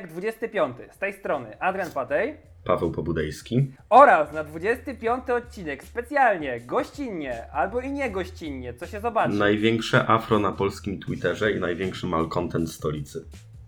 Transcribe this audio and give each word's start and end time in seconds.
odcinek 0.00 0.06
25. 0.06 0.76
Z 0.92 0.98
tej 0.98 1.12
strony 1.12 1.60
Adrian 1.60 1.90
Patej. 1.90 2.36
Paweł 2.64 2.90
Pobudejski. 2.90 3.72
Oraz 3.90 4.32
na 4.32 4.44
25 4.44 5.30
odcinek 5.30 5.84
specjalnie, 5.84 6.60
gościnnie, 6.60 7.52
albo 7.52 7.80
i 7.80 7.92
nie 7.92 8.10
gościnnie, 8.10 8.74
co 8.74 8.86
się 8.86 9.00
zobaczy. 9.00 9.34
Największe 9.34 10.06
afro 10.06 10.38
na 10.38 10.52
polskim 10.52 11.00
Twitterze 11.00 11.52
i 11.52 11.60
największy 11.60 12.06
malcontent 12.06 12.70
stolicy. 12.70 13.24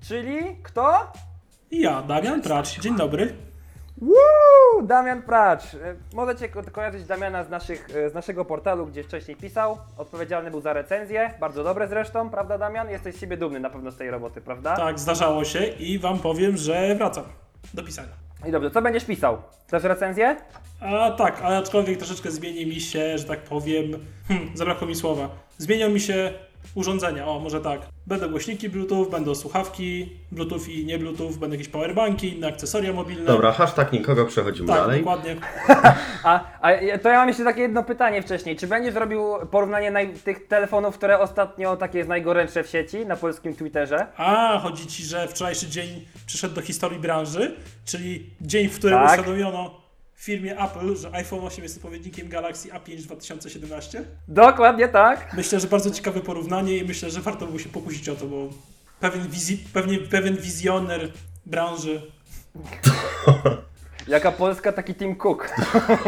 Czyli 0.09 0.37
kto? 0.63 1.13
I 1.71 1.81
ja, 1.81 2.03
Damian 2.03 2.43
Tracz. 2.43 2.81
Dzień 2.81 2.97
dobry. 2.97 3.33
Woo! 4.03 4.83
Damian 4.83 5.23
Pracz. 5.23 5.75
E, 5.75 5.95
Możecie 6.15 6.49
ko- 6.49 6.63
kojarzyć 6.73 7.05
Damiana 7.05 7.45
z, 7.45 7.51
naszych, 7.51 7.87
e, 7.97 8.11
z 8.11 8.15
naszego 8.15 8.45
portalu, 8.45 8.87
gdzie 8.87 9.05
wcześniej 9.05 9.37
pisał. 9.37 9.79
Odpowiedzialny 9.99 10.51
był 10.51 10.61
za 10.61 10.73
recenzję. 10.73 11.35
Bardzo 11.41 11.65
dobre 11.65 11.89
zresztą, 11.89 12.31
prawda 12.31 12.59
Damian? 12.59 12.91
Jesteś 12.91 13.15
z 13.15 13.21
siebie 13.21 13.37
dumny 13.37 13.61
na 13.61 13.71
pewno 13.71 13.91
z 13.91 13.97
tej 13.97 14.11
roboty, 14.11 14.41
prawda? 14.41 14.77
Tak, 14.77 14.99
zdarzało 14.99 15.45
się 15.45 15.65
i 15.65 15.99
wam 15.99 16.19
powiem, 16.19 16.57
że 16.57 16.95
wracam 16.95 17.25
do 17.75 17.83
pisania. 17.85 18.09
I 18.49 18.51
dobrze, 18.51 18.71
co 18.71 18.83
będziesz 18.83 19.05
pisał? 19.05 19.39
Też 19.71 19.83
recenzję? 19.85 20.37
A 20.81 21.11
tak, 21.11 21.41
ale 21.43 21.57
aczkolwiek 21.59 21.99
troszeczkę 21.99 22.31
zmieni 22.31 22.67
mi 22.67 22.81
się, 22.81 23.19
że 23.19 23.25
tak 23.25 23.41
powiem, 23.41 23.85
hmm, 24.29 24.57
zabrakło 24.57 24.87
mi 24.87 24.95
słowa. 24.95 25.29
Zmienią 25.59 25.89
mi 25.91 26.01
się 26.01 26.33
urządzenia, 26.75 27.27
o 27.27 27.39
może 27.39 27.61
tak. 27.61 27.81
Będą 28.07 28.29
głośniki 28.29 28.69
Bluetooth, 28.69 29.11
będą 29.11 29.35
słuchawki 29.35 30.13
Bluetooth 30.33 30.61
i 30.69 30.85
nie 30.87 30.99
Bluetooth, 30.99 31.31
będą 31.31 31.51
jakieś 31.51 31.69
powerbanki, 31.69 32.37
inne 32.37 32.49
akcesoria 32.49 32.93
mobilne. 32.93 33.25
Dobra, 33.25 33.53
hashtag 33.53 33.93
nikogo, 33.93 34.27
przechodzimy 34.27 34.69
tak, 34.69 34.77
dalej. 34.77 34.99
dokładnie. 34.99 35.37
A, 36.25 36.41
a 36.61 36.99
to 37.03 37.09
ja 37.09 37.17
mam 37.19 37.29
jeszcze 37.29 37.45
takie 37.45 37.61
jedno 37.61 37.85
pytanie 37.85 38.23
wcześniej. 38.23 38.57
Czy 38.57 38.67
będziesz 38.67 38.95
robił 38.95 39.25
porównanie 39.51 39.91
naj, 39.91 40.15
tych 40.15 40.47
telefonów, 40.49 40.99
które 40.99 41.19
ostatnio 41.19 41.77
takie 41.77 41.99
jest 41.99 42.09
najgorętsze 42.09 42.63
w 42.65 42.67
sieci 42.69 43.07
na 43.07 43.17
polskim 43.17 43.57
Twitterze? 43.57 44.07
A, 44.17 44.59
chodzi 44.63 44.87
ci, 44.87 45.05
że 45.05 45.29
wczorajszy 45.29 45.69
dzień 45.69 45.89
przyszedł 46.27 46.55
do 46.55 46.61
historii 46.61 46.99
branży, 46.99 47.57
czyli 47.85 48.31
dzień, 48.41 48.69
w 48.69 48.79
którym 48.79 48.99
Tak. 48.99 49.11
uświadomiono 49.11 49.82
firmie 50.23 50.59
Apple, 50.59 50.97
że 50.97 51.15
iPhone 51.15 51.45
8 51.45 51.63
jest 51.63 51.77
odpowiednikiem 51.77 52.29
Galaxy 52.29 52.69
A5 52.69 53.03
2017. 53.03 54.05
Dokładnie 54.29 54.89
tak. 54.89 55.35
Myślę, 55.37 55.61
że 55.61 55.69
bardzo 55.69 55.91
ciekawe 55.91 56.21
porównanie 56.21 56.77
i 56.77 56.85
myślę, 56.85 57.11
że 57.11 57.21
warto 57.21 57.47
było 57.47 57.59
się 57.59 57.69
pokusić 57.69 58.09
o 58.09 58.15
to, 58.15 58.27
bo 58.27 58.49
pewien, 59.01 59.29
wizji, 59.29 59.65
pewnie, 59.73 59.99
pewien 59.99 60.37
wizjoner 60.37 61.13
branży. 61.47 62.03
Jaka 64.09 64.33
Polska, 64.33 64.73
taki 64.73 64.95
Tim 64.95 65.17
Cook. 65.17 65.51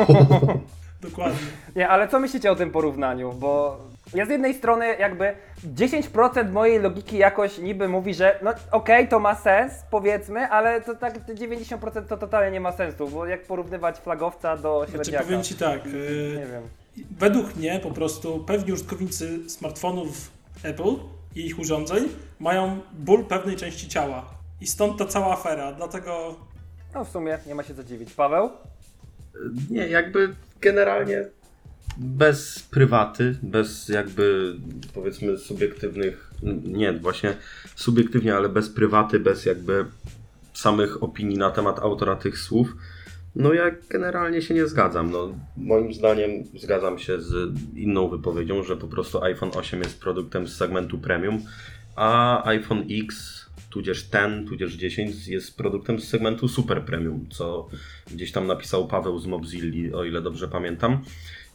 Dokładnie. 1.02 1.46
Nie, 1.76 1.88
ale 1.88 2.08
co 2.08 2.20
myślicie 2.20 2.52
o 2.52 2.56
tym 2.56 2.70
porównaniu? 2.70 3.32
Bo 3.32 3.80
ja 4.14 4.26
z 4.26 4.28
jednej 4.28 4.54
strony 4.54 4.86
jakby 4.98 5.34
10% 5.76 6.50
mojej 6.52 6.78
logiki 6.80 7.18
jakoś 7.18 7.58
niby 7.58 7.88
mówi, 7.88 8.14
że 8.14 8.38
no 8.42 8.50
okej, 8.70 9.08
to 9.08 9.20
ma 9.20 9.34
sens, 9.34 9.72
powiedzmy, 9.90 10.48
ale 10.48 10.80
to 10.80 10.94
tak 10.94 11.18
te 11.18 11.34
90% 11.34 12.06
to 12.06 12.16
totalnie 12.16 12.50
nie 12.50 12.60
ma 12.60 12.72
sensu, 12.72 13.08
bo 13.08 13.26
jak 13.26 13.42
porównywać 13.42 13.98
flagowca 13.98 14.56
do 14.56 14.78
Znaczy, 14.78 14.92
średniaka? 15.04 15.24
powiem 15.24 15.42
Ci 15.42 15.54
tak, 15.54 15.84
Nie 15.86 15.92
yy, 15.92 16.46
wiem. 16.52 16.62
według 17.18 17.56
mnie 17.56 17.80
po 17.82 17.90
prostu 17.90 18.44
pewni 18.44 18.72
użytkownicy 18.72 19.50
smartfonów 19.50 20.30
Apple 20.62 20.94
i 21.34 21.46
ich 21.46 21.58
urządzeń 21.58 22.08
mają 22.40 22.80
ból 22.92 23.24
pewnej 23.24 23.56
części 23.56 23.88
ciała. 23.88 24.24
I 24.60 24.66
stąd 24.66 24.98
ta 24.98 25.04
cała 25.06 25.32
afera, 25.32 25.72
dlatego 25.72 26.36
No 26.94 27.04
w 27.04 27.08
sumie 27.08 27.38
nie 27.46 27.54
ma 27.54 27.62
się 27.62 27.74
co 27.74 27.84
dziwić. 27.84 28.12
Paweł? 28.12 28.50
Nie, 29.70 29.88
jakby 29.88 30.34
generalnie 30.60 31.24
bez 31.96 32.62
prywaty, 32.70 33.38
bez 33.42 33.88
jakby 33.88 34.56
powiedzmy 34.94 35.38
subiektywnych, 35.38 36.30
nie, 36.64 36.92
właśnie 36.92 37.36
subiektywnie, 37.76 38.36
ale 38.36 38.48
bez 38.48 38.68
prywaty, 38.68 39.20
bez 39.20 39.46
jakby 39.46 39.84
samych 40.54 41.02
opinii 41.02 41.38
na 41.38 41.50
temat 41.50 41.78
autora 41.78 42.16
tych 42.16 42.38
słów, 42.38 42.76
no 43.36 43.52
ja 43.52 43.70
generalnie 43.90 44.42
się 44.42 44.54
nie 44.54 44.66
zgadzam. 44.66 45.10
No, 45.10 45.38
moim 45.56 45.94
zdaniem 45.94 46.30
zgadzam 46.54 46.98
się 46.98 47.20
z 47.20 47.58
inną 47.76 48.08
wypowiedzią, 48.08 48.62
że 48.62 48.76
po 48.76 48.86
prostu 48.86 49.22
iPhone 49.22 49.50
8 49.54 49.80
jest 49.80 50.00
produktem 50.00 50.48
z 50.48 50.56
segmentu 50.56 50.98
premium, 50.98 51.42
a 51.96 52.42
iPhone 52.48 52.84
X, 52.90 53.40
tudzież 53.70 54.02
ten, 54.02 54.46
tudzież 54.46 54.74
10 54.74 55.28
jest 55.28 55.56
produktem 55.56 56.00
z 56.00 56.08
segmentu 56.08 56.48
super 56.48 56.82
premium, 56.82 57.26
co 57.30 57.68
gdzieś 58.12 58.32
tam 58.32 58.46
napisał 58.46 58.88
Paweł 58.88 59.18
z 59.18 59.26
Mobzilli, 59.26 59.94
o 59.94 60.04
ile 60.04 60.22
dobrze 60.22 60.48
pamiętam. 60.48 61.04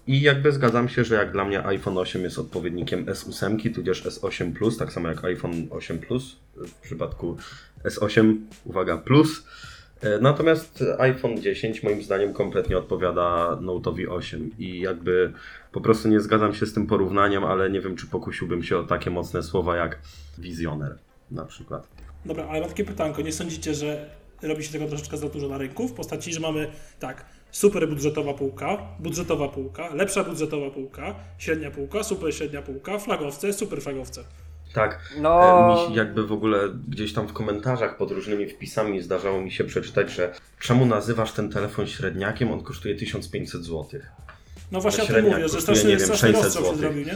I 0.10 0.22
jakby 0.22 0.52
zgadzam 0.52 0.90
się, 0.90 1.04
że 1.04 1.16
jak 1.16 1.32
dla 1.32 1.46
mnie 1.46 1.66
iPhone 1.66 1.98
8 1.98 2.24
jest 2.24 2.40
odpowiednikiem 2.40 3.06
S8, 3.06 3.74
tudzież 3.76 4.06
S8 4.06 4.54
Plus, 4.54 4.78
tak 4.78 4.94
samo 4.94 5.08
jak 5.08 5.26
iPhone 5.26 5.68
8 5.70 6.00
Plus, 6.00 6.36
w 6.56 6.74
przypadku 6.74 7.38
S8, 7.84 8.36
uwaga, 8.66 8.98
Plus. 8.98 9.46
E, 10.02 10.20
Natomiast 10.20 10.84
iPhone 11.00 11.42
10 11.42 11.84
moim 11.84 12.04
zdaniem 12.04 12.34
kompletnie 12.34 12.78
odpowiada 12.78 13.58
Note'owi 13.62 14.10
8 14.10 14.52
i 14.60 14.80
jakby 14.80 15.34
po 15.72 15.82
prostu 15.82 16.08
nie 16.08 16.20
zgadzam 16.20 16.54
się 16.56 16.66
z 16.66 16.74
tym 16.74 16.88
porównaniem, 16.88 17.44
ale 17.44 17.70
nie 17.70 17.82
wiem 17.82 17.96
czy 17.96 18.08
pokusiłbym 18.08 18.64
się 18.64 18.78
o 18.78 18.84
takie 18.84 19.10
mocne 19.10 19.44
słowa 19.44 19.76
jak 19.76 20.00
wizjoner 20.38 20.98
na 21.32 21.46
przykład. 21.46 21.88
Dobra, 22.26 22.48
ale 22.50 22.60
mam 22.60 22.70
takie 22.70 22.86
pytanko. 22.86 23.22
Nie 23.22 23.34
sądzicie, 23.34 23.74
że 23.74 24.10
robi 24.42 24.64
się 24.64 24.72
tego 24.72 24.88
troszeczkę 24.88 25.18
za 25.18 25.30
dużo 25.30 25.48
na 25.48 25.58
rynku? 25.58 25.88
W 25.88 25.94
postaci, 25.94 26.34
że 26.34 26.40
mamy 26.40 26.68
tak, 27.00 27.26
super 27.52 27.90
budżetowa 27.90 28.34
półka, 28.34 28.78
budżetowa 29.00 29.48
półka, 29.48 29.94
lepsza 29.96 30.24
budżetowa 30.24 30.70
półka, 30.70 31.16
średnia 31.38 31.72
półka, 31.72 32.04
super 32.04 32.34
średnia 32.36 32.62
półka, 32.62 33.00
flagowce, 33.00 33.54
super 33.54 33.82
flagowce. 33.82 34.24
Tak, 34.74 35.14
No... 35.22 35.42
E, 35.42 35.88
Mi 35.88 35.90
się 35.90 35.98
jakby 36.00 36.28
w 36.28 36.32
ogóle 36.32 36.60
gdzieś 36.88 37.14
tam 37.14 37.28
w 37.28 37.34
komentarzach 37.34 37.98
pod 37.98 38.12
różnymi 38.12 38.48
wpisami 38.48 39.02
zdarzało 39.02 39.42
mi 39.42 39.52
się 39.52 39.64
przeczytać, 39.64 40.12
że 40.12 40.34
czemu 40.60 40.86
nazywasz 40.86 41.32
ten 41.32 41.50
telefon 41.52 41.88
średniakiem, 41.88 42.52
on 42.52 42.64
kosztuje 42.64 42.96
1500 42.96 43.64
zł. 43.64 43.86
No 44.72 44.82
właśnie 44.82 45.04
o 45.04 45.08
tym 45.08 45.26
mówię, 45.26 45.36
że 45.36 45.42
kosztuje, 45.42 45.62
straszny, 45.62 45.90
nie 45.90 45.98
wiem, 45.98 46.06
straszny 46.06 46.28
600 46.28 46.44
rozstrzał 46.44 46.64
się 46.64 46.68
złotych. 46.70 46.80
zrobił, 46.82 47.06
nie? 47.06 47.14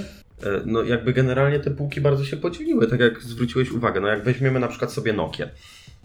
E, 0.57 0.61
No 0.65 0.83
jakby 0.83 1.13
generalnie 1.13 1.59
te 1.59 1.71
półki 1.71 2.01
bardzo 2.01 2.25
się 2.25 2.37
podzieliły, 2.37 2.87
tak 2.87 2.99
jak 2.99 3.21
zwróciłeś 3.21 3.71
uwagę. 3.71 4.01
No 4.01 4.07
jak 4.07 4.23
weźmiemy 4.23 4.59
na 4.59 4.67
przykład 4.67 4.91
sobie 4.93 5.13
Nokię. 5.13 5.49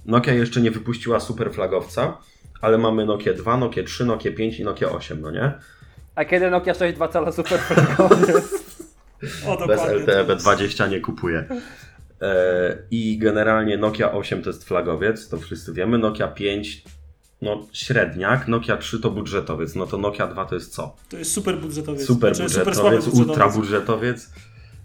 Nokia 0.07 0.33
jeszcze 0.35 0.61
nie 0.61 0.71
wypuściła 0.71 1.21
super 1.21 1.53
flagowca, 1.53 2.19
ale 2.61 2.79
mamy 2.79 3.07
Nokia 3.07 3.35
2, 3.35 3.57
Nokia 3.57 3.83
3, 3.83 4.05
Nokia 4.05 4.33
5 4.33 4.61
i 4.61 4.65
Nokia 4.65 4.91
8, 4.91 5.21
no 5.21 5.31
nie? 5.31 5.53
A 6.15 6.25
kiedy 6.25 6.51
Nokia 6.51 6.73
6.2 6.73 7.13
cala 7.13 7.33
super? 7.33 7.61
O, 9.47 9.67
Bez. 9.67 9.81
LTE 9.81 10.25
B20 10.25 10.91
nie 10.91 11.01
kupuję. 11.01 11.45
E, 12.23 12.79
I 12.91 13.19
generalnie 13.19 13.79
Nokia 13.79 14.13
8 14.13 14.43
to 14.43 14.51
jest 14.51 14.65
flagowiec, 14.65 15.29
to 15.29 15.39
wszyscy 15.39 15.73
wiemy. 15.73 15.99
Nokia 15.99 16.29
5 16.29 16.85
no 17.43 17.67
średniak, 17.73 18.49
Nokia 18.49 18.77
3 18.77 19.01
to 19.01 19.11
budżetowiec, 19.11 19.75
no 19.75 19.87
to 19.87 19.99
Nokia 19.99 20.27
2 20.27 20.45
to 20.45 20.55
jest 20.55 20.75
co? 20.75 20.97
To 21.09 21.17
jest 21.17 21.33
super 21.33 21.59
budżetowiec. 21.59 22.07
Super 22.07 22.35
Znaczy, 22.35 22.51
super 22.51 22.65
budżetowiec, 22.65 23.05
słaby 23.05 23.19
ultra 23.19 23.49
budżetowiec. 23.49 24.31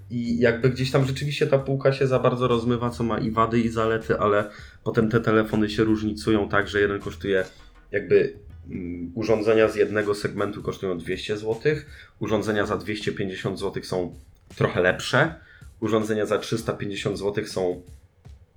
I 0.10 0.40
jakby 0.40 0.70
gdzieś 0.70 0.92
tam 0.92 1.06
rzeczywiście 1.06 1.48
ta 1.48 1.60
półka 1.60 1.94
się 1.94 2.08
za 2.08 2.20
bardzo 2.20 2.48
rozmywa, 2.48 2.90
co 2.90 3.04
ma 3.04 3.20
i 3.20 3.32
wady, 3.32 3.60
i 3.60 3.70
zalety, 3.70 4.20
ale 4.20 4.50
potem 4.84 5.10
te 5.10 5.20
telefony 5.20 5.70
się 5.70 5.84
różnicują 5.84 6.50
tak, 6.50 6.68
że 6.68 6.80
jeden 6.82 7.00
kosztuje 7.00 7.46
jakby 7.94 8.34
mm, 8.70 9.12
urządzenia 9.16 9.68
z 9.68 9.76
jednego 9.76 10.16
segmentu 10.16 10.64
kosztują 10.64 10.98
200 10.98 11.38
zł, 11.38 11.76
urządzenia 12.20 12.66
za 12.66 12.78
250 12.78 13.60
zł 13.60 13.84
są 13.84 14.16
trochę 14.56 14.82
lepsze, 14.82 15.36
urządzenia 15.80 16.26
za 16.26 16.38
350 16.38 17.20
zł 17.20 17.46
są 17.46 17.82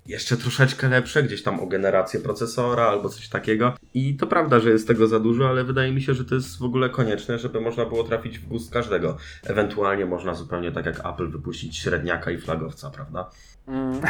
jeszcze 0.06 0.36
troszeczkę 0.36 0.88
lepsze, 0.88 1.22
gdzieś 1.22 1.42
tam 1.42 1.60
o 1.60 1.66
generację 1.66 2.20
procesora 2.20 2.82
albo 2.86 3.08
coś 3.08 3.28
takiego. 3.28 3.76
I 3.94 4.16
to 4.16 4.26
prawda, 4.26 4.60
że 4.60 4.70
jest 4.70 4.88
tego 4.88 5.06
za 5.06 5.20
dużo, 5.20 5.48
ale 5.48 5.64
wydaje 5.64 5.92
mi 5.92 6.02
się, 6.02 6.14
że 6.14 6.24
to 6.24 6.34
jest 6.34 6.58
w 6.58 6.62
ogóle 6.62 6.90
konieczne, 6.90 7.38
żeby 7.38 7.60
można 7.60 7.86
było 7.86 8.04
trafić 8.04 8.38
w 8.38 8.48
gust 8.48 8.72
każdego. 8.72 9.16
Ewentualnie 9.44 10.06
można 10.06 10.34
zupełnie 10.34 10.72
tak 10.72 10.86
jak 10.86 11.06
Apple 11.06 11.30
wypuścić 11.30 11.76
średniaka 11.76 12.30
i 12.30 12.38
flagowca, 12.38 12.90
prawda? 12.90 13.30
Mm. 13.68 14.00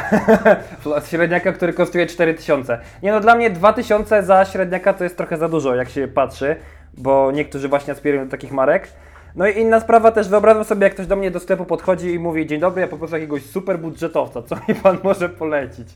średniaka, 1.09 1.53
który 1.53 1.73
kosztuje 1.73 2.07
4000. 2.07 2.79
Nie 3.03 3.11
no, 3.11 3.19
dla 3.19 3.35
mnie 3.35 3.49
2000 3.49 4.23
za 4.23 4.45
średniaka 4.45 4.93
to 4.93 5.03
jest 5.03 5.17
trochę 5.17 5.37
za 5.37 5.49
dużo, 5.49 5.75
jak 5.75 5.89
się 5.89 6.07
patrzy, 6.07 6.55
bo 6.97 7.31
niektórzy 7.31 7.67
właśnie 7.69 7.93
aspirują 7.93 8.25
do 8.25 8.31
takich 8.31 8.51
marek. 8.51 8.89
No 9.35 9.47
i 9.47 9.59
inna 9.59 9.79
sprawa 9.79 10.11
też, 10.11 10.27
wyobrażam 10.29 10.63
sobie, 10.63 10.83
jak 10.83 10.93
ktoś 10.93 11.07
do 11.07 11.15
mnie 11.15 11.31
do 11.31 11.39
sklepu 11.39 11.65
podchodzi 11.65 12.07
i 12.07 12.19
mówi 12.19 12.47
Dzień 12.47 12.59
dobry, 12.59 12.81
ja 12.81 12.87
poproszę 12.87 13.15
jakiegoś 13.15 13.45
super 13.45 13.79
budżetowca, 13.79 14.41
co 14.41 14.55
mi 14.55 14.75
pan 14.75 14.97
może 15.03 15.29
polecić? 15.29 15.87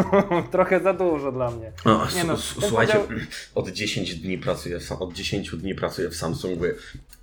trochę 0.52 0.80
za 0.80 0.92
dużo 0.92 1.32
dla 1.32 1.50
mnie. 1.50 1.72
No, 1.84 2.06
Nie 2.16 2.24
no, 2.24 2.36
słuchajcie, 2.36 2.92
podział- 2.92 3.18
od 3.54 3.68
10 3.68 4.14
dni 4.14 4.38
pracuję 4.38 4.80
w, 4.80 4.92
od 4.92 5.12
10 5.12 5.56
dni 5.56 5.74
pracuję 5.74 6.08
w 6.08 6.16
Samsungu. 6.16 6.64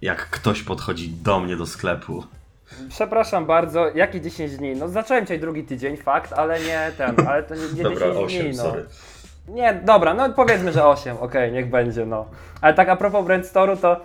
Jak 0.01 0.29
ktoś 0.29 0.63
podchodzi 0.63 1.09
do 1.09 1.39
mnie 1.39 1.55
do 1.55 1.65
sklepu, 1.65 2.23
Przepraszam 2.89 3.45
bardzo, 3.45 3.89
jaki 3.95 4.21
10 4.21 4.57
dni? 4.57 4.75
No 4.75 4.89
zacząłem 4.89 5.25
dzisiaj 5.25 5.39
drugi 5.39 5.63
tydzień, 5.63 5.97
fakt, 5.97 6.33
ale 6.33 6.59
nie 6.59 6.91
ten, 6.97 7.15
ale 7.27 7.43
to 7.43 7.55
nie, 7.55 7.61
nie 7.75 7.83
dobra, 7.83 8.07
10 8.07 8.25
8, 8.25 8.41
dni, 8.41 8.57
no. 8.57 8.63
sorry. 8.63 8.85
Nie, 9.47 9.73
dobra, 9.73 10.13
no 10.13 10.29
powiedzmy, 10.29 10.71
że 10.71 10.87
8, 10.87 11.17
okej, 11.17 11.51
niech 11.51 11.69
będzie, 11.69 12.05
no. 12.05 12.25
Ale 12.61 12.73
tak 12.73 12.89
a 12.89 12.95
propos 12.95 13.25
Brand 13.25 13.45
Store'u, 13.45 13.77
to 13.77 14.01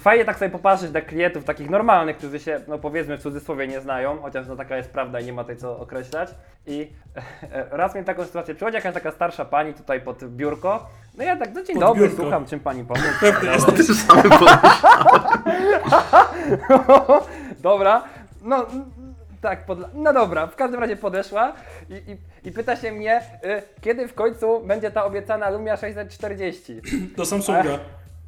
Fajnie 0.00 0.24
tak 0.24 0.38
sobie 0.38 0.50
popatrzeć 0.50 0.92
na 0.92 1.00
klientów 1.00 1.44
takich 1.44 1.70
normalnych, 1.70 2.16
którzy 2.16 2.40
się, 2.40 2.60
no 2.68 2.78
powiedzmy 2.78 3.18
w 3.18 3.22
cudzysłowie 3.22 3.68
nie 3.68 3.80
znają, 3.80 4.18
chociaż 4.22 4.46
no 4.46 4.56
taka 4.56 4.76
jest 4.76 4.90
prawda 4.90 5.20
i 5.20 5.24
nie 5.24 5.32
ma 5.32 5.42
tutaj 5.42 5.56
co 5.56 5.78
określać. 5.78 6.34
I 6.66 6.92
raz 7.70 7.94
miałem 7.94 8.04
taką 8.04 8.24
sytuację, 8.24 8.54
przychodzi 8.54 8.74
jakaś 8.74 8.94
taka 8.94 9.10
starsza 9.10 9.44
pani 9.44 9.74
tutaj 9.74 10.00
pod 10.00 10.24
biurko, 10.24 10.86
no 11.18 11.24
ja 11.24 11.36
tak, 11.36 11.54
no 11.54 11.62
dzień 11.62 11.76
Pod 11.76 11.84
dobry, 11.84 12.02
biurko. 12.02 12.22
słucham, 12.22 12.46
czym 12.46 12.60
pani 12.60 12.84
pomóc. 12.84 13.02
Pewnie 13.20 13.50
jest. 13.50 13.66
Ty 13.66 13.84
sam. 13.84 14.22
dobra, 17.62 18.04
no 18.42 18.66
tak, 19.40 19.66
podla- 19.66 19.88
no 19.94 20.12
dobra, 20.12 20.46
w 20.46 20.56
każdym 20.56 20.80
razie 20.80 20.96
podeszła 20.96 21.52
i, 21.90 21.94
i, 21.94 22.16
i 22.48 22.52
pyta 22.52 22.76
się 22.76 22.92
mnie, 22.92 23.20
y, 23.44 23.80
kiedy 23.80 24.08
w 24.08 24.14
końcu 24.14 24.60
będzie 24.60 24.90
ta 24.90 25.04
obiecana 25.04 25.50
Lumia 25.50 25.76
640. 25.76 26.80
Do 27.16 27.24
Samsunga. 27.24 27.78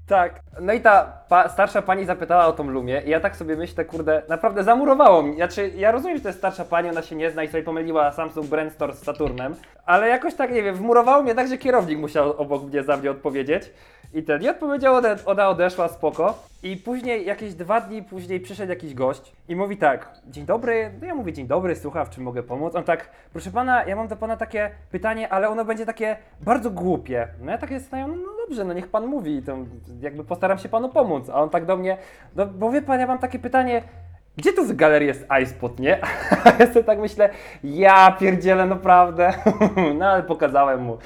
Tak, 0.06 0.40
no 0.60 0.72
i 0.72 0.80
ta 0.80 1.04
pa- 1.28 1.48
starsza 1.48 1.82
pani 1.82 2.04
zapytała 2.04 2.46
o 2.46 2.52
tą 2.52 2.70
Lumię 2.70 3.02
i 3.06 3.10
ja 3.10 3.20
tak 3.20 3.36
sobie 3.36 3.56
myślę, 3.56 3.84
kurde, 3.84 4.22
naprawdę 4.28 4.64
zamurowało 4.64 5.22
mi. 5.22 5.36
Znaczy, 5.36 5.72
ja 5.76 5.92
rozumiem, 5.92 6.16
że 6.16 6.22
to 6.22 6.28
jest 6.28 6.38
starsza 6.38 6.64
pani, 6.64 6.88
ona 6.88 7.02
się 7.02 7.16
nie 7.16 7.30
zna 7.30 7.42
i 7.42 7.48
sobie 7.48 7.62
pomyliła 7.62 8.12
Samsung 8.12 8.46
Brainstorm 8.46 8.92
z 8.92 8.98
Saturnem, 9.02 9.54
ale 9.86 10.08
jakoś 10.08 10.34
tak, 10.34 10.52
nie 10.52 10.62
wiem, 10.62 10.74
wmurowało 10.74 11.22
mnie 11.22 11.34
tak, 11.34 11.48
że 11.48 11.58
kierownik 11.58 11.98
musiał 11.98 12.32
obok 12.32 12.62
mnie 12.62 12.82
za 12.82 12.96
mnie 12.96 13.10
odpowiedzieć. 13.10 13.70
I 14.14 14.22
ten, 14.22 14.42
i 14.42 14.48
odpowiedział, 14.48 14.94
ode, 14.94 15.16
ona 15.26 15.48
odeszła, 15.48 15.88
spoko. 15.88 16.38
I 16.62 16.76
później, 16.76 17.26
jakieś 17.26 17.54
dwa 17.54 17.80
dni 17.80 18.02
później 18.02 18.40
przyszedł 18.40 18.70
jakiś 18.70 18.94
gość 18.94 19.32
i 19.48 19.56
mówi 19.56 19.76
tak, 19.76 20.08
dzień 20.26 20.46
dobry, 20.46 20.90
no 21.00 21.06
ja 21.06 21.14
mówię 21.14 21.32
dzień 21.32 21.46
dobry, 21.46 21.76
słucham, 21.76 22.06
w 22.06 22.10
czym 22.10 22.24
mogę 22.24 22.42
pomóc? 22.42 22.74
On 22.74 22.84
tak, 22.84 23.08
proszę 23.32 23.50
pana, 23.50 23.84
ja 23.84 23.96
mam 23.96 24.08
do 24.08 24.16
pana 24.16 24.36
takie 24.36 24.70
pytanie, 24.90 25.28
ale 25.32 25.48
ono 25.48 25.64
będzie 25.64 25.86
takie 25.86 26.16
bardzo 26.40 26.70
głupie. 26.70 27.28
No 27.40 27.52
ja 27.52 27.58
tak 27.58 27.70
jest, 27.70 27.92
no, 27.92 28.06
no 28.08 28.43
dobrze, 28.46 28.64
no 28.64 28.72
niech 28.72 28.88
pan 28.88 29.06
mówi, 29.06 29.42
to 29.42 29.56
jakby 30.00 30.24
postaram 30.24 30.58
się 30.58 30.68
panu 30.68 30.88
pomóc. 30.88 31.28
A 31.28 31.34
on 31.34 31.50
tak 31.50 31.66
do 31.66 31.76
mnie, 31.76 31.98
no 32.36 32.46
bo 32.46 32.70
wie 32.70 32.82
pan, 32.82 33.00
ja 33.00 33.06
mam 33.06 33.18
takie 33.18 33.38
pytanie, 33.38 33.82
gdzie 34.36 34.52
tu 34.52 34.64
w 34.64 34.72
galerii 34.76 35.08
jest 35.08 35.26
iSpot, 35.42 35.78
nie? 35.80 35.98
A 36.44 36.50
ja 36.58 36.66
sobie 36.66 36.84
tak 36.84 36.98
myślę, 36.98 37.30
ja 37.64 38.12
pierdzielę, 38.12 38.66
naprawdę. 38.66 39.32
No 39.98 40.06
ale 40.06 40.22
pokazałem 40.22 40.82
mu. 40.82 40.98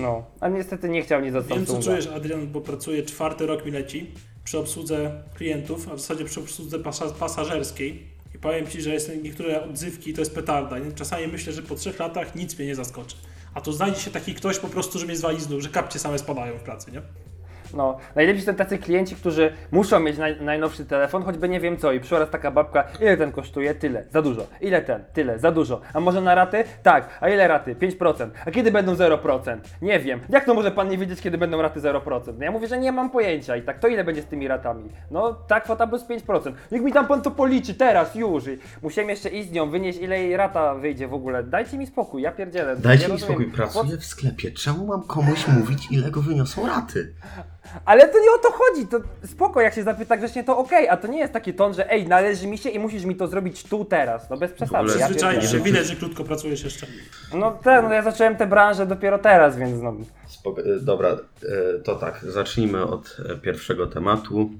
No, 0.00 0.24
a 0.40 0.48
niestety 0.48 0.88
nie 0.88 1.02
chciał 1.02 1.20
nic 1.20 1.34
od 1.34 1.46
Wiem, 1.46 1.66
co 1.66 1.82
czujesz, 1.82 2.06
Adrian, 2.06 2.46
bo 2.52 2.60
pracuję 2.60 3.02
czwarty 3.02 3.46
rok 3.46 3.64
mi 3.64 3.70
leci 3.70 4.10
przy 4.44 4.58
obsłudze 4.58 5.22
klientów, 5.34 5.88
a 5.92 5.94
w 5.94 6.00
zasadzie 6.00 6.24
przy 6.24 6.40
obsłudze 6.40 6.78
pasa- 6.78 7.12
pasażerskiej. 7.18 8.06
I 8.34 8.38
powiem 8.38 8.66
Ci, 8.66 8.82
że 8.82 8.90
jest 8.90 9.22
niektóre 9.22 9.64
odzywki 9.64 10.14
to 10.14 10.20
jest 10.20 10.34
petarda. 10.34 10.76
Czasami 10.94 11.26
myślę, 11.26 11.52
że 11.52 11.62
po 11.62 11.74
trzech 11.74 11.98
latach 11.98 12.34
nic 12.34 12.58
mnie 12.58 12.66
nie 12.66 12.74
zaskoczy. 12.74 13.16
A 13.54 13.60
tu 13.60 13.72
znajdzie 13.72 14.00
się 14.00 14.10
taki 14.10 14.34
ktoś 14.34 14.58
po 14.58 14.68
prostu, 14.68 14.98
że 14.98 15.06
mnie 15.06 15.16
zwali 15.16 15.40
z 15.40 15.48
nóg, 15.48 15.60
że 15.60 15.68
kapcie 15.68 15.98
same 15.98 16.18
spadają 16.18 16.58
w 16.58 16.62
pracy, 16.62 16.92
nie? 16.92 17.02
No, 17.74 17.96
najlepsi 18.14 18.42
są 18.42 18.54
tacy 18.54 18.78
klienci, 18.78 19.16
którzy 19.16 19.52
muszą 19.70 20.00
mieć 20.00 20.18
naj, 20.18 20.40
najnowszy 20.40 20.84
telefon, 20.84 21.22
choćby 21.22 21.48
nie 21.48 21.60
wiem 21.60 21.76
co. 21.76 21.92
I 21.92 22.00
przyszła 22.00 22.18
raz 22.18 22.30
taka 22.30 22.50
babka, 22.50 22.84
ile 23.00 23.16
ten 23.16 23.32
kosztuje? 23.32 23.74
Tyle, 23.74 24.04
za 24.10 24.22
dużo. 24.22 24.46
Ile 24.60 24.82
ten? 24.82 25.04
Tyle, 25.12 25.38
za 25.38 25.52
dużo. 25.52 25.80
A 25.94 26.00
może 26.00 26.20
na 26.20 26.34
raty? 26.34 26.64
Tak. 26.82 27.08
A 27.20 27.28
ile 27.28 27.48
raty? 27.48 27.74
5%. 27.74 28.28
A 28.46 28.50
kiedy 28.50 28.72
będą 28.72 28.94
0%? 28.94 29.56
Nie 29.82 30.00
wiem. 30.00 30.20
Jak 30.28 30.44
to 30.44 30.54
może 30.54 30.70
pan 30.70 30.88
nie 30.88 30.98
wiedzieć, 30.98 31.20
kiedy 31.20 31.38
będą 31.38 31.62
raty 31.62 31.80
0%? 31.80 32.32
No 32.38 32.44
ja 32.44 32.50
mówię, 32.50 32.68
że 32.68 32.78
nie 32.78 32.92
mam 32.92 33.10
pojęcia. 33.10 33.56
I 33.56 33.62
tak, 33.62 33.78
to 33.78 33.88
ile 33.88 34.04
będzie 34.04 34.22
z 34.22 34.26
tymi 34.26 34.48
ratami? 34.48 34.90
No, 35.10 35.32
ta 35.34 35.60
kwota 35.60 35.86
plus 35.86 36.04
5%. 36.04 36.52
Niech 36.72 36.82
mi 36.82 36.92
tam 36.92 37.06
pan 37.06 37.22
to 37.22 37.30
policzy, 37.30 37.74
teraz, 37.74 38.14
już. 38.14 38.46
I 38.46 38.58
musiałem 38.82 39.10
jeszcze 39.10 39.28
iść 39.28 39.48
z 39.48 39.52
nią, 39.52 39.70
wynieść 39.70 39.98
ile 39.98 40.18
jej 40.18 40.36
rata 40.36 40.74
wyjdzie 40.74 41.08
w 41.08 41.14
ogóle. 41.14 41.42
Dajcie 41.42 41.78
mi 41.78 41.86
spokój, 41.86 42.22
ja 42.22 42.32
pierdzielę. 42.32 42.76
Dajcie 42.76 43.04
mi 43.04 43.12
rozumiem. 43.12 43.34
spokój, 43.36 43.52
pracuję 43.52 43.96
w 43.96 44.04
sklepie. 44.04 44.50
Czemu 44.50 44.86
mam 44.86 45.02
komuś 45.02 45.48
mówić, 45.48 45.88
ile 45.90 46.10
go 46.10 46.22
wyniosą 46.22 46.66
raty? 46.66 47.14
Ale 47.84 48.08
to 48.08 48.18
nie 48.20 48.30
o 48.30 48.38
to 48.38 48.48
chodzi, 48.52 48.86
to 48.86 48.98
spoko, 49.26 49.60
jak 49.60 49.74
się 49.74 49.82
zapyta 49.82 50.16
grzecznie, 50.16 50.44
to 50.44 50.58
okej, 50.58 50.88
a 50.88 50.96
to 50.96 51.08
nie 51.08 51.18
jest 51.18 51.32
taki 51.32 51.54
ton, 51.54 51.74
że 51.74 51.90
ej, 51.90 52.08
należy 52.08 52.46
mi 52.46 52.58
się 52.58 52.68
i 52.70 52.78
musisz 52.78 53.04
mi 53.04 53.16
to 53.16 53.26
zrobić 53.26 53.64
tu, 53.64 53.84
teraz, 53.84 54.30
no 54.30 54.36
bez 54.36 54.52
przesady. 54.52 54.98
Ja 54.98 55.06
Zwyczajnie 55.06 55.42
się 55.48 55.58
widać, 55.60 55.86
że 55.86 55.96
krótko 55.96 56.24
pracujesz 56.24 56.64
jeszcze. 56.64 56.86
no 57.34 57.50
tak, 57.64 57.84
no 57.84 57.92
ja 57.94 58.02
zacząłem 58.02 58.36
tę 58.36 58.46
branżę 58.46 58.86
dopiero 58.86 59.18
teraz, 59.18 59.56
więc 59.56 59.82
no, 59.82 59.94
Spoko- 60.28 60.76
e, 60.76 60.80
dobra, 60.80 61.08
e, 61.08 61.16
to 61.84 61.94
tak, 61.96 62.20
zacznijmy 62.28 62.86
od 62.86 63.16
e, 63.32 63.36
pierwszego 63.36 63.86
tematu. 63.86 64.50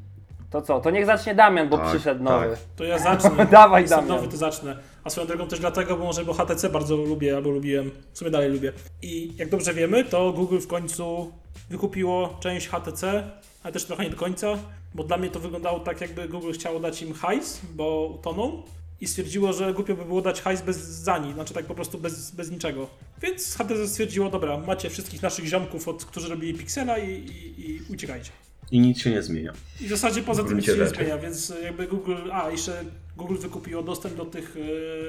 to 0.50 0.62
co, 0.62 0.80
to 0.80 0.90
niech 0.90 1.06
zacznie 1.06 1.34
Damian, 1.34 1.68
bo 1.68 1.78
Tak, 1.78 1.86
przyszedł 1.86 2.24
tak. 2.24 2.32
nowy. 2.42 2.56
To 2.76 2.84
ja 2.84 2.98
zacznę. 2.98 3.46
Dawaj, 3.50 3.82
Jestem 3.82 4.00
Damian. 4.00 4.16
nowy, 4.16 4.28
to 4.28 4.36
zacznę. 4.36 4.76
A 5.04 5.10
swoją 5.10 5.26
drogą 5.26 5.48
też 5.48 5.60
dlatego, 5.60 5.96
bo 5.96 6.04
może 6.04 6.24
bo 6.24 6.32
HTC 6.32 6.68
bardzo 6.70 6.96
lubię, 6.96 7.36
albo 7.36 7.50
lubiłem, 7.50 7.90
w 8.12 8.18
sumie 8.18 8.30
dalej 8.30 8.50
lubię. 8.50 8.72
I 9.02 9.32
jak 9.36 9.48
dobrze 9.48 9.74
wiemy, 9.74 10.04
to 10.04 10.32
Google 10.32 10.58
w 10.58 10.66
końcu 10.66 11.32
wykupiło 11.70 12.38
część 12.40 12.68
HTC, 12.68 13.30
ale 13.62 13.72
też 13.72 13.84
trochę 13.84 14.04
nie 14.04 14.10
do 14.10 14.16
końca, 14.16 14.58
bo 14.94 15.04
dla 15.04 15.16
mnie 15.16 15.30
to 15.30 15.40
wyglądało 15.40 15.80
tak, 15.80 16.00
jakby 16.00 16.28
Google 16.28 16.52
chciało 16.52 16.80
dać 16.80 17.02
im 17.02 17.14
hajs, 17.14 17.60
bo 17.74 18.16
utoną 18.18 18.62
i 19.00 19.06
stwierdziło, 19.06 19.52
że 19.52 19.74
głupio 19.74 19.96
by 19.96 20.04
było 20.04 20.22
dać 20.22 20.40
hajs 20.40 20.62
bez 20.62 20.76
zani, 20.76 21.32
znaczy 21.32 21.54
tak 21.54 21.66
po 21.66 21.74
prostu 21.74 21.98
bez, 21.98 22.30
bez 22.30 22.50
niczego. 22.50 22.88
Więc 23.22 23.54
HTC 23.54 23.88
stwierdziło, 23.88 24.30
dobra, 24.30 24.58
macie 24.58 24.90
wszystkich 24.90 25.22
naszych 25.22 25.46
ziomków, 25.46 25.88
od, 25.88 26.04
którzy 26.04 26.28
robili 26.28 26.54
Pixela 26.54 26.98
i, 26.98 27.10
i, 27.10 27.70
i 27.70 27.80
uciekajcie. 27.88 28.30
I 28.70 28.80
nic 28.80 29.00
się 29.00 29.10
nie 29.10 29.22
zmienia. 29.22 29.52
I 29.80 29.86
w 29.86 29.90
zasadzie 29.90 30.22
poza 30.22 30.42
W 30.42 30.48
tym 30.48 30.56
nic 30.56 30.66
się 30.66 30.76
nie 30.76 30.86
zmienia, 30.86 31.18
więc 31.18 31.52
jakby 31.62 31.86
Google, 31.86 32.32
a 32.32 32.50
jeszcze 32.50 32.84
Google 33.16 33.36
wykupiło 33.36 33.82
dostęp 33.82 34.14
do 34.14 34.24
tych 34.24 34.56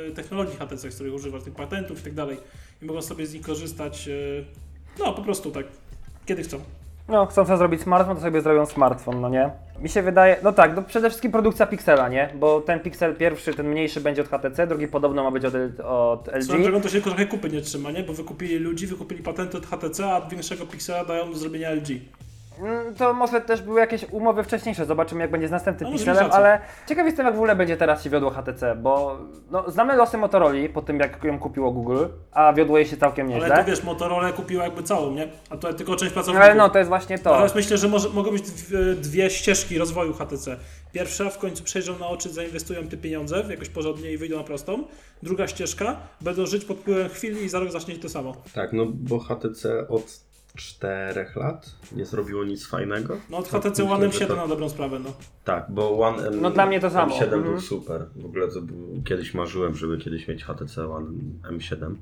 e, 0.08 0.12
technologii 0.12 0.56
HTC, 0.58 0.92
z 0.92 0.96
których 0.96 1.14
używa, 1.14 1.40
tych 1.40 1.54
patentów 1.54 2.00
i 2.00 2.04
tak 2.04 2.14
dalej 2.14 2.38
i 2.82 2.86
mogą 2.86 3.02
sobie 3.02 3.26
z 3.26 3.34
nich 3.34 3.42
korzystać, 3.44 4.08
e, 4.08 4.12
no 5.00 5.14
po 5.14 5.22
prostu 5.22 5.52
tak, 5.52 5.66
kiedy 6.26 6.44
chcą. 6.44 6.60
No, 7.10 7.26
chcą 7.26 7.46
sobie 7.46 7.58
zrobić 7.58 7.82
smartfon, 7.82 8.16
to 8.16 8.22
sobie 8.22 8.42
zrobią 8.42 8.66
smartfon, 8.66 9.22
no 9.22 9.30
nie? 9.30 9.50
Mi 9.80 9.90
się 9.90 10.02
wydaje, 10.02 10.38
no 10.44 10.52
tak, 10.52 10.76
no 10.76 10.82
przede 10.82 11.10
wszystkim 11.10 11.32
produkcja 11.32 11.68
Pixela, 11.68 12.10
nie? 12.10 12.30
Bo 12.36 12.62
ten 12.62 12.80
Pixel 12.80 13.16
pierwszy, 13.16 13.54
ten 13.54 13.68
mniejszy 13.68 14.02
będzie 14.02 14.22
od 14.22 14.28
HTC, 14.28 14.68
drugi 14.68 14.88
podobno 14.88 15.24
ma 15.24 15.32
być 15.32 15.46
od, 15.46 15.54
od 15.84 16.28
Swoją 16.44 16.60
LG. 16.60 16.64
drogą 16.64 16.82
to 16.82 16.88
się 16.88 16.94
tylko 16.94 17.10
trochę 17.10 17.26
kupy 17.26 17.50
nie 17.50 17.62
trzyma, 17.62 17.92
nie? 17.92 18.04
Bo 18.04 18.14
wykupili 18.14 18.56
ludzi, 18.56 18.88
wykupili 18.88 19.24
patenty 19.24 19.58
od 19.58 19.66
HTC, 19.66 20.06
a 20.06 20.22
większego 20.22 20.66
Pixela 20.66 21.06
dają 21.06 21.32
do 21.32 21.38
zrobienia 21.38 21.72
LG. 21.72 21.88
Mm, 22.60 22.96
To 22.96 23.14
może 23.14 23.42
też 23.42 23.62
były 23.62 23.80
jakieś 23.80 24.06
umowy 24.12 24.44
wcześniejsze, 24.44 24.86
zobaczymy 24.86 25.22
jak 25.22 25.32
będzie 25.32 25.48
z 25.48 25.52
następnym 25.52 25.86
No, 25.88 25.92
może 25.92 26.06
Pixelem, 26.06 26.24
rację. 26.24 26.40
ale 26.46 26.60
ciekaw 26.88 27.06
jestem 27.06 27.26
jak 27.26 27.36
w 27.36 27.38
ogóle 27.38 27.56
będzie 27.56 27.78
teraz 27.78 28.04
się 28.04 28.10
wiodło 28.10 28.30
HTC, 28.30 28.76
bo 28.76 29.18
no, 29.52 29.72
znamy 29.72 29.96
losy 29.96 30.18
Motorola 30.18 30.54
po 30.74 30.82
tym 30.82 31.00
jak 31.00 31.24
ją 31.24 31.40
kupiło 31.40 31.72
Google, 31.72 32.06
a 32.32 32.54
wiodło 32.54 32.78
jej 32.78 32.88
się 32.88 32.98
całkiem 32.98 33.28
Ale 33.28 33.36
nieźle. 33.40 33.58
to 33.58 33.64
wiesz, 33.64 33.84
Motorola 33.84 34.32
kupiła 34.32 34.64
jakby 34.64 34.84
całą, 34.84 35.12
nie? 35.12 35.28
A 35.50 35.58
to 35.58 35.74
tylko 35.74 35.96
część 35.96 36.14
pracowników. 36.14 36.46
Ale 36.46 36.56
no 36.56 36.70
to 36.70 36.78
jest 36.78 36.90
właśnie 36.90 37.20
to. 37.20 37.30
Teraz 37.36 37.56
myślę, 37.56 37.78
że 37.78 37.88
może, 37.88 38.10
mogą 38.10 38.32
być 38.32 38.42
dwie, 38.52 38.78
dwie 38.94 39.30
ścieżki 39.30 39.78
rozwoju 39.78 40.14
HTC. 40.14 40.58
Pierwsza, 40.92 41.30
w 41.30 41.38
końcu 41.38 41.64
przejrzą 41.64 42.00
na 42.00 42.08
oczy, 42.08 42.30
zainwestują 42.30 42.88
te 42.88 42.98
pieniądze 42.98 43.44
w 43.44 43.50
jakoś 43.50 43.70
porządnie 43.70 44.12
i 44.12 44.18
wyjdą 44.18 44.38
na 44.38 44.44
prostą. 44.44 44.84
Druga 45.24 45.48
ścieżka, 45.48 45.98
będą 46.22 46.46
żyć 46.46 46.66
pod 46.66 46.78
wpływem 46.78 47.10
chwili 47.10 47.44
i 47.44 47.50
za 47.50 47.60
rok 47.60 47.72
zacznie 47.72 47.96
to 47.96 48.10
samo. 48.10 48.34
Tak, 48.56 48.74
no 48.74 48.86
bo 48.90 49.20
HTC 49.20 49.88
od 49.88 50.04
czterech 50.56 51.36
lat 51.36 51.72
nie 51.92 52.06
zrobiło 52.06 52.44
nic 52.44 52.68
fajnego. 52.68 53.18
No 53.30 53.38
od 53.38 53.50
Tak, 53.50 53.62
HTC 53.62 53.84
myślę, 53.84 53.96
One 53.96 54.12
że 54.12 54.20
M7 54.20 54.28
to- 54.28 54.36
na 54.36 54.48
dobrą 54.48 54.70
sprawę, 54.70 55.00
no. 55.00 55.10
Tak, 55.44 55.66
bo 55.70 56.00
One 56.00 56.28
M, 56.28 56.42
No 56.42 56.50
dla 56.52 56.66
mnie 56.66 56.80
to 56.80 56.90
samo. 56.90 57.16
M7 57.16 57.24
Mhm. 57.24 57.44
był 57.44 57.62
super. 57.62 58.06
W 58.16 58.26
ogóle 58.26 58.48
to 58.48 58.62
był, 58.62 59.02
kiedyś 59.06 59.34
marzyłem, 59.34 59.76
żeby 59.76 59.98
kiedyś 59.98 60.28
mieć 60.28 60.44
HTC 60.44 60.88
One 60.88 61.08
M7. 61.52 61.96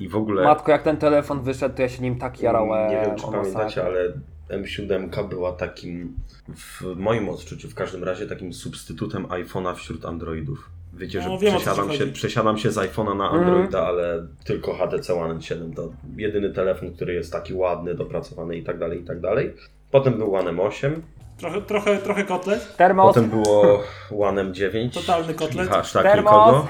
I 0.00 0.08
w 0.08 0.16
ogóle 0.16 0.44
Matko, 0.44 0.72
jak 0.72 0.82
ten 0.82 0.96
telefon 0.96 1.42
wyszedł, 1.42 1.76
to 1.76 1.82
ja 1.82 1.88
się 1.88 2.02
nim 2.02 2.18
tak 2.18 2.40
jarałem. 2.42 2.90
nie 2.90 3.00
wiem 3.06 3.16
czy 3.16 3.26
pamiętacie, 3.32 3.84
ale 3.86 4.12
M7 4.50 5.28
była 5.28 5.52
takim, 5.52 6.14
w 6.56 6.82
moim 6.96 7.28
odczuciu 7.28 7.68
w 7.70 7.74
każdym 7.74 8.04
razie, 8.04 8.26
takim 8.26 8.52
substytutem 8.52 9.26
iPhone'a 9.26 9.74
wśród 9.74 10.04
Androidów. 10.04 10.70
Wiecie, 10.98 11.22
że 11.22 11.28
No, 11.28 11.38
wiem, 11.38 11.52
co 11.52 11.58
ci 11.58 11.64
przesiadam, 11.64 11.92
się, 11.92 12.06
przesiadam 12.06 12.58
się 12.58 12.70
z 12.70 12.76
iPhone'a 12.76 13.16
na 13.16 13.24
Mhm. 13.24 13.34
Androida, 13.44 13.86
ale 13.86 14.26
tylko 14.44 14.74
HTC 14.74 15.14
One 15.14 15.34
M7 15.34 15.74
to 15.74 15.88
jedyny 16.16 16.50
telefon, 16.50 16.92
który 16.92 17.14
jest 17.14 17.32
taki 17.32 17.54
ładny, 17.54 17.94
dopracowany 17.94 18.56
i 18.56 18.62
tak 18.64 18.78
dalej, 18.78 19.00
i 19.00 19.04
tak 19.04 19.20
dalej. 19.20 19.54
Potem 19.90 20.14
był 20.14 20.34
One 20.34 20.50
M8, 20.52 20.90
Trochę, 21.38 21.62
trochę, 21.62 21.98
trochę 21.98 22.24
kotlet. 22.24 22.76
Termos, 22.76 23.06
potem 23.14 23.30
było 23.30 23.82
One 24.20 24.44
M9. 24.44 24.94
Totalny 24.94 25.34
kotlet. 25.34 25.70
Termos. 25.92 26.16
nikogo. 26.16 26.68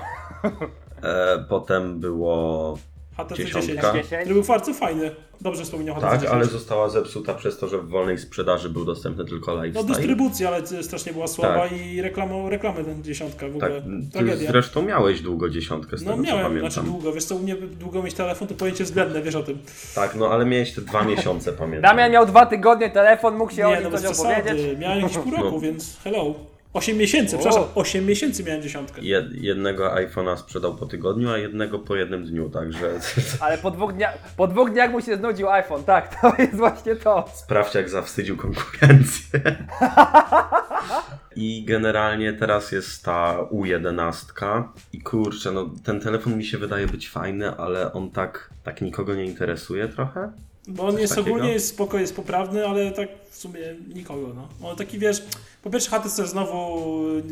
E, 1.02 1.44
potem 1.48 2.00
było 2.00 2.78
HTC 3.18 3.36
Dziesiątka. 3.44 3.66
10. 3.66 3.94
10. 3.94 4.08
Który 4.22 4.34
był 4.34 4.42
bardzo 4.42 4.74
fajny. 4.74 5.10
Dobrze 5.40 5.64
wspomniał 5.64 5.94
HTC 5.94 6.10
tak, 6.10 6.20
10. 6.20 6.34
ale 6.34 6.44
została 6.44 6.88
zepsuta 6.88 7.34
przez 7.34 7.58
to, 7.58 7.68
że 7.68 7.78
w 7.78 7.88
wolnej 7.88 8.18
sprzedaży 8.18 8.70
był 8.70 8.84
dostępny 8.84 9.24
tylko 9.24 9.54
No 9.56 9.64
lifestyle. 9.64 9.94
dystrybucja, 9.94 10.48
ale 10.48 10.82
strasznie 10.82 11.12
była 11.12 11.26
słaba 11.26 11.68
Tak. 11.68 11.72
i 11.72 12.02
reklamą, 12.02 12.48
reklamy 12.50 12.84
ten 12.84 13.02
dziesiątka 13.04 13.48
w 13.48 13.58
Tak, 13.58 13.70
ogóle. 13.70 13.82
ty 13.82 14.12
Tragedia. 14.12 14.50
zresztą 14.52 14.82
miałeś 14.82 15.20
długo 15.20 15.48
dziesiątkę 15.50 15.98
z 15.98 16.02
No 16.04 16.10
tego 16.10 16.22
co 16.24 16.28
miałem, 16.28 16.46
pamiętam. 16.46 16.70
znaczy 16.70 16.88
długo, 16.88 17.12
wiesz 17.12 17.24
co, 17.24 17.36
u 17.36 17.38
mnie 17.38 17.56
długo 17.56 18.02
mieć 18.02 18.14
telefon 18.14 18.48
to 18.48 18.54
pojęcie 18.54 18.84
względne, 18.84 19.22
wiesz 19.22 19.34
o 19.34 19.42
tym. 19.42 19.58
Tak, 19.94 20.14
no 20.14 20.30
ale 20.30 20.44
miałeś 20.44 20.72
te 20.74 20.80
dwa 20.80 21.04
miesiące, 21.04 21.52
pamiętam. 21.62 21.82
Damian 21.96 22.12
miał 22.12 22.26
dwa 22.26 22.46
tygodnie 22.46 22.90
telefon, 22.90 23.36
mógł 23.36 23.52
się 23.52 23.66
o 23.66 23.70
Nie, 23.70 23.80
nim 23.82 23.92
no 23.92 23.98
coś 23.98 24.18
opowiedzieć. 24.20 24.78
miałem 24.78 25.00
jakieś 25.00 25.18
pół 25.18 25.32
roku, 25.36 25.50
No. 25.52 25.60
więc 25.60 25.96
hello. 26.04 26.34
8 26.78 26.96
miesięcy, 26.96 27.36
O. 27.36 27.38
przepraszam, 27.38 27.64
8 27.74 28.06
miesięcy 28.06 28.44
miałem 28.44 28.62
dziesiątkę. 28.62 29.00
Jed, 29.02 29.32
jednego 29.32 29.94
iPhone'a 29.94 30.36
sprzedał 30.36 30.74
po 30.76 30.86
tygodniu, 30.86 31.30
a 31.30 31.38
jednego 31.38 31.78
po 31.78 31.96
jednym 31.96 32.24
dniu, 32.24 32.50
także 32.50 32.90
Ale 33.40 33.58
po 33.58 33.70
dwóch, 33.70 33.92
dnia, 33.92 34.12
po 34.36 34.46
dwóch 34.46 34.70
dniach 34.72 34.90
mu 34.90 35.00
się 35.00 35.16
znudził 35.16 35.48
iPhone, 35.50 35.84
tak, 35.84 36.14
to 36.20 36.32
jest 36.38 36.54
właśnie 36.56 36.96
to. 36.96 37.24
sprawdź 37.34 37.74
jak 37.74 37.88
zawstydził 37.90 38.36
konkurencję. 38.36 39.40
I 41.36 41.64
generalnie 41.64 42.32
teraz 42.32 42.72
jest 42.72 43.04
ta 43.04 43.36
U11 43.52 44.64
i 44.92 45.00
kurczę, 45.00 45.52
no 45.52 45.70
ten 45.84 46.00
telefon 46.00 46.36
mi 46.38 46.44
się 46.44 46.58
wydaje 46.58 46.86
być 46.86 47.08
fajny, 47.10 47.56
ale 47.56 47.92
on 47.92 48.10
tak, 48.10 48.50
tak 48.64 48.80
nikogo 48.80 49.14
nie 49.14 49.24
interesuje 49.24 49.88
trochę. 49.88 50.32
Bo 50.68 50.84
on 50.86 50.92
Coś 50.92 51.00
jest 51.00 51.14
takiego? 51.14 51.34
ogólnie 51.34 51.52
jest 51.52 51.68
spoko, 51.68 51.98
jest 51.98 52.16
poprawny, 52.16 52.66
ale 52.66 52.90
tak 52.90 53.08
w 53.30 53.36
sumie 53.36 53.60
nikogo, 53.94 54.28
no. 54.34 54.48
On 54.68 54.76
taki 54.76 54.98
wiesz, 54.98 55.22
po 55.68 55.72
pierwsze 55.72 55.90
HTC 55.90 56.26
znowu 56.26 56.82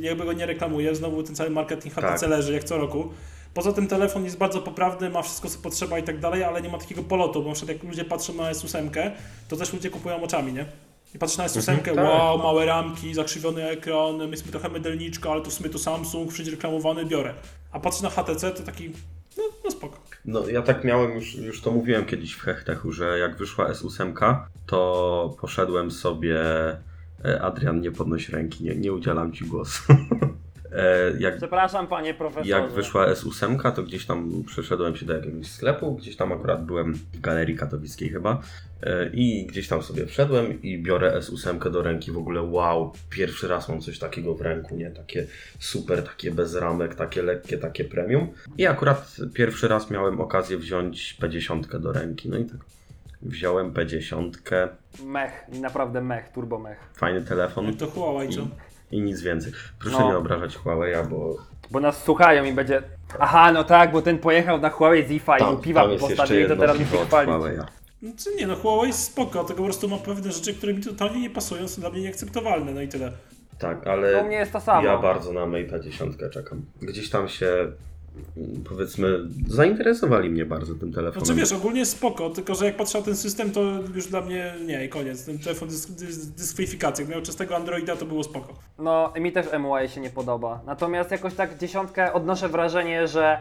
jakby 0.00 0.24
go 0.24 0.32
nie 0.32 0.46
reklamuje, 0.46 0.94
znowu 0.94 1.22
ten 1.22 1.36
cały 1.36 1.50
marketing 1.50 1.94
HTC 1.94 2.20
Tak. 2.20 2.30
leży 2.30 2.52
jak 2.52 2.64
co 2.64 2.78
roku. 2.78 3.08
Poza 3.54 3.72
tym 3.72 3.88
telefon 3.88 4.24
jest 4.24 4.38
bardzo 4.38 4.60
poprawny, 4.62 5.10
ma 5.10 5.22
wszystko 5.22 5.48
co 5.48 5.58
potrzeba 5.58 5.98
i 5.98 6.02
tak 6.02 6.18
dalej, 6.20 6.44
ale 6.44 6.62
nie 6.62 6.68
ma 6.68 6.78
takiego 6.78 7.02
polotu, 7.02 7.42
bo 7.42 7.48
na 7.48 7.54
przykład 7.54 7.76
jak 7.76 7.84
ludzie 7.88 8.04
patrzą 8.04 8.34
na 8.34 8.52
S8, 8.52 9.10
to 9.48 9.56
też 9.56 9.72
ludzie 9.72 9.90
kupują 9.90 10.22
oczami, 10.22 10.52
nie? 10.52 10.66
I 11.14 11.18
patrzą 11.18 11.42
na 11.42 11.48
S8, 11.48 11.78
tak. 11.82 11.96
wow, 11.96 12.38
małe 12.38 12.66
ramki, 12.66 13.14
zakrzywiony 13.14 13.68
ekran, 13.68 14.28
my 14.28 14.36
trochę 14.36 14.68
mydelniczka, 14.68 15.30
ale 15.30 15.40
to 15.40 15.50
w 15.50 15.54
sumie 15.54 15.70
to 15.70 15.78
Samsung, 15.78 16.32
wszędzie 16.32 16.50
reklamowany, 16.50 17.06
biorę. 17.06 17.34
A 17.72 17.80
patrzę 17.80 18.02
na 18.02 18.10
HTC, 18.10 18.50
to 18.50 18.62
taki, 18.62 18.90
no, 19.38 19.44
no 19.64 19.70
spoko. 19.70 19.98
No 20.24 20.48
ja 20.48 20.62
tak 20.62 20.84
miałem, 20.84 21.12
już, 21.12 21.34
już 21.34 21.60
to 21.60 21.70
mówiłem 21.70 22.06
kiedyś 22.06 22.32
w 22.32 22.40
Hechtechu, 22.40 22.92
że 22.92 23.18
jak 23.18 23.36
wyszła 23.36 23.72
S8, 23.72 24.36
to 24.66 25.36
poszedłem 25.40 25.90
sobie, 25.90 26.38
Adrian 27.40 27.80
nie 27.80 27.92
podnoś 27.92 28.28
ręki, 28.28 28.64
nie, 28.64 28.76
nie 28.76 28.92
udzielam 28.92 29.32
Ci 29.32 29.44
głosu. 29.44 29.82
E, 30.76 31.12
jak 31.18 31.36
Przepraszam, 31.36 31.86
panie 31.86 32.14
profesorze. 32.14 32.50
Jak 32.50 32.70
wyszła 32.72 33.12
S8, 33.12 33.72
to 33.72 33.82
gdzieś 33.82 34.06
tam 34.06 34.44
przeszedłem 34.46 34.96
się 34.96 35.06
do 35.06 35.14
jakiegoś 35.14 35.46
sklepu, 35.46 35.94
gdzieś 35.94 36.16
tam 36.16 36.32
akurat 36.32 36.64
byłem 36.64 36.94
w 36.94 37.20
galerii 37.20 37.56
katowickiej 37.56 38.08
chyba 38.08 38.42
e, 38.82 39.10
i 39.12 39.46
gdzieś 39.46 39.68
tam 39.68 39.82
sobie 39.82 40.06
wszedłem 40.06 40.62
i 40.62 40.82
biorę 40.82 41.20
S8 41.20 41.70
do 41.70 41.82
ręki, 41.82 42.12
w 42.12 42.18
ogóle 42.18 42.42
wow, 42.42 42.92
pierwszy 43.10 43.48
raz 43.48 43.68
mam 43.68 43.80
coś 43.80 43.98
takiego 43.98 44.34
w 44.34 44.40
ręku, 44.40 44.76
nie? 44.76 44.90
Takie 44.90 45.26
super, 45.58 46.02
takie 46.02 46.30
bez 46.30 46.54
ramek, 46.54 46.94
takie 46.94 47.22
lekkie, 47.22 47.58
takie 47.58 47.84
premium 47.84 48.28
i 48.58 48.66
akurat 48.66 49.16
pierwszy 49.34 49.68
raz 49.68 49.90
miałem 49.90 50.20
okazję 50.20 50.58
wziąć 50.58 51.16
P10 51.20 51.80
do 51.80 51.92
ręki, 51.92 52.28
no 52.28 52.38
i 52.38 52.44
tak 52.44 52.75
wziąłem 53.22 53.72
P10, 53.72 54.30
Mech, 55.04 55.48
naprawdę 55.48 56.00
mech, 56.00 56.28
turbo 56.28 56.58
mech. 56.58 56.78
fajny 56.96 57.22
telefon 57.22 57.66
Jak 57.66 57.76
to 57.76 57.86
Huawei, 57.86 58.28
co? 58.28 58.40
i, 58.90 58.96
i 58.96 59.00
nic 59.02 59.20
więcej. 59.22 59.52
Proszę 59.80 59.98
No. 59.98 60.08
nie 60.10 60.16
obrażać 60.16 60.58
Huawei'a, 60.58 61.06
bo 61.08 61.36
Bo 61.70 61.80
nas 61.80 62.02
słuchają 62.04 62.44
i 62.44 62.52
będzie. 62.52 62.82
Aha, 63.18 63.52
no 63.52 63.64
tak, 63.64 63.92
bo 63.92 64.02
ten 64.02 64.18
pojechał 64.18 64.58
na 64.60 64.70
Huawei 64.70 65.06
Zifa 65.06 65.38
i 65.38 65.44
mu 65.44 65.56
piwa 65.58 65.88
postawili, 65.98 66.48
to 66.48 66.56
teraz 66.56 66.78
musi 66.78 66.96
od 66.96 67.06
chwalić. 67.08 67.34
Znaczy 68.02 68.30
nie, 68.38 68.46
no 68.46 68.56
Huawei 68.56 68.86
jest 68.88 69.02
spoko, 69.04 69.44
tylko 69.44 69.62
po 69.62 69.64
prostu 69.64 69.88
ma 69.88 69.96
pewne 69.98 70.32
rzeczy, 70.32 70.54
które 70.54 70.74
mi 70.74 70.82
totalnie 70.82 71.20
nie 71.20 71.30
pasują, 71.30 71.68
są 71.68 71.80
dla 71.80 71.90
mnie 71.90 72.00
nieakceptowalne, 72.00 72.72
no 72.74 72.80
i 72.80 72.88
tyle. 72.88 73.12
Tak, 73.58 73.86
ale 73.86 74.22
U 74.22 74.26
mnie 74.26 74.36
jest 74.36 74.52
to 74.52 74.60
samo. 74.60 74.86
ja 74.88 74.98
bardzo 74.98 75.32
na 75.32 75.40
Mate'a 75.40 75.80
10 75.80 76.16
czekam. 76.32 76.62
Gdzieś 76.82 77.10
tam 77.10 77.28
się, 77.28 77.72
powiedzmy, 78.68 79.18
zainteresowali 79.48 80.30
mnie 80.30 80.44
bardzo 80.44 80.74
tym 80.74 80.92
telefonem. 80.92 81.26
Znaczy 81.26 81.40
wiesz, 81.40 81.52
ogólnie 81.52 81.86
spoko, 81.86 82.30
tylko 82.30 82.54
że 82.54 82.64
jak 82.66 82.76
patrzę 82.76 82.98
na 82.98 83.04
ten 83.04 83.16
system, 83.16 83.50
to 83.50 83.60
już 83.94 84.06
dla 84.06 84.20
mnie 84.20 84.54
nie, 84.66 84.84
i 84.84 84.88
koniec. 84.88 85.24
Ten 85.24 85.38
telefon 85.38 85.68
jest 85.68 85.98
dys, 85.98 86.26
dyskwalifikacja. 86.26 87.04
Jak 87.04 87.12
miał 87.12 87.22
czystego 87.22 87.56
Androida, 87.56 87.96
to 87.96 88.06
było 88.06 88.24
spoko. 88.24 88.54
No, 88.78 89.12
mi 89.20 89.32
też 89.32 89.46
MUI 89.58 89.88
się 89.88 90.00
nie 90.00 90.10
podoba. 90.10 90.60
Natomiast 90.66 91.10
jakoś 91.10 91.34
tak 91.34 91.58
dziesiątkę 91.58 92.12
odnoszę 92.12 92.48
wrażenie, 92.48 93.08
że 93.08 93.38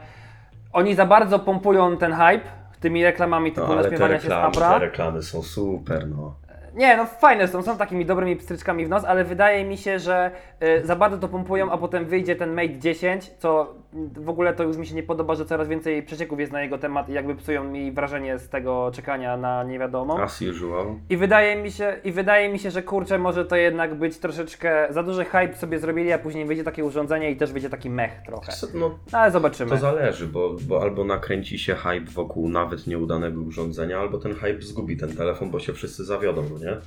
oni 0.74 0.96
za 0.96 1.05
bardzo 1.05 1.39
pompują 1.39 1.98
ten 1.98 2.13
hype 2.13 2.65
tymi 2.79 3.03
reklamami 3.03 3.51
typu 3.51 3.67
no, 3.67 3.75
naśmiewania 3.75 4.15
się 4.15 4.22
z 4.22 4.24
reklamy, 4.24 4.46
Abra. 4.46 4.74
te 4.74 4.79
reklamy 4.79 5.24
są 5.24 5.41
super, 5.41 6.08
no. 6.10 6.36
Nie, 6.75 6.98
no 6.98 7.05
fajne 7.05 7.48
są, 7.48 7.63
są 7.63 7.77
takimi 7.77 8.05
dobrymi 8.05 8.36
pstryczkami 8.36 8.86
w 8.86 8.89
nos, 8.89 9.05
ale 9.05 9.24
wydaje 9.24 9.65
mi 9.65 9.77
się, 9.77 10.00
że 10.00 10.32
y, 10.63 10.86
za 10.86 10.96
bardzo 10.96 11.17
to 11.17 11.27
pompują, 11.27 11.72
a 11.72 11.77
potem 11.77 12.05
wyjdzie 12.05 12.36
ten 12.36 12.53
Mate 12.53 12.79
10, 12.79 13.32
co 13.38 13.63
y, 13.63 13.85
w 14.17 14.29
ogóle 14.29 14.53
to 14.53 14.63
już 14.63 14.77
mi 14.77 14.85
się 14.87 14.95
nie 14.95 15.03
podoba, 15.03 15.35
że 15.35 15.45
coraz 15.45 15.67
więcej 15.67 16.03
przecieków 16.03 16.39
jest 16.39 16.51
na 16.51 16.61
jego 16.61 16.77
temat 16.77 17.09
i 17.09 17.13
jakby 17.13 17.35
psują 17.35 17.63
mi 17.63 17.91
wrażenie 17.91 18.39
z 18.39 18.49
tego 18.49 18.91
czekania 18.93 19.37
na 19.37 19.63
niewiadomą. 19.63 20.21
As 20.21 20.41
usual. 20.41 20.85
I 21.09 21.17
wydaje 21.17 21.55
mi 21.63 21.71
się, 21.71 21.95
i 22.03 22.11
wydaje 22.11 22.49
mi 22.49 22.59
się, 22.59 22.71
że 22.71 22.83
kurczę, 22.83 23.17
może 23.19 23.45
to 23.45 23.55
jednak 23.55 23.95
być 23.95 24.17
troszeczkę 24.17 24.87
za 24.89 25.03
duży 25.03 25.25
hype 25.25 25.53
sobie 25.53 25.79
zrobili, 25.79 26.11
a 26.11 26.17
później 26.17 26.45
wyjdzie 26.45 26.63
takie 26.63 26.85
urządzenie 26.85 27.31
i 27.31 27.35
też 27.35 27.51
wyjdzie 27.51 27.69
taki 27.69 27.89
mech 27.89 28.21
trochę. 28.25 28.51
No, 28.73 28.79
No, 29.11 29.19
ale 29.19 29.31
zobaczymy. 29.31 29.69
to 29.71 29.77
zależy, 29.77 30.27
bo, 30.27 30.55
bo 30.67 30.81
albo 30.81 31.03
nakręci 31.03 31.59
się 31.59 31.75
hype 31.75 32.11
wokół 32.11 32.49
nawet 32.49 32.87
nieudanego 32.87 33.41
urządzenia, 33.41 33.99
albo 33.99 34.17
ten 34.17 34.33
hype 34.33 34.61
zgubi 34.61 34.97
ten 34.97 35.15
telefon, 35.17 35.51
bo 35.51 35.59
się 35.59 35.73
wszyscy 35.73 36.05
zawiodą, 36.05 36.43
no 36.53 36.59
nie? 36.59 36.77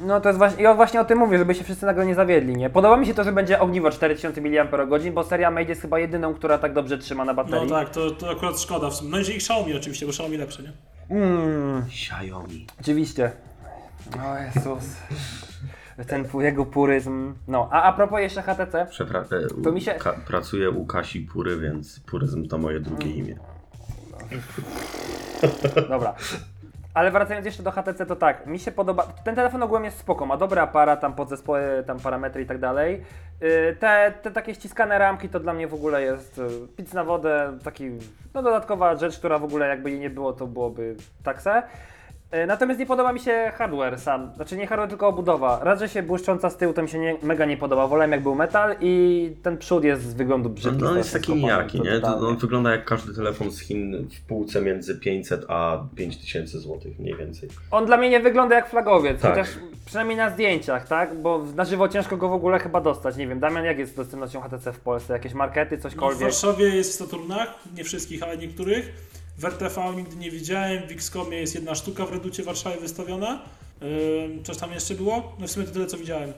No 0.00 0.20
to 0.20 0.28
jest 0.28 0.38
właśnie, 0.38 0.62
ja 0.62 0.74
właśnie 0.74 1.00
o 1.00 1.04
tym 1.04 1.18
mówię, 1.18 1.38
żeby 1.38 1.54
się 1.54 1.64
wszyscy 1.64 1.86
nagle 1.86 2.06
nie 2.06 2.14
zawiedli, 2.14 2.56
nie? 2.56 2.70
Podoba 2.70 2.96
mi 2.96 3.06
się 3.06 3.14
to, 3.14 3.24
że 3.24 3.32
będzie 3.32 3.60
ogniwo 3.60 3.90
4000 3.90 4.40
mAh, 4.40 5.10
bo 5.14 5.24
seria 5.24 5.50
Mate 5.50 5.64
jest 5.68 5.82
chyba 5.82 5.98
jedyną, 5.98 6.34
która 6.34 6.58
tak 6.58 6.72
dobrze 6.72 6.98
trzyma 6.98 7.24
na 7.24 7.32
No 7.32 7.44
baterii. 7.44 7.68
tak, 7.70 7.90
to, 7.90 8.10
to 8.10 8.30
akurat 8.30 8.60
szkoda 8.60 8.90
w 8.90 8.94
sumie. 8.94 9.10
No 9.10 9.18
i 9.18 9.20
Xiaomi 9.36 9.74
oczywiście, 9.76 10.06
bo 10.06 10.10
Xiaomi 10.12 10.36
lepsze, 10.36 10.62
nie? 10.62 10.72
Mm, 11.10 11.82
Xiaomi. 11.88 12.66
oczywiście. 12.80 13.32
O 14.16 14.38
Jezus. 14.38 14.96
Ten 16.08 16.24
jego 16.40 16.66
puryzm. 16.66 17.34
No, 17.48 17.68
a 17.72 17.82
a 17.82 17.92
propos 17.92 18.20
jeszcze 18.20 18.42
HTC. 18.42 18.86
Przepra- 18.90 19.24
e, 19.60 19.62
To 19.64 19.72
mi 19.72 19.80
się- 19.80 19.94
Ka- 19.94 20.12
pracuję 20.26 20.70
u 20.70 20.86
Kasi 20.86 21.20
Pury, 21.20 21.56
więc 21.58 22.00
Puryzm 22.00 22.48
to 22.48 22.58
moje 22.58 22.80
drugie 22.80 23.06
Mm. 23.06 23.18
imię. 23.18 23.36
Dobra. 25.88 26.14
Ale 26.96 27.10
wracając 27.10 27.46
jeszcze 27.46 27.62
do 27.62 27.70
HTC, 27.70 28.06
to 28.06 28.16
tak, 28.16 28.46
mi 28.46 28.58
się 28.58 28.72
podoba. 28.72 29.06
Ten 29.24 29.34
telefon 29.34 29.62
ogółem 29.62 29.84
jest 29.84 29.98
spoko, 29.98 30.26
ma 30.26 30.36
dobry 30.36 30.60
aparat, 30.60 31.00
tam 31.00 31.14
podzespoły, 31.14 31.84
tam 31.86 32.00
parametry 32.00 32.42
i 32.42 32.46
tak 32.46 32.58
dalej. 32.58 33.02
Yy, 33.40 33.76
Te, 33.80 34.12
te 34.22 34.30
takie 34.30 34.54
ściskane 34.54 34.98
ramki 34.98 35.28
to 35.28 35.40
dla 35.40 35.52
mnie 35.52 35.68
w 35.68 35.74
ogóle 35.74 36.02
jest 36.02 36.38
yy, 36.38 36.48
pic 36.76 36.92
na 36.92 37.04
wodę, 37.04 37.58
taki, 37.64 37.90
no 38.34 38.42
dodatkowa 38.42 38.96
rzecz, 38.96 39.18
która 39.18 39.38
w 39.38 39.44
ogóle 39.44 39.68
jakby 39.68 39.90
jej 39.90 40.00
nie 40.00 40.10
było, 40.10 40.32
to 40.32 40.46
byłoby 40.46 40.96
takse. 41.22 41.62
Yy, 42.32 42.46
Natomiast 42.46 42.80
nie 42.80 42.86
podoba 42.86 43.12
mi 43.12 43.20
się 43.20 43.52
hardware 43.54 44.00
sam, 44.00 44.30
znaczy 44.36 44.56
nie 44.56 44.66
hardware, 44.66 44.88
tylko 44.88 45.08
obudowa. 45.08 45.60
Raz, 45.62 45.78
że 45.80 45.88
się 45.88 46.02
błyszcząca 46.02 46.50
z 46.50 46.56
tyłu, 46.56 46.72
to 46.72 46.82
mi 46.82 46.88
się 46.88 46.98
nie, 46.98 47.16
mega 47.22 47.44
nie 47.44 47.56
podoba. 47.56 47.86
Wolałem 47.86 48.12
jak 48.12 48.22
był 48.22 48.34
metal 48.34 48.76
i 48.80 49.30
ten 49.42 49.58
przód 49.58 49.84
jest 49.84 50.02
z 50.02 50.14
wyglądu 50.14 50.48
brzydki. 50.48 50.82
No, 50.82 50.90
on 50.90 50.96
jest 50.98 51.12
taki 51.12 51.34
nijaki, 51.34 51.80
nie? 51.80 52.00
To, 52.00 52.28
on 52.28 52.36
wygląda 52.36 52.70
jak 52.70 52.84
każdy 52.84 53.14
telefon 53.14 53.50
z 53.50 53.60
Chin 53.60 54.08
w 54.08 54.20
półce 54.26 54.62
między 54.62 54.98
500 55.00 55.44
a 55.48 55.78
5000 55.96 56.60
zł 56.60 56.78
mniej 56.98 57.16
więcej. 57.16 57.48
On 57.70 57.86
dla 57.86 57.96
mnie 57.96 58.10
nie 58.10 58.20
wygląda 58.20 58.54
jak 58.54 58.70
flagowiec, 58.70 59.20
Tak. 59.20 59.30
chociaż 59.30 59.48
przynajmniej 59.86 60.16
na 60.16 60.30
zdjęciach, 60.30 60.88
tak? 60.88 61.14
Bo 61.14 61.44
na 61.56 61.64
żywo 61.64 61.88
ciężko 61.88 62.16
go 62.16 62.28
w 62.28 62.32
ogóle 62.32 62.58
chyba 62.58 62.80
dostać. 62.80 63.16
Nie 63.16 63.26
wiem, 63.28 63.40
Damian, 63.40 63.64
jak 63.64 63.78
jest 63.78 63.92
z 63.92 63.96
dostępnością 63.96 64.40
HTC 64.40 64.72
w 64.72 64.80
Polsce? 64.80 65.12
Jakieś 65.12 65.34
markety, 65.34 65.74
No, 65.76 65.80
w 65.80 65.82
cośkolwiek? 65.82 66.20
Warszawie 66.22 66.64
jest 66.76 66.92
w 66.92 66.94
Saturnach, 66.94 67.54
nie 67.76 67.84
wszystkich, 67.84 68.22
ale 68.22 68.36
niektórych. 68.36 69.05
W 69.38 69.44
RTV 69.44 69.94
nigdy 69.96 70.16
nie 70.16 70.30
widziałem, 70.30 70.88
w 70.88 70.90
Xcomie 70.90 71.38
jest 71.38 71.54
jedna 71.54 71.74
sztuka 71.74 72.06
w 72.06 72.12
Reducie 72.12 72.42
w 72.42 72.46
Warszawie 72.46 72.80
wystawiona. 72.80 73.42
Yy, 73.80 73.88
coś 74.44 74.56
tam 74.56 74.72
jeszcze 74.72 74.94
było? 74.94 75.36
No 75.38 75.46
w 75.46 75.50
sumie 75.50 75.66
to 75.66 75.72
tyle 75.72 75.86
co 75.86 75.96
widziałem. 75.98 76.32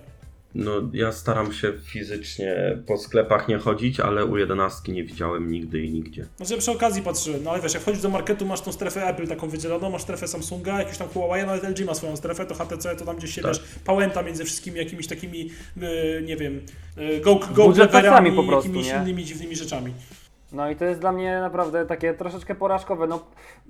No, 0.54 0.72
ja 0.92 1.12
staram 1.12 1.52
się 1.52 1.72
fizycznie 1.84 2.78
po 2.86 2.98
sklepach 2.98 3.48
nie 3.48 3.58
chodzić, 3.58 4.00
ale 4.00 4.24
u 4.24 4.36
11 4.36 4.92
nie 4.92 5.04
widziałem 5.04 5.50
nigdy 5.50 5.82
i 5.82 5.90
nigdzie. 5.90 6.26
Znaczy 6.36 6.56
przy 6.58 6.70
okazji 6.70 7.02
patrzyłem, 7.02 7.44
no 7.44 7.50
ale 7.50 7.62
wiesz, 7.62 7.74
jak 7.74 7.82
wchodzisz 7.82 8.02
do 8.02 8.08
marketu, 8.08 8.46
masz 8.46 8.60
tą 8.60 8.72
strefę 8.72 9.06
Apple 9.06 9.26
taką 9.26 9.48
wydzieloną, 9.48 9.90
masz 9.90 10.02
strefę 10.02 10.28
Samsunga, 10.28 10.78
jakiś 10.78 10.98
tam 10.98 11.08
Huawei, 11.08 11.46
nawet 11.46 11.64
LG 11.64 11.86
ma 11.86 11.94
swoją 11.94 12.16
strefę, 12.16 12.46
to 12.46 12.54
HTC 12.54 12.96
to 12.96 13.04
tam 13.04 13.16
gdzieś 13.16 13.34
się 13.34 13.42
Tak. 13.42 13.52
wiesz, 13.52 13.62
pałęta 13.84 14.22
między 14.22 14.44
wszystkimi 14.44 14.78
jakimiś 14.78 15.06
takimi, 15.06 15.50
yy, 15.76 16.22
nie 16.26 16.36
wiem, 16.36 16.60
yy, 16.96 17.20
go, 17.20 17.34
go 17.34 17.72
prostu, 17.72 18.68
jakimiś 18.68 18.86
nie? 18.86 18.96
innymi 19.02 19.24
dziwnymi 19.24 19.56
rzeczami. 19.56 19.92
No 20.52 20.70
i 20.70 20.76
to 20.76 20.84
jest 20.84 21.00
dla 21.00 21.12
mnie 21.12 21.40
naprawdę 21.40 21.86
takie 21.86 22.14
troszeczkę 22.14 22.54
porażkowe. 22.54 23.06
No, 23.06 23.20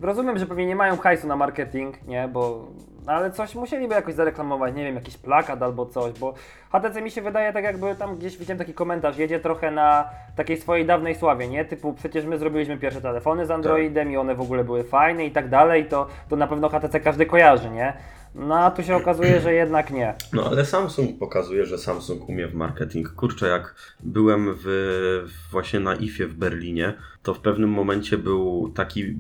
rozumiem, 0.01 0.39
że 0.39 0.47
pewnie 0.47 0.67
nie 0.67 0.77
mają 0.77 0.97
hajsu 0.97 1.27
na 1.27 1.37
marketing, 1.37 2.07
nie? 2.07 2.29
Bo, 2.29 2.65
ale 3.07 3.31
coś 3.31 3.55
musieliby 3.55 3.95
jakoś 3.95 4.15
zareklamować, 4.15 4.75
nie 4.75 4.85
wiem, 4.85 4.95
jakiś 4.95 5.17
plakat 5.17 5.63
albo 5.63 5.87
coś, 5.87 6.19
bo 6.19 6.35
HTC 6.73 7.03
mi 7.03 7.11
się 7.11 7.23
wydaje 7.23 7.53
tak 7.53 7.65
jakby 7.65 7.95
tam 7.95 8.17
gdzieś 8.17 8.37
widziałem 8.37 8.59
taki 8.59 8.75
komentarz, 8.75 9.19
jedzie 9.19 9.41
trochę 9.41 9.71
na 9.71 10.11
takiej 10.37 10.57
swojej 10.57 10.87
dawnej 10.87 11.15
sławie, 11.15 11.49
nie? 11.49 11.65
Typu 11.65 11.93
przecież 11.93 12.25
my 12.25 12.39
zrobiliśmy 12.39 12.77
pierwsze 12.77 13.01
telefony 13.01 13.47
z 13.47 13.51
Androidem 13.51 14.11
i 14.13 14.17
one 14.17 14.35
w 14.35 14.41
ogóle 14.41 14.65
były 14.65 14.85
fajne 14.85 15.25
i 15.27 15.31
tak 15.31 15.49
dalej, 15.49 15.87
to, 15.87 16.07
to 16.29 16.37
na 16.37 16.47
pewno 16.47 16.69
HTC 16.69 17.01
każdy 17.01 17.27
kojarzy, 17.27 17.71
nie? 17.71 17.93
No 18.39 18.59
a 18.59 18.71
tu 18.71 18.83
się 18.83 18.97
okazuje, 18.97 19.41
że 19.41 19.53
jednak 19.53 19.91
nie. 19.91 20.15
No 20.33 20.45
ale 20.45 20.67
Samsung 20.67 21.19
pokazuje, 21.19 21.67
że 21.67 21.79
Samsung 21.79 22.29
umie 22.29 22.49
w 22.49 22.55
marketing. 22.55 23.13
Kurczę, 23.13 23.49
jak 23.49 23.75
byłem 24.01 24.55
w, 24.65 25.27
właśnie 25.51 25.81
na 25.81 25.95
IFie 25.95 26.27
w 26.27 26.35
Berlinie, 26.35 26.95
to 27.23 27.35
w 27.35 27.41
pewnym 27.41 27.71
momencie 27.71 28.19
był 28.19 28.73
taki 28.75 29.17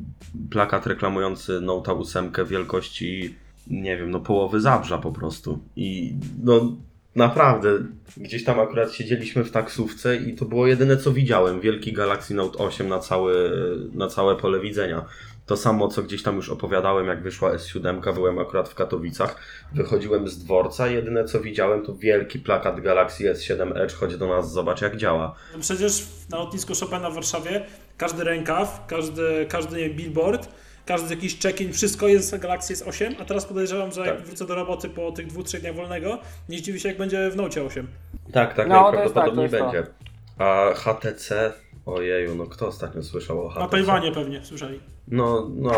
plakat 0.50 0.86
reklamujący 0.86 1.60
Note 1.60 1.92
8 1.92 2.32
wielkości, 2.46 3.34
nie 3.70 3.96
wiem, 3.96 4.10
no 4.10 4.20
połowy 4.20 4.60
Zabrza 4.60 4.98
po 4.98 5.12
prostu. 5.12 5.58
I 5.76 6.14
no 6.42 6.76
Naprawdę, 7.18 7.78
gdzieś 8.16 8.44
tam 8.44 8.60
akurat 8.60 8.92
siedzieliśmy 8.92 9.44
w 9.44 9.50
taksówce 9.50 10.16
i 10.16 10.34
to 10.34 10.44
było 10.44 10.66
jedyne 10.66 10.96
co 10.96 11.12
widziałem. 11.12 11.60
Wielki 11.60 11.92
Galaxy 11.92 12.34
Note 12.34 12.58
8 12.58 12.88
na, 12.88 12.98
cały, 12.98 13.50
na 13.92 14.08
całe 14.08 14.36
pole 14.36 14.60
widzenia. 14.60 15.04
To 15.46 15.56
samo, 15.56 15.88
co 15.88 16.02
gdzieś 16.02 16.22
tam 16.22 16.36
już 16.36 16.48
opowiadałem, 16.48 17.06
jak 17.06 17.22
wyszła 17.22 17.52
S7, 17.52 18.14
byłem 18.14 18.38
akurat 18.38 18.68
w 18.68 18.74
Katowicach. 18.74 19.36
Wychodziłem 19.72 20.28
z 20.28 20.38
dworca, 20.38 20.86
jedyne 20.86 21.24
co 21.24 21.40
widziałem 21.40 21.82
to 21.86 21.94
wielki 21.94 22.38
plakat 22.38 22.80
Galaxy 22.80 23.24
S7 23.24 23.78
Edge, 23.78 23.94
chodź 23.94 24.16
do 24.16 24.28
nas, 24.28 24.52
zobacz 24.52 24.82
jak 24.82 24.96
działa. 24.96 25.34
No 25.52 25.60
Przecież 25.60 26.06
na 26.30 26.38
lotnisku 26.38 26.72
Chopina 26.80 27.10
w 27.10 27.14
Warszawie 27.14 27.66
każdy 27.96 28.24
rękaw, 28.24 28.86
każdy, 28.86 29.46
każdy 29.48 29.90
billboard, 29.90 30.48
każdy 30.88 31.14
jakiś 31.14 31.38
check-in, 31.38 31.72
wszystko 31.72 32.08
jest 32.08 32.36
Galaxy 32.38 32.74
S8, 32.74 33.14
a 33.20 33.24
teraz 33.24 33.44
podejrzewam, 33.46 33.92
że 33.92 34.06
jak 34.06 34.16
Tak. 34.16 34.26
wrócę 34.26 34.46
do 34.46 34.54
roboty 34.54 34.88
po 34.88 35.12
tych 35.12 35.26
dwóch, 35.26 35.46
trzech 35.46 35.60
dniach 35.60 35.74
wolnego, 35.74 36.18
nie 36.48 36.58
zdziwi 36.58 36.80
się 36.80 36.88
jak 36.88 36.98
będzie 36.98 37.30
w 37.30 37.36
Note 37.36 37.62
8. 37.62 37.86
Tak, 38.32 38.54
tak, 38.54 38.68
No, 38.68 38.74
to 38.74 38.82
najprawdopodobniej 38.82 39.42
jest 39.42 39.54
tak, 39.58 39.70
to 39.70 39.76
jest 39.76 39.88
będzie. 39.88 40.08
A 40.38 40.74
HTC, 40.74 41.52
ojeju, 41.86 42.34
no 42.34 42.46
kto 42.46 42.66
ostatnio 42.66 43.02
słyszał 43.02 43.46
o 43.46 43.48
HTC? 43.48 43.60
Na 43.60 43.68
Tajwanie 43.68 44.12
pewnie, 44.12 44.44
słyszeli. 44.44 44.80
No, 45.08 45.48
no, 45.56 45.72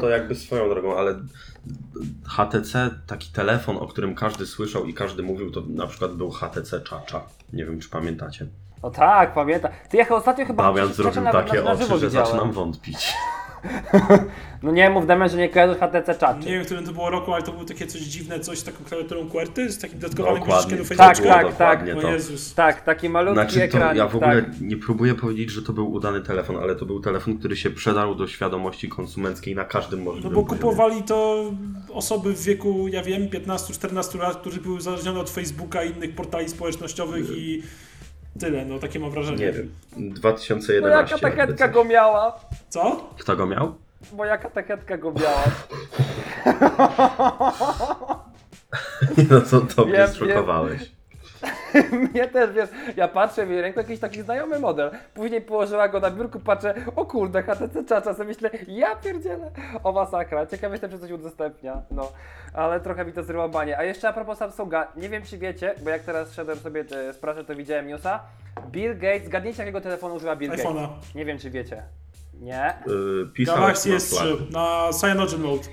to 0.00 0.08
jakby 0.10 0.34
swoją 0.34 0.68
drogą, 0.68 0.96
ale 0.98 1.14
HTC, 2.28 2.90
taki 3.06 3.32
telefon, 3.32 3.76
o 3.76 3.86
którym 3.86 4.14
każdy 4.14 4.46
słyszał 4.46 4.84
i 4.86 4.94
każdy 4.94 5.22
mówił, 5.22 5.50
to 5.50 5.62
na 5.68 5.86
przykład 5.86 6.12
był 6.14 6.30
HTC 6.30 6.80
Czacza. 6.80 7.20
Nie 7.52 7.64
wiem, 7.64 7.80
czy 7.80 7.88
pamiętacie. 7.88 8.46
No 8.82 8.90
tak, 8.90 9.34
pamiętam. 9.34 9.72
Ty 9.90 9.96
jechał 9.96 10.16
ostatnio 10.16 10.46
chyba 10.46 10.62
Damian 10.62 10.92
zrobił 10.92 11.22
na, 11.22 11.32
takie 11.32 11.56
na, 11.56 11.62
na 11.62 11.72
oczy, 11.72 11.86
że 11.86 11.94
widziałem. 11.94 12.26
zaczynam 12.26 12.52
wątpić. 12.52 13.14
No 14.62 14.70
nie 14.72 14.90
mów 14.90 15.06
Damian, 15.06 15.28
że 15.28 15.36
nie 15.36 15.48
kojarzysz 15.48 15.78
HTC 15.78 16.14
czaczy. 16.14 16.46
Nie 16.46 16.52
wiem, 16.52 16.62
w 16.62 16.66
którym 16.66 16.84
to 16.86 16.92
było 16.92 17.10
roku, 17.10 17.32
ale 17.34 17.42
to 17.42 17.52
było 17.52 17.64
takie 17.64 17.86
coś 17.86 18.00
dziwne, 18.00 18.40
coś 18.40 18.58
z 18.58 18.64
taką 18.64 18.84
klawiaturą 18.84 19.28
QWERTY, 19.28 19.70
z 19.72 19.78
takim 19.78 19.98
dodatkowym 19.98 20.42
guziczkiem 20.42 20.78
do 20.78 20.84
to 20.84 20.94
Tak, 20.94 21.18
tak, 21.56 21.82
O 21.98 22.00
to. 22.00 22.12
Jezus. 22.12 22.54
Tak, 22.54 22.84
taki 22.84 23.08
malutki 23.08 23.34
Znaczy, 23.42 23.62
ekran. 23.62 23.96
ja 23.96 24.08
w 24.08 24.16
ogóle 24.16 24.42
tak. 24.42 24.60
nie 24.60 24.76
próbuję 24.76 25.14
powiedzieć, 25.14 25.50
że 25.50 25.62
to 25.62 25.72
był 25.72 25.92
udany 25.92 26.20
telefon, 26.20 26.56
ale 26.56 26.76
to 26.76 26.86
był 26.86 27.00
telefon, 27.00 27.38
który 27.38 27.56
się 27.56 27.70
przedarł 27.70 28.14
do 28.14 28.26
świadomości 28.26 28.88
konsumenckiej 28.88 29.54
na 29.54 29.64
każdym 29.64 29.98
No 29.98 30.04
możliwym 30.04 30.32
bo 30.34 30.42
poziomie. 30.42 30.60
kupowali 30.62 31.02
to 31.02 31.44
osoby 31.92 32.32
w 32.34 32.42
wieku, 32.42 32.88
ja 32.88 33.02
wiem, 33.02 33.28
15-14 33.28 34.18
lat, 34.18 34.36
którzy 34.36 34.60
były 34.60 34.74
uzależnione 34.74 35.20
od 35.20 35.30
Facebooka 35.30 35.84
i 35.84 35.90
innych 35.96 36.14
portali 36.14 36.48
społecznościowych 36.48 37.24
i 37.36 37.62
tyle, 38.40 38.64
no 38.64 38.78
takie 38.78 38.98
mam 38.98 39.10
wrażenie. 39.10 39.46
Nie 39.46 39.52
wiem, 39.52 39.74
Moja 39.96 40.10
2011 40.14 41.14
jakby 41.14 41.30
katechetka 41.30 41.68
go 41.68 41.84
miała. 41.84 42.40
Co? 42.68 43.10
Kto 43.18 43.36
go 43.36 43.46
miał? 43.46 43.74
Moja 44.12 44.38
katechetka 44.38 44.96
go 44.96 45.12
miała. 45.12 45.44
No 49.30 49.40
to, 49.40 49.60
to 49.60 49.84
mnie 49.84 49.92
Wiem. 49.92 50.78
Mnie 52.12 52.28
też, 52.28 52.52
wiesz, 52.52 52.68
ja 52.96 53.08
patrzę 53.08 53.46
w 53.46 53.50
jej 53.50 53.60
ręku, 53.60 53.80
jakiś 53.80 54.00
taki 54.00 54.22
znajomy 54.22 54.58
model. 54.58 54.90
Później 55.14 55.40
położyła 55.40 55.88
go 55.88 56.00
na 56.00 56.10
biurku, 56.10 56.40
patrzę, 56.40 56.74
o 56.96 57.04
kurde, 57.04 57.42
HTC 57.42 57.84
czacza, 57.84 58.14
sobie 58.14 58.28
myślę, 58.28 58.50
ja 58.68 58.96
pierdzielę, 58.96 59.50
o 59.82 59.92
masakra. 59.92 60.46
Ciekawe 60.46 60.74
jestem, 60.74 60.90
czy 60.90 60.98
coś 60.98 61.10
udostępnia, 61.10 61.82
no. 61.90 62.12
Ale 62.54 62.80
trochę 62.80 63.04
mi 63.04 63.12
to 63.12 63.22
zrywa 63.22 63.48
banie. 63.48 63.78
A 63.78 63.82
jeszcze 63.82 64.08
a 64.08 64.12
propos 64.12 64.38
Samsunga, 64.38 64.92
nie 64.96 65.08
wiem, 65.08 65.22
czy 65.22 65.38
wiecie, 65.38 65.74
bo 65.84 65.90
jak 65.90 66.02
teraz 66.02 66.32
szedłem 66.32 66.58
sobie 66.58 66.84
e, 67.08 67.12
z 67.12 67.18
pracy, 67.18 67.44
to 67.44 67.54
widziałem 67.54 67.86
newsa. 67.86 68.20
Bill 68.70 68.98
Gates, 68.98 69.24
zgadnijcie, 69.24 69.62
jakiego 69.62 69.80
telefonu 69.80 70.14
używa 70.14 70.36
Bill 70.36 70.50
iPhone'a. 70.50 70.88
Gates. 70.88 71.14
Nie 71.14 71.24
wiem, 71.24 71.38
czy 71.38 71.50
wiecie. 71.50 71.82
Nie? 72.40 72.74
Yy, 72.86 73.28
pisał 73.34 73.56
Galaxy 73.56 73.88
na 73.88 73.96
S3 73.96 74.00
Slack. 74.00 74.50
na 74.50 74.90
Cyanogen 74.92 75.40
Mode. 75.40 75.68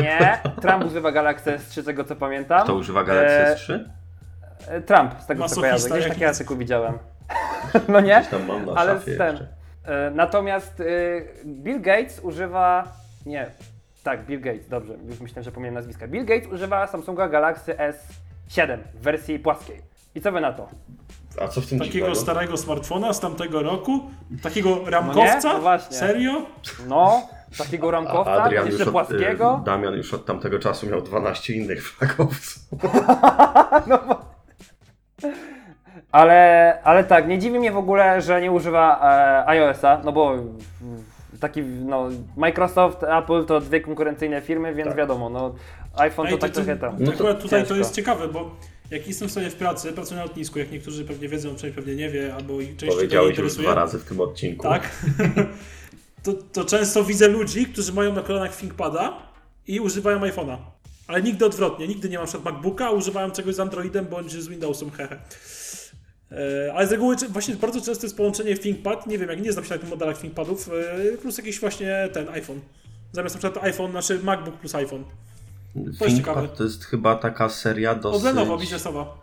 Nie. 0.00 0.38
Trump 0.60 0.84
używa 0.84 1.12
Galaxy 1.12 1.50
S3, 1.50 1.82
z 1.82 1.84
tego 1.84 2.04
co 2.04 2.16
pamiętam. 2.16 2.64
Kto 2.64 2.74
używa 2.74 3.04
Galaxy 3.04 3.34
E, 3.34 3.54
S3? 3.56 3.84
E, 4.68 4.80
Trump, 4.80 5.12
z 5.20 5.26
tego 5.26 5.48
co 5.48 5.60
kojarzę. 5.60 5.88
Gdzieś 5.90 6.08
taki 6.08 6.24
artykuł 6.24 6.56
widziałem. 6.56 6.98
no 7.88 8.00
nie? 8.00 8.16
Gdzieś 8.20 8.28
tam 8.30 8.46
mam 8.46 8.66
na 8.66 8.72
Ale 8.72 9.00
z 9.00 9.04
ten. 9.04 9.10
jeszcze. 9.12 9.46
e, 9.84 10.10
Natomiast 10.14 10.80
e, 10.80 10.84
Bill 11.46 11.80
Gates 11.80 12.20
używa. 12.22 12.92
Nie. 13.26 13.46
Tak, 14.02 14.26
Bill 14.26 14.40
Gates, 14.40 14.68
dobrze, 14.68 14.94
już 15.08 15.20
myślałem, 15.20 15.44
że 15.44 15.52
pomyliłem 15.52 15.74
nazwiska. 15.74 16.08
Bill 16.08 16.24
Gates 16.24 16.52
używa 16.52 16.86
Samsunga 16.86 17.28
Galaxy 17.28 17.74
S7 17.74 18.78
w 18.94 19.02
wersji 19.02 19.38
płaskiej. 19.38 19.82
I 20.14 20.20
co 20.20 20.32
wy 20.32 20.40
na 20.40 20.52
to? 20.52 20.68
A 21.40 21.48
co 21.48 21.60
w 21.60 21.66
tym 21.66 21.78
Takiego 21.78 21.92
dziwnego? 21.92 22.14
starego 22.20 22.56
smartfona 22.56 23.12
z 23.12 23.20
tamtego 23.20 23.62
roku? 23.62 24.10
Takiego 24.42 24.90
ramkowca? 24.90 25.52
no 25.52 25.58
właśnie. 25.60 25.96
Serio? 25.96 26.32
No, 26.88 27.28
takiego 27.58 27.88
A 27.88 27.90
ramkowca, 27.90 28.42
Adrian 28.42 28.64
już 28.66 28.70
jeszcze 28.74 28.84
od, 28.84 28.92
płaskiego. 28.92 29.58
y, 29.62 29.64
Damian 29.64 29.94
już 29.94 30.14
od 30.14 30.26
tamtego 30.26 30.58
czasu 30.58 30.86
miał 30.86 31.00
12 31.02 31.52
innych 31.54 31.84
flagowców. 31.90 32.62
Ale, 36.12 36.78
ale 36.84 37.04
tak, 37.04 37.28
nie 37.28 37.38
dziwi 37.38 37.58
mnie 37.58 37.72
w 37.72 37.76
ogóle, 37.76 38.22
że 38.22 38.40
nie 38.40 38.50
używa 38.52 39.00
e, 39.44 39.48
iOS-a, 39.48 40.00
no 40.04 40.12
bo 40.12 40.34
taki, 41.40 41.62
no, 41.62 42.08
Microsoft, 42.36 43.02
Apple 43.02 43.44
to 43.44 43.60
dwie 43.60 43.80
konkurencyjne 43.80 44.40
firmy, 44.40 44.74
więc 44.74 44.88
Tak. 44.88 44.96
wiadomo, 44.98 45.30
no, 45.30 45.54
iPhone 45.96 46.26
to 46.26 46.32
Ej, 46.34 46.38
tak 46.38 46.50
to, 46.50 46.54
trochę 46.54 46.76
to, 46.76 46.80
tam. 46.86 46.96
No 46.98 47.06
to 47.06 47.12
akurat 47.12 47.36
tutaj 47.42 47.60
to 47.60 47.66
ciężko. 47.66 47.74
jest 47.74 47.94
ciekawe, 47.94 48.28
bo 48.28 48.50
jak 48.90 49.06
jestem 49.08 49.28
sobie 49.28 49.50
w 49.50 49.54
pracy, 49.54 49.92
pracuję 49.92 50.16
na 50.18 50.24
lotnisku, 50.24 50.58
jak 50.58 50.72
niektórzy 50.72 51.04
pewnie 51.04 51.28
wiedzą, 51.28 51.54
część 51.56 51.74
pewnie 51.74 51.94
nie 51.94 52.10
wie, 52.10 52.34
albo 52.34 52.60
i 52.60 52.66
część 52.66 52.80
się 52.80 52.86
nie 52.86 52.92
Powiedziałeś 52.92 53.28
już 53.28 53.38
interesuje. 53.38 53.66
dwa 53.68 53.74
razy 53.74 53.98
w 53.98 54.04
tym 54.04 54.20
odcinku. 54.20 54.68
Tak. 54.68 54.90
to, 56.24 56.32
to 56.52 56.64
często 56.64 57.04
widzę 57.04 57.28
ludzi, 57.28 57.66
którzy 57.66 57.92
mają 57.92 58.12
na 58.12 58.22
kolanach 58.22 58.56
ThinkPada 58.56 59.12
i 59.66 59.80
używają 59.80 60.20
iPhone'a. 60.20 60.56
Ale 61.12 61.22
nigdy 61.22 61.46
odwrotnie, 61.46 61.88
nigdy 61.88 62.08
nie 62.08 62.18
mam 62.18 62.26
przykład 62.26 62.54
MacBooka, 62.54 62.86
a 62.86 62.90
używają 62.90 63.30
czegoś 63.30 63.54
z 63.54 63.60
Androidem 63.60 64.06
bądź 64.06 64.32
z 64.32 64.48
Windowsem, 64.48 64.90
hehe. 64.90 65.18
E, 66.32 66.72
Ale 66.74 66.86
z 66.86 66.92
reguły 66.92 67.16
właśnie 67.28 67.54
bardzo 67.54 67.80
często 67.80 68.06
jest 68.06 68.16
połączenie 68.16 68.56
ThinkPad, 68.56 69.06
nie 69.06 69.18
wiem, 69.18 69.28
jak 69.28 69.42
nie 69.42 69.52
znam 69.52 69.64
się 69.64 69.74
na 69.74 69.78
tych 69.78 69.90
modelach 69.90 70.18
ThinkPadów, 70.18 70.70
e, 71.12 71.16
plus 71.16 71.38
jakiś 71.38 71.60
właśnie 71.60 72.08
ten 72.12 72.28
iPhone. 72.28 72.60
Zamiast 73.12 73.34
na 73.34 73.38
przykład 73.38 73.64
iPhone, 73.64 73.90
znaczy 73.90 74.18
MacBook 74.22 74.56
plus 74.56 74.74
iPhone. 74.74 75.04
To 75.98 76.04
jest 76.04 76.16
ciekawe. 76.16 76.48
To 76.48 76.64
jest 76.64 76.84
chyba 76.84 77.16
taka 77.16 77.48
seria 77.48 77.94
dosyć... 77.94 78.18
Od 78.18 78.24
Lenovo, 78.24 78.58
biznesowa. 78.58 79.18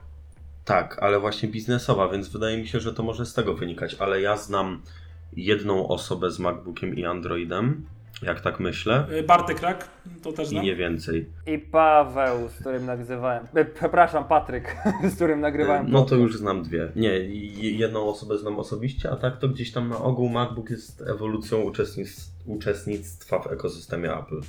Tak, 0.66 0.98
ale 1.02 1.20
właśnie 1.20 1.50
biznesowa, 1.50 2.10
więc 2.10 2.28
wydaje 2.30 2.58
mi 2.58 2.68
się, 2.68 2.80
że 2.80 2.94
to 2.94 3.04
może 3.04 3.26
z 3.26 3.34
tego 3.34 3.54
wynikać. 3.54 3.96
Ale 4.00 4.22
ja 4.22 4.38
znam 4.38 4.82
jedną 5.34 5.88
osobę 5.88 6.32
z 6.32 6.40
MacBookiem 6.40 6.96
i 6.96 7.06
Androidem, 7.06 7.86
jak 8.22 8.42
tak 8.42 8.60
myślę, 8.60 9.08
E, 9.12 9.24
Bartek 9.24 9.62
Rak, 9.62 9.88
to 10.24 10.32
też 10.34 10.48
i 10.48 10.50
znam. 10.50 10.64
nie 10.66 10.76
więcej. 10.76 11.30
I 11.48 11.58
Paweł, 11.60 12.50
z 12.50 12.60
którym 12.60 12.86
nagrywałem, 12.86 13.48
e, 13.54 13.66
przepraszam, 13.66 14.24
Patryk, 14.28 14.76
z 15.12 15.16
którym 15.16 15.40
nagrywałem. 15.42 15.86
No 15.92 16.06
to 16.06 16.16
już 16.16 16.38
znam 16.38 16.64
dwie. 16.64 16.92
Nie, 16.96 17.10
je- 17.10 17.72
jedną 17.72 18.06
osobę 18.10 18.38
znam 18.38 18.60
osobiście, 18.60 19.12
a 19.12 19.16
tak 19.16 19.38
to 19.40 19.48
gdzieś 19.50 19.72
tam 19.72 19.90
na 19.90 19.98
ogół 19.98 20.30
MacBook 20.30 20.70
jest 20.70 21.02
ewolucją 21.02 21.62
uczestnictw, 21.62 22.32
uczestnictwa 22.46 23.40
w 23.40 23.48
ekosystemie 23.52 24.14
Apple. 24.14 24.42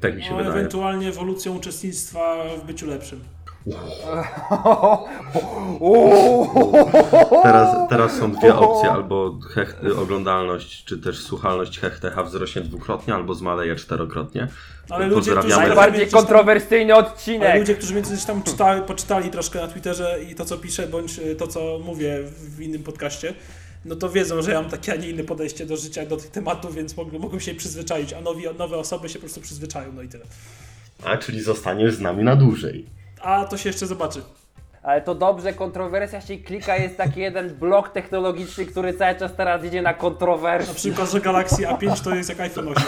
Tak 0.00 0.16
mi 0.16 0.22
się 0.22 0.30
No, 0.30 0.36
wydaje. 0.36 0.54
ewentualnie 0.56 1.08
ewolucją 1.08 1.56
uczestnictwa 1.56 2.44
w 2.62 2.66
byciu 2.66 2.86
lepszym. 2.86 3.20
Teraz, 7.42 7.88
teraz 7.88 8.16
są 8.16 8.32
dwie 8.32 8.54
opcje, 8.54 8.90
albo 8.90 9.38
hech, 9.54 9.80
oglądalność, 10.02 10.84
czy 10.84 10.98
też 10.98 11.18
słuchalność 11.18 11.78
HechTH 11.80 12.24
wzrośnie 12.24 12.62
dwukrotnie, 12.62 13.14
albo 13.14 13.34
zmaleje 13.34 13.76
czterokrotnie. 13.76 14.48
Ale 14.90 15.06
ludzie, 15.06 15.32
którzy. 15.32 15.56
Najbardziej 15.56 16.06
kontrowersyjny 16.06 16.94
Ale 16.94 17.06
odcinek. 17.06 17.58
ludzie, 17.58 17.74
którzy 17.74 18.02
gdzieś 18.02 18.24
tam 18.24 18.42
czytali, 18.42 18.82
poczytali 18.82 19.30
troszkę 19.30 19.60
na 19.60 19.68
Twitterze 19.68 20.18
i 20.30 20.34
to, 20.34 20.44
co 20.44 20.56
piszę, 20.58 20.86
bądź 20.86 21.18
y, 21.18 21.36
to, 21.36 21.46
co 21.46 21.78
mówię 21.84 22.18
w 22.56 22.60
innym 22.60 22.82
podcaście, 22.82 23.34
no 23.84 23.96
to 23.96 24.10
wiedzą, 24.10 24.42
że 24.42 24.52
ja 24.52 24.60
mam 24.60 24.70
takie, 24.70 24.92
a 24.92 24.96
nie 24.96 25.10
inne 25.10 25.24
podejście 25.24 25.66
do 25.66 25.76
życia 25.76 26.06
do 26.06 26.16
tych 26.16 26.30
tematów, 26.30 26.74
więc 26.74 26.96
mogą, 26.96 27.18
mogą 27.18 27.38
się 27.38 27.54
przyzwyczaić, 27.54 28.12
a 28.12 28.20
nowi, 28.20 28.44
nowe 28.58 28.76
osoby 28.76 29.08
się 29.08 29.14
po 29.14 29.20
prostu 29.20 29.40
przyzwyczają, 29.40 29.92
no 29.92 30.02
i 30.02 30.08
tyle. 30.08 30.24
A, 31.04 31.16
czyli 31.16 31.42
zostaniesz 31.42 31.94
z 31.94 32.00
nami 32.00 32.24
na 32.24 32.36
dłużej. 32.36 32.86
A 33.22 33.44
to 33.44 33.56
się 33.56 33.68
jeszcze 33.68 33.86
zobaczy. 33.86 34.22
Ale 34.82 35.00
to 35.02 35.14
dobrze, 35.14 35.52
kontrowersja 35.52 36.20
się 36.20 36.36
klika, 36.38 36.76
jest 36.76 36.96
taki 36.96 37.20
jeden 37.20 37.54
blok 37.54 37.88
technologiczny, 37.88 38.66
który 38.66 38.94
cały 38.94 39.14
czas 39.18 39.34
teraz 39.36 39.64
idzie 39.64 39.82
na 39.82 39.90
Na 39.90 39.94
kontrowersję. 39.94 40.74
przykład, 40.74 41.10
że 41.12 41.20
Galaxy 41.20 41.62
A5 41.62 42.04
to 42.04 42.14
jest 42.14 42.28
jak 42.28 42.40
iPhone 42.40 42.68
8. 42.68 42.82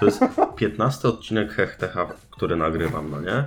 To 0.00 0.06
jest 0.06 0.20
15 0.56 1.08
odcinek 1.08 1.52
HechTH, 1.52 1.96
który 2.30 2.56
nagrywam, 2.56 3.10
no 3.10 3.20
nie? 3.20 3.32
E, 3.32 3.46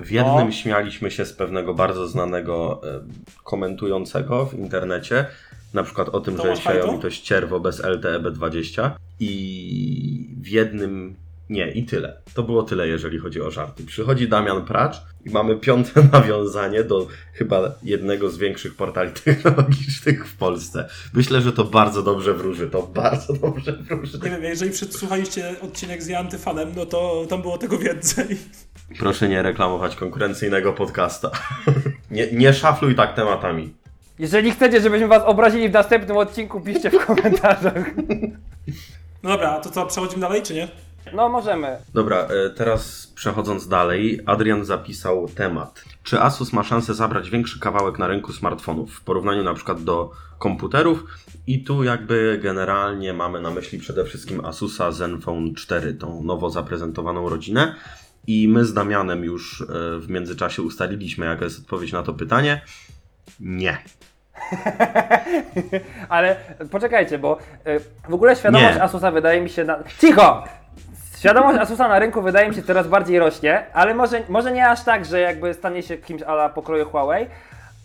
W 0.00 0.10
jednym 0.10 0.46
No. 0.46 0.52
śmialiśmy 0.52 1.10
się 1.10 1.24
z 1.24 1.32
pewnego 1.32 1.74
bardzo 1.74 2.08
znanego 2.08 2.80
e, 2.84 3.00
komentującego 3.44 4.46
w 4.46 4.54
internecie, 4.54 5.26
na 5.74 5.82
przykład 5.82 6.08
o 6.08 6.20
tym, 6.20 6.36
Tomasz 6.36 6.64
że 6.64 6.70
Xiaomi 6.70 6.98
to 6.98 7.10
ścierwo 7.10 7.60
bez 7.60 7.84
LTE 7.84 8.18
B20 8.20 8.90
i 9.20 10.34
w 10.40 10.48
jednym 10.48 11.16
nie, 11.50 11.70
i 11.70 11.84
tyle. 11.84 12.16
To 12.34 12.42
było 12.42 12.62
tyle, 12.62 12.88
jeżeli 12.88 13.18
chodzi 13.18 13.40
o 13.40 13.50
żarty. 13.50 13.84
Przychodzi 13.86 14.28
Damian 14.28 14.64
Pracz 14.64 15.02
i 15.24 15.30
mamy 15.30 15.56
piąte 15.56 16.02
nawiązanie 16.12 16.84
do 16.84 17.06
chyba 17.32 17.74
jednego 17.82 18.30
z 18.30 18.38
większych 18.38 18.76
portali 18.76 19.12
technologicznych 19.24 20.28
w 20.28 20.36
Polsce. 20.36 20.88
Myślę, 21.14 21.40
że 21.40 21.52
to 21.52 21.64
bardzo 21.64 22.02
dobrze 22.02 22.34
wróży. 22.34 22.70
To 22.70 22.82
bardzo 22.82 23.32
dobrze 23.32 23.72
wróży. 23.72 24.18
Nie 24.22 24.30
wiem, 24.30 24.44
jeżeli 24.44 24.70
przesłuchaliście 24.70 25.54
odcinek 25.62 26.02
z 26.02 26.10
Antyfanem, 26.10 26.72
no 26.76 26.86
to 26.86 27.26
tam 27.28 27.42
było 27.42 27.58
tego 27.58 27.78
więcej. 27.78 28.38
Proszę 28.98 29.28
nie 29.28 29.42
reklamować 29.42 29.96
konkurencyjnego 29.96 30.72
podcasta. 30.72 31.30
nie, 32.10 32.32
nie 32.32 32.52
szafluj 32.52 32.94
tak 32.94 33.16
tematami. 33.16 33.74
Jeżeli 34.18 34.50
chcecie, 34.50 34.80
żebyśmy 34.80 35.08
was 35.08 35.22
obrazili 35.26 35.68
w 35.68 35.72
następnym 35.72 36.16
odcinku, 36.16 36.60
piszcie 36.60 36.90
w 36.90 37.06
komentarzach. 37.06 37.90
No 39.22 39.30
dobra, 39.30 39.50
a 39.50 39.60
to 39.60 39.70
co, 39.70 39.86
przechodzimy 39.86 40.20
dalej, 40.20 40.42
czy 40.42 40.54
nie? 40.54 40.68
No, 41.12 41.28
możemy. 41.28 41.76
Dobra, 41.94 42.16
e, 42.16 42.50
teraz 42.50 43.06
przechodząc 43.06 43.68
dalej, 43.68 44.20
Adrian 44.26 44.64
zapisał 44.64 45.28
temat. 45.28 45.84
Czy 46.02 46.20
Asus 46.20 46.52
ma 46.52 46.62
szansę 46.62 46.94
zabrać 46.94 47.30
większy 47.30 47.60
kawałek 47.60 47.98
na 47.98 48.06
rynku 48.06 48.32
smartfonów 48.32 48.94
w 48.94 49.00
porównaniu 49.00 49.42
na 49.42 49.54
przykład 49.54 49.84
do 49.84 50.10
komputerów? 50.38 51.04
I 51.46 51.64
tu 51.64 51.84
jakby 51.84 52.40
generalnie 52.42 53.12
mamy 53.12 53.40
na 53.40 53.50
myśli 53.50 53.78
przede 53.78 54.04
wszystkim 54.04 54.44
Asusa 54.44 54.92
Zenfone 54.92 55.54
4, 55.54 55.94
tą 55.94 56.22
nowo 56.22 56.50
zaprezentowaną 56.50 57.28
rodzinę. 57.28 57.74
I 58.26 58.48
my 58.48 58.64
z 58.64 58.74
Damianem 58.74 59.24
już 59.24 59.60
e, 59.60 59.64
w 59.98 60.08
międzyczasie 60.08 60.62
ustaliliśmy, 60.62 61.26
jaka 61.26 61.44
jest 61.44 61.58
odpowiedź 61.58 61.92
na 61.92 62.02
to 62.02 62.14
pytanie. 62.14 62.60
Nie. 63.40 63.78
Ale 66.08 66.36
poczekajcie, 66.70 67.18
bo 67.18 67.38
y, 67.66 67.80
w 68.08 68.14
ogóle 68.14 68.36
świadomość 68.36 68.74
Nie. 68.74 68.82
Asusa 68.82 69.10
wydaje 69.10 69.40
mi 69.40 69.50
się 69.50 69.64
na... 69.64 69.78
Cicho! 70.00 70.44
Świadomość 71.24 71.58
Asusa 71.58 71.88
na 71.88 71.98
rynku 71.98 72.22
wydaje 72.22 72.48
mi 72.48 72.54
się 72.54 72.62
coraz 72.62 72.88
bardziej 72.88 73.18
rośnie, 73.18 73.66
ale 73.72 73.94
może, 73.94 74.22
może 74.28 74.52
nie 74.52 74.68
aż 74.68 74.84
tak, 74.84 75.04
że 75.04 75.20
jakby 75.20 75.54
stanie 75.54 75.82
się 75.82 75.96
kimś 75.96 76.22
ala 76.22 76.48
pokroju 76.48 76.84
Huawei, 76.84 77.26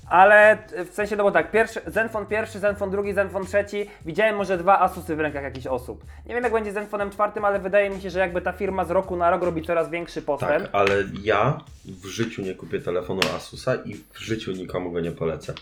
ale 0.10 0.58
w 0.92 0.94
sensie, 0.94 1.16
no 1.16 1.24
bo 1.24 1.32
tak, 1.32 1.52
pierwszy, 1.52 1.82
Zenfone 1.88 2.26
pierwszy, 2.26 2.60
Zenfone 2.60 2.92
drugi, 2.92 3.14
Zenfone 3.14 3.46
trzeci, 3.46 3.90
widziałem 4.06 4.36
może 4.36 4.58
dwa 4.58 4.80
Asusy 4.80 5.16
w 5.16 5.20
rękach 5.20 5.44
jakichś 5.44 5.68
osób. 5.68 6.06
Nie 6.26 6.36
wiem 6.36 6.44
jak 6.44 6.54
będzie 6.54 6.72
z 6.72 6.74
Zenfonem 6.74 7.12
czwartym, 7.12 7.46
ale 7.46 7.60
wydaje 7.60 7.90
mi 7.90 8.02
się, 8.02 8.10
że 8.10 8.20
jakby 8.20 8.42
ta 8.42 8.52
firma 8.52 8.86
z 8.86 8.92
roku 8.92 9.16
na 9.16 9.30
rok 9.30 9.44
robi 9.44 9.66
coraz 9.66 9.90
większy 9.90 10.22
postęp. 10.22 10.64
Tak, 10.64 10.70
ale 10.74 10.96
ja 11.24 11.62
w 11.86 12.06
życiu 12.06 12.42
nie 12.42 12.56
kupię 12.56 12.82
telefonu 12.82 13.22
Asusa 13.36 13.76
i 13.76 13.96
w 13.96 14.20
życiu 14.20 14.52
nikomu 14.52 14.92
go 14.92 15.00
nie 15.00 15.12
polecę. 15.12 15.54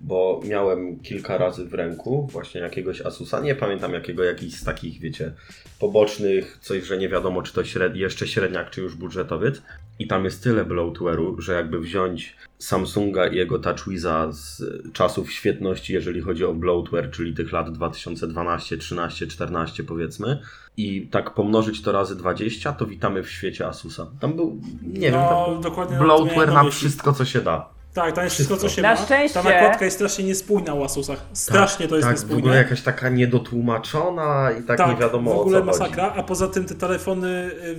Bo 0.00 0.40
miałem 0.44 1.00
kilka 1.00 1.38
razy 1.38 1.64
w 1.64 1.74
ręku 1.74 2.28
właśnie 2.32 2.60
jakiegoś 2.60 3.00
Asusa, 3.00 3.40
nie 3.40 3.54
pamiętam 3.54 3.92
jakiego, 3.92 4.24
jakiś 4.24 4.54
z 4.54 4.64
takich, 4.64 5.00
wiecie, 5.00 5.32
pobocznych, 5.78 6.58
coś, 6.60 6.84
że 6.84 6.98
nie 6.98 7.08
wiadomo, 7.08 7.42
czy 7.42 7.52
to 7.52 7.64
śred... 7.64 7.96
jeszcze 7.96 8.26
średniak, 8.26 8.70
czy 8.70 8.80
już 8.80 8.94
budżetowiec. 8.94 9.62
I 9.98 10.06
tam 10.06 10.24
jest 10.24 10.42
tyle 10.42 10.64
bloatware'u, 10.64 11.40
że 11.40 11.52
jakby 11.52 11.80
wziąć 11.80 12.36
Samsunga 12.58 13.26
i 13.26 13.36
jego 13.36 13.58
TouchWiza 13.58 14.28
z 14.32 14.62
czasów 14.92 15.32
świetności, 15.32 15.92
jeżeli 15.92 16.20
chodzi 16.20 16.44
o 16.44 16.54
bloatware, 16.54 17.10
czyli 17.10 17.34
tych 17.34 17.52
lat 17.52 17.72
2012, 17.72 18.76
13, 18.76 19.26
14 19.26 19.84
powiedzmy, 19.84 20.38
i 20.76 21.08
tak 21.10 21.34
pomnożyć 21.34 21.82
to 21.82 21.92
razy 21.92 22.16
20, 22.16 22.72
to 22.72 22.86
witamy 22.86 23.22
w 23.22 23.30
świecie 23.30 23.66
Asusa. 23.66 24.06
Tam 24.20 24.32
był, 24.36 24.60
nie 24.82 25.10
No, 25.10 25.18
wiem, 25.18 25.28
tam 25.28 25.52
był 25.52 25.62
dokładnie 25.62 25.98
bloatware 25.98 26.48
na 26.48 26.62
na 26.62 26.70
wszystko, 26.70 27.12
co 27.12 27.24
się 27.24 27.40
da. 27.40 27.75
Tak, 27.96 28.14
tam 28.14 28.24
jest 28.24 28.34
wszystko, 28.34 28.56
co 28.56 28.68
się 28.68 28.82
Na 28.82 28.94
ma. 28.94 28.96
szczęście- 29.04 29.42
Ta 29.42 29.50
nakładka 29.50 29.84
jest 29.84 29.96
strasznie 29.96 30.24
niespójna 30.24 30.74
u 30.74 30.84
Asusach. 30.84 31.26
Strasznie 31.32 31.88
to 31.88 31.96
jest 31.96 32.08
tak, 32.08 32.16
w 32.16 32.18
niespójne. 32.20 32.38
ogóle 32.42 32.56
jakaś 32.56 32.82
taka 32.82 33.08
niedotłumaczona 33.08 34.50
i 34.60 34.62
tak, 34.62 34.78
nie 34.88 34.96
wiadomo 34.96 35.34
w 35.34 35.38
ogóle 35.38 35.58
o 35.58 35.60
co 35.60 35.66
masakra, 35.66 36.08
chodzi. 36.08 36.20
a 36.20 36.22
poza 36.22 36.48
tym 36.48 36.64
te 36.64 36.74
telefony 36.74 37.28
y, 37.28 37.76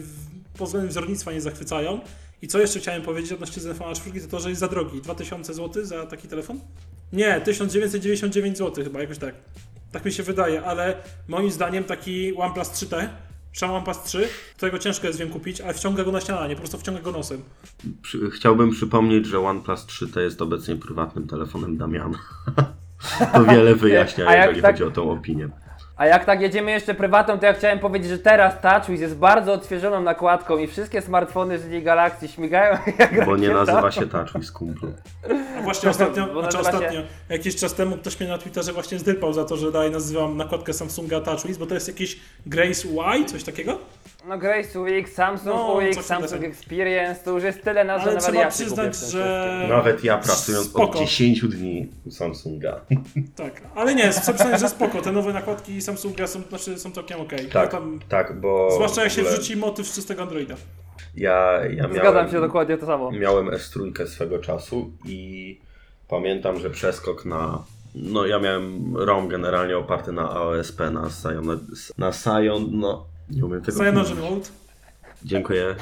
pod 0.57 0.67
względem 0.67 0.89
wzornictwa 0.89 1.31
nie 1.31 1.41
zachwycają. 1.41 1.99
I 2.41 2.47
co 2.47 2.59
jeszcze 2.59 2.79
chciałem 2.79 3.01
powiedzieć 3.01 3.31
odnośnie 3.31 3.61
Zenfona 3.61 3.95
4, 3.95 4.21
to 4.21 4.27
to, 4.27 4.39
że 4.39 4.49
jest 4.49 4.59
za 4.61 4.67
drogi. 4.67 5.01
2000 5.01 5.53
zł 5.53 5.85
za 5.85 6.05
taki 6.05 6.27
telefon? 6.27 6.59
Nie, 7.13 7.41
1999 7.41 8.57
zł 8.57 8.83
chyba, 8.83 9.01
jakoś 9.01 9.17
tak. 9.17 9.35
Tak 9.91 10.05
mi 10.05 10.11
się 10.11 10.23
wydaje, 10.23 10.63
ale 10.63 10.95
moim 11.27 11.51
zdaniem 11.51 11.83
taki 11.83 12.37
OnePlus 12.37 12.67
3T, 12.69 13.07
Xiaomi 13.51 13.75
OnePlus 13.75 14.03
3, 14.03 14.29
którego 14.57 14.79
ciężko 14.79 15.07
jest 15.07 15.19
wiem 15.19 15.29
kupić, 15.29 15.61
ale 15.61 15.73
wciąga 15.73 16.03
go 16.03 16.11
na 16.11 16.21
śniadanie, 16.21 16.55
po 16.55 16.61
prostu 16.61 16.77
wciąga 16.77 17.01
go 17.01 17.11
nosem. 17.11 17.41
Przy, 18.01 18.31
chciałbym 18.31 18.71
przypomnieć, 18.71 19.25
że 19.25 19.39
OnePlus 19.39 19.85
3T 19.85 20.19
jest 20.19 20.41
obecnie 20.41 20.75
prywatnym 20.75 21.27
telefonem 21.27 21.77
Damiana. 21.77 22.19
to 23.33 23.43
wiele 23.43 23.75
wyjaśnia, 23.75 24.35
jeżeli 24.35 24.61
tak- 24.61 24.71
chodzi 24.71 24.83
o 24.83 24.91
tą 24.91 25.11
opinię. 25.11 25.49
A 25.97 26.05
jak 26.05 26.25
tak 26.25 26.41
jedziemy 26.41 26.71
jeszcze 26.71 26.93
prywatą, 26.93 27.39
to 27.39 27.45
ja 27.45 27.53
chciałem 27.53 27.79
powiedzieć, 27.79 28.09
że 28.09 28.19
teraz 28.19 28.61
TouchWiz 28.61 29.01
jest 29.01 29.15
bardzo 29.17 29.53
odświeżoną 29.53 30.01
nakładką 30.01 30.57
i 30.57 30.67
wszystkie 30.67 31.01
smartfony 31.01 31.59
z 31.59 31.63
linii 31.65 31.83
Galaxy 31.83 32.27
śmigają 32.27 32.77
jak 32.99 33.25
Bo 33.25 33.37
nie 33.37 33.47
rakieta. 33.49 33.71
nazywa 33.73 33.91
się 33.91 34.07
TouchWiz 34.07 34.51
kumplu. 34.51 34.93
A 35.59 35.61
właśnie 35.61 35.89
ostatnio, 35.89 36.23
znaczy 36.41 36.57
nazywa 36.57 36.63
się- 36.71 36.77
ostatnio, 36.77 37.01
jakiś 37.29 37.55
czas 37.55 37.73
temu 37.73 37.97
ktoś 37.97 38.19
mnie 38.19 38.29
na 38.29 38.37
Twitterze 38.37 38.73
właśnie 38.73 38.99
zdypał 38.99 39.33
za 39.33 39.45
to, 39.45 39.57
że 39.57 39.71
dalej 39.71 39.91
nazywam 39.91 40.37
nakładkę 40.37 40.73
Samsunga 40.73 41.21
TouchWiz, 41.21 41.57
bo 41.57 41.65
to 41.65 41.73
jest 41.73 41.87
jakiś 41.87 42.19
Grace 42.45 42.87
Y, 43.21 43.25
coś 43.25 43.43
takiego? 43.43 43.77
No 44.27 44.37
Grace 44.37 44.79
UX, 44.79 45.13
Samsung 45.13 45.55
No, 45.55 45.73
UX, 45.73 46.05
Samsung. 46.05 46.43
Experience, 46.43 47.23
to 47.23 47.31
już 47.31 47.43
jest 47.43 47.63
tyle 47.63 47.83
nazw, 47.83 48.03
że 48.03 48.09
Ale 48.09 48.15
na 48.15 48.21
trzeba 48.21 48.37
wariacje 48.37 48.65
przyznać, 48.65 48.85
gubię 48.87 48.97
w 48.97 49.01
tym 49.01 49.09
że... 49.09 49.65
Nawet 49.69 50.03
ja 50.03 50.17
pracując 50.17 50.67
Spoko. 50.67 50.89
od 50.91 50.97
10 50.97 51.41
dni 51.41 51.87
u 52.05 52.11
Samsunga. 52.11 52.81
Tak, 53.35 53.61
ale 53.75 53.95
nie, 53.95 54.09
chcę 54.09 54.33
przyznać, 54.33 54.59
że 54.61 54.69
spoko, 54.69 55.01
te 55.01 55.11
nowe 55.11 55.33
nakładki 55.33 55.81
Samsunga 55.81 56.27
są, 56.27 56.41
znaczy, 56.41 56.79
są 56.79 56.91
całkiem 56.91 57.21
okej. 57.21 57.39
Tak, 57.39 57.53
Ja 57.53 57.67
tam, 57.67 57.99
tak, 58.09 58.39
bo... 58.39 58.71
zwłaszcza 58.71 59.03
jak 59.03 59.11
w 59.11 59.15
się 59.15 59.21
ogóle 59.21 59.35
wrzuci 59.35 59.55
motyw 59.57 59.87
z 59.87 59.95
czystego 59.95 60.21
Androida. 60.21 60.55
Ja, 61.15 61.59
ja 61.65 61.83
miałem... 61.83 61.93
Zgadzam 61.93 62.31
się 62.31 62.41
dokładnie 62.41 62.77
to 62.77 62.85
samo. 62.85 63.11
Miałem 63.11 63.47
S3 63.47 64.05
swego 64.07 64.39
czasu 64.39 64.91
i 65.05 65.59
pamiętam, 66.07 66.59
że 66.59 66.69
przeskok 66.69 67.25
na. 67.25 67.63
No, 67.95 68.25
ja 68.25 68.39
miałem 68.39 68.97
ROM 68.97 69.27
generalnie 69.27 69.77
oparty 69.77 70.11
na 70.11 70.29
AOSP, 70.29 70.79
na 70.79 71.09
Scion. 71.09 71.59
Na 71.97 72.13
Scion. 72.13 72.67
No, 72.71 73.05
nie 73.29 73.45
umiem 73.45 73.61
tego 73.61 73.77
Cyanogen. 73.77 74.41
Dziękuję. 75.25 75.75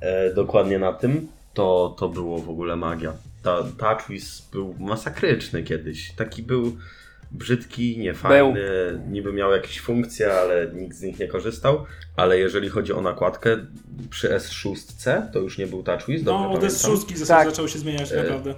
E, 0.00 0.34
dokładnie 0.34 0.78
na 0.78 0.92
tym. 0.92 1.28
To, 1.54 1.96
to 1.98 2.08
było 2.08 2.38
w 2.38 2.50
ogóle 2.50 2.76
magia. 2.76 3.12
Ta 3.42 3.64
TouchWiz 3.78 4.48
był 4.52 4.74
masakryczny 4.78 5.62
kiedyś. 5.62 6.12
Taki 6.12 6.42
był 6.42 6.76
brzydki, 7.30 7.98
niefajny, 7.98 8.60
niby 9.10 9.32
miał 9.32 9.52
jakieś 9.52 9.80
funkcje, 9.80 10.32
ale 10.32 10.70
nikt 10.74 10.96
z 10.96 11.02
nich 11.02 11.18
nie 11.18 11.28
korzystał. 11.28 11.84
Ale 12.16 12.38
jeżeli 12.38 12.68
chodzi 12.68 12.92
o 12.92 13.00
nakładkę, 13.00 13.56
przy 14.10 14.28
S6 14.28 15.22
to 15.32 15.38
już 15.38 15.58
nie 15.58 15.66
był 15.66 15.82
TouchWiz, 15.82 16.22
dobrze 16.22 16.44
No, 16.44 16.50
od 16.50 16.60
pamiętam? 16.60 16.92
S6 16.92 17.16
zasadzie 17.16 17.26
Tak. 17.26 17.50
zaczęły 17.50 17.68
się 17.68 17.78
zmieniać 17.78 18.12
E, 18.12 18.22
naprawdę. 18.22 18.54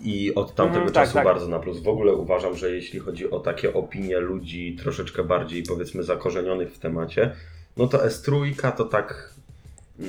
I 0.00 0.34
od 0.34 0.54
tamtego 0.54 0.84
tak, 0.84 0.94
czasu 0.94 1.14
tak. 1.14 1.24
bardzo 1.24 1.48
na 1.48 1.58
plus. 1.58 1.80
W 1.82 1.88
ogóle 1.88 2.12
uważam, 2.12 2.56
że 2.56 2.70
jeśli 2.70 3.00
chodzi 3.00 3.30
o 3.30 3.40
takie 3.40 3.74
opinie 3.74 4.18
ludzi 4.18 4.76
troszeczkę 4.82 5.24
bardziej 5.24 5.62
powiedzmy 5.62 6.02
zakorzenionych 6.02 6.74
w 6.74 6.78
temacie, 6.78 7.30
no 7.76 7.86
to 7.86 7.98
S3 7.98 8.72
to 8.76 8.84
tak 8.84 9.34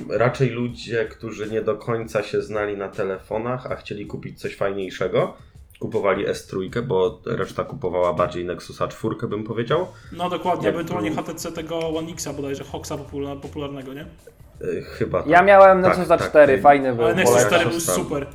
raczej 0.10 0.50
ludzie, 0.50 1.06
którzy 1.06 1.50
nie 1.50 1.62
do 1.62 1.76
końca 1.76 2.24
się 2.24 2.42
znali 2.42 2.78
na 2.78 2.88
telefonach, 2.90 3.72
a 3.72 3.76
chcieli 3.76 4.06
kupić 4.06 4.40
coś 4.42 4.56
fajniejszego, 4.56 5.38
kupowali 5.80 6.28
S3, 6.28 6.82
bo 6.82 7.22
reszta 7.26 7.64
kupowała 7.64 8.14
bardziej 8.14 8.46
Nexusa 8.46 8.88
4, 8.88 9.16
bym 9.28 9.44
powiedział. 9.44 9.88
No 10.12 10.30
dokładnie, 10.30 10.66
jak 10.66 10.76
ewentualnie 10.76 11.12
HTC 11.12 11.52
tego 11.52 11.90
One 11.90 12.12
Xa 12.12 12.34
bodajże, 12.34 12.64
Hoxa 12.64 12.92
popular- 12.98 13.40
popularnego, 13.42 13.94
nie? 13.94 14.02
E, 14.02 14.82
Chyba 14.82 15.20
tak. 15.20 15.32
Ja 15.32 15.42
miałem 15.44 15.84
Tak, 15.84 15.98
Nexusa 15.98 16.18
tak. 16.18 16.30
4, 16.30 16.62
fajny 16.62 16.96
był. 16.96 17.06
Ale 17.06 17.16
Nexus 17.16 17.36
moja 17.36 17.48
4 17.48 17.70
był 17.70 17.80
super. 17.80 18.28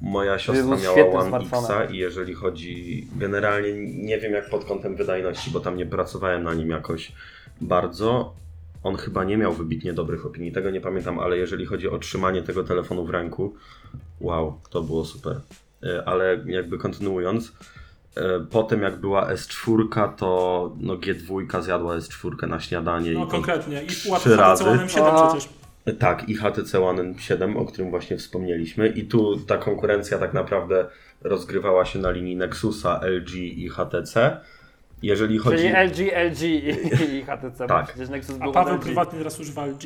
Moja 0.00 0.38
siostra 0.38 0.76
miała 0.76 1.18
One. 1.20 1.38
Xa 1.38 1.84
i 1.84 1.96
jeżeli 1.96 2.34
chodzi 2.34 3.06
generalnie 3.16 3.72
nie 3.86 4.18
wiem 4.18 4.32
jak 4.32 4.50
pod 4.50 4.64
kątem 4.64 4.96
wydajności, 4.96 5.50
bo 5.50 5.60
tam 5.60 5.76
nie 5.76 5.86
pracowałem 5.86 6.42
na 6.42 6.54
nim 6.54 6.70
jakoś 6.70 7.12
bardzo. 7.60 8.34
On 8.82 8.96
chyba 8.96 9.24
nie 9.24 9.36
miał 9.36 9.52
wybitnie 9.52 9.92
dobrych 9.92 10.26
opinii, 10.26 10.52
tego 10.52 10.70
nie 10.70 10.80
pamiętam, 10.80 11.18
ale 11.18 11.38
jeżeli 11.38 11.66
chodzi 11.66 11.88
o 11.90 11.98
trzymanie 11.98 12.42
tego 12.42 12.64
telefonu 12.64 13.04
w 13.04 13.10
ręku, 13.10 13.54
wow, 14.20 14.60
to 14.70 14.82
było 14.82 15.04
super. 15.04 15.40
E, 15.82 16.08
Ale 16.08 16.44
jakby 16.46 16.78
kontynuując, 16.78 17.52
e, 18.16 18.40
potem 18.50 18.82
jak 18.82 19.00
była 19.00 19.34
S4, 19.34 20.14
to 20.16 20.72
no 20.80 20.94
G2 20.96 21.62
zjadła 21.62 21.96
S4 21.98 22.48
na 22.48 22.60
śniadanie 22.60 23.12
No 23.12 23.24
i 23.24 23.28
konkretnie. 23.28 23.82
I 23.82 23.86
trzy 23.86 24.36
razy. 24.36 24.64
HTC 24.64 24.80
One 24.80 24.88
7 24.88 25.04
Aha. 25.06 25.28
przecież. 25.32 25.52
tak, 25.98 26.28
i 26.28 26.34
HTC 26.34 26.84
One 26.84 27.14
7, 27.18 27.56
o 27.56 27.64
którym 27.64 27.90
właśnie 27.90 28.16
wspomnieliśmy. 28.16 28.88
I 28.88 29.04
tu 29.04 29.36
ta 29.36 29.56
konkurencja 29.56 30.18
tak 30.18 30.34
naprawdę 30.34 30.86
rozgrywała 31.20 31.84
się 31.84 31.98
na 31.98 32.10
linii 32.10 32.36
Nexusa, 32.36 33.00
LG 33.02 33.34
i 33.34 33.68
HTC. 33.68 34.40
Jeżeli 35.02 35.38
chodzi. 35.38 35.56
Czyli 35.56 35.68
LG, 35.68 35.98
LG 36.30 36.42
i, 36.42 36.68
i 37.18 37.22
HTC, 37.24 37.66
Tak. 37.66 37.96
Nexus 38.10 38.36
A 38.40 38.52
Paweł 38.52 38.78
prywatnie 38.78 39.18
teraz 39.18 39.40
używa 39.40 39.66
LG. 39.66 39.82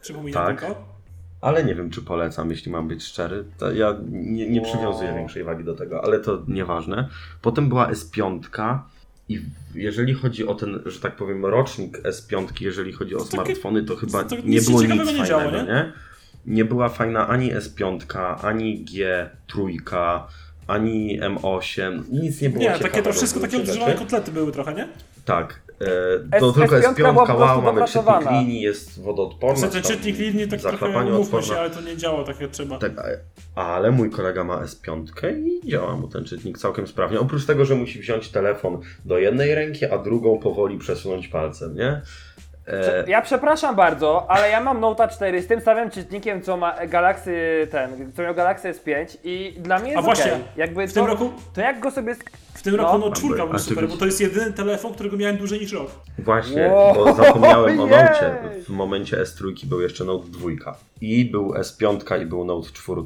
Przypominam 0.00 0.46
Tak. 0.46 0.60
tylko. 0.60 0.94
Ale 1.40 1.64
nie 1.64 1.74
wiem, 1.74 1.90
czy 1.90 2.02
polecam, 2.02 2.50
jeśli 2.50 2.72
mam 2.72 2.88
być 2.88 3.04
szczery. 3.04 3.44
To 3.58 3.72
ja 3.72 3.96
nie, 4.10 4.50
nie 4.50 4.60
przywiązuję 4.60 5.08
Wow. 5.08 5.18
większej 5.18 5.44
wagi 5.44 5.64
do 5.64 5.74
tego, 5.74 6.04
ale 6.04 6.20
to 6.20 6.42
nieważne. 6.48 7.08
Potem 7.42 7.68
była 7.68 7.90
S5. 7.92 8.40
I 9.28 9.40
jeżeli 9.74 10.14
chodzi 10.14 10.46
o 10.46 10.54
ten, 10.54 10.82
że 10.86 11.00
tak 11.00 11.16
powiem, 11.16 11.46
rocznik 11.46 11.98
S5, 12.02 12.46
jeżeli 12.60 12.92
chodzi 12.92 13.14
o 13.14 13.18
To 13.18 13.24
smartfony, 13.24 13.82
to 13.84 13.96
chyba 13.96 14.24
to 14.24 14.36
nie 14.44 14.60
było 14.60 14.82
nic 14.82 15.12
nie 15.18 15.24
działo, 15.24 15.42
fajnego, 15.42 15.66
nie? 15.66 15.72
nie? 15.74 15.92
Nie 16.46 16.64
była 16.64 16.88
fajna 16.88 17.28
ani 17.28 17.52
S5, 17.54 18.00
ani 18.42 18.84
G3, 18.84 19.76
ani 20.66 21.20
M8, 21.20 22.02
nic 22.12 22.40
nie 22.40 22.50
było 22.50 22.62
Nie, 22.64 22.70
takie 22.78 23.02
to 23.02 23.12
wszystko 23.12 23.40
takie 23.40 23.66
rzeczy. 23.66 23.94
kotlety 23.98 24.32
były 24.32 24.52
trochę, 24.52 24.74
nie? 24.74 24.88
Tak. 25.24 25.64
E, 25.80 26.36
S- 26.36 26.40
to 26.40 26.52
tylko 26.52 26.76
S5 26.76 26.82
jest 26.82 26.96
piątka, 26.96 27.34
wow, 27.34 27.62
mamy 27.62 27.84
czytnik 27.88 28.30
linii, 28.30 28.60
jest 28.60 29.02
wodoodporny. 29.02 29.58
Znaczy, 29.58 29.82
czytnik 29.82 30.18
linii 30.18 30.48
tak 30.48 30.60
trochę 30.60 30.86
umówmy 31.06 31.42
się, 31.42 31.56
ale 31.58 31.70
to 31.70 31.80
nie 31.80 31.96
działa 31.96 32.24
tak 32.24 32.40
jak 32.40 32.50
trzeba. 32.50 32.78
Tak, 32.78 32.92
a- 33.54 33.60
ale 33.74 33.90
mój 33.90 34.10
kolega 34.10 34.44
ma 34.44 34.64
S5 34.64 35.04
i 35.64 35.68
działa 35.70 35.96
mu 35.96 36.08
ten 36.08 36.24
czytnik 36.24 36.58
całkiem 36.58 36.86
sprawnie. 36.86 37.20
Oprócz 37.20 37.46
tego, 37.46 37.64
że 37.64 37.74
musi 37.74 38.00
wziąć 38.00 38.28
telefon 38.28 38.80
do 39.04 39.18
jednej 39.18 39.54
ręki, 39.54 39.84
a 39.86 39.98
drugą 39.98 40.38
powoli 40.38 40.78
przesunąć 40.78 41.28
palcem, 41.28 41.74
nie? 41.76 42.00
E, 42.68 43.04
Ja 43.10 43.22
przepraszam 43.22 43.76
bardzo, 43.76 44.26
ale 44.30 44.50
ja 44.50 44.60
mam 44.60 44.80
Note 44.80 45.08
4 45.08 45.42
z 45.42 45.46
tym 45.46 45.60
samym 45.60 45.90
czytnikiem, 45.90 46.42
co 46.42 46.56
ma 46.56 46.86
Galaxy 46.86 47.68
ten, 47.70 48.12
co 48.12 48.22
miał 48.22 48.34
Galaxy 48.34 48.72
S5 48.72 49.16
i 49.24 49.54
dla 49.58 49.78
mnie 49.78 49.88
jest 49.88 49.98
A 49.98 50.02
właśnie, 50.02 50.32
okej. 50.32 50.44
Jakby 50.56 50.86
w 50.86 50.92
to, 50.92 51.00
tym 51.00 51.10
roku- 51.10 51.32
to 51.54 51.60
jak 51.60 51.80
go 51.80 51.90
sobie... 51.90 52.14
W 52.54 52.62
tym 52.62 52.74
roku 52.74 52.98
No. 52.98 53.06
no, 53.08 53.12
czwórka 53.12 53.42
A 53.42 53.46
był 53.46 53.54
ty 53.58 53.62
super, 53.64 53.88
bo 53.88 53.96
to 53.96 54.04
jest 54.06 54.20
jedyny 54.20 54.52
telefon, 54.52 54.94
którego 54.94 55.16
miałem 55.16 55.36
dłużej 55.36 55.60
niż 55.60 55.72
rok. 55.72 55.90
Właśnie, 56.18 56.68
Wow, 56.72 56.94
bo 56.94 57.12
zapomniałem 57.12 57.80
o 57.80 57.86
jej! 57.86 57.90
Nocie. 58.00 58.34
W 58.64 58.68
momencie 58.68 59.16
S3 59.16 59.66
był 59.66 59.80
jeszcze 59.80 60.04
Note 60.04 60.28
2 60.28 60.48
i 61.00 61.24
był 61.24 61.52
S5 61.54 62.22
i 62.22 62.26
był 62.26 62.44
Note 62.44 62.68
4 62.72 63.00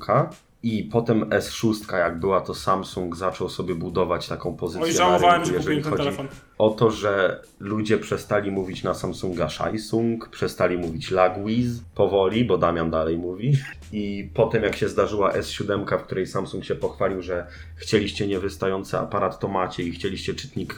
i 0.63 0.85
potem 0.85 1.25
S6 1.25 1.97
jak 1.99 2.21
była, 2.21 2.41
to 2.41 2.55
Samsung 2.55 3.17
zaczął 3.17 3.49
sobie 3.49 3.75
budować 3.75 4.29
taką 4.29 4.57
pozycję 4.57 4.85
Oj, 4.85 4.91
na 4.91 4.97
żałowałem, 4.97 5.43
rynku, 5.43 5.53
że 5.55 5.59
kupiłem 5.59 5.83
ten 5.83 5.97
telefon. 5.97 6.29
o 6.59 6.71
to, 6.71 6.91
że 6.91 7.41
ludzie 7.61 7.99
przestali 7.99 8.51
mówić 8.51 8.83
na 8.83 8.95
Samsunga 8.95 9.49
Shaisung, 9.49 10.29
przestali 10.29 10.79
mówić 10.79 11.11
Lagwiz 11.11 11.69
powoli, 11.95 12.45
bo 12.45 12.59
Damian 12.59 12.91
dalej 12.91 13.19
mówi. 13.19 13.57
I 13.93 14.31
potem 14.35 14.63
jak 14.63 14.77
się 14.77 14.89
zdarzyła 14.89 15.33
S7, 15.33 15.99
w 15.99 16.03
której 16.03 16.27
Samsung 16.27 16.65
się 16.65 16.75
pochwalił, 16.75 17.23
że 17.23 17.47
chcieliście 17.77 18.27
niewystający 18.27 18.99
aparat, 18.99 19.39
to 19.39 19.49
macie 19.49 19.83
i 19.83 19.91
chcieliście 19.93 20.35
czytnik 20.35 20.77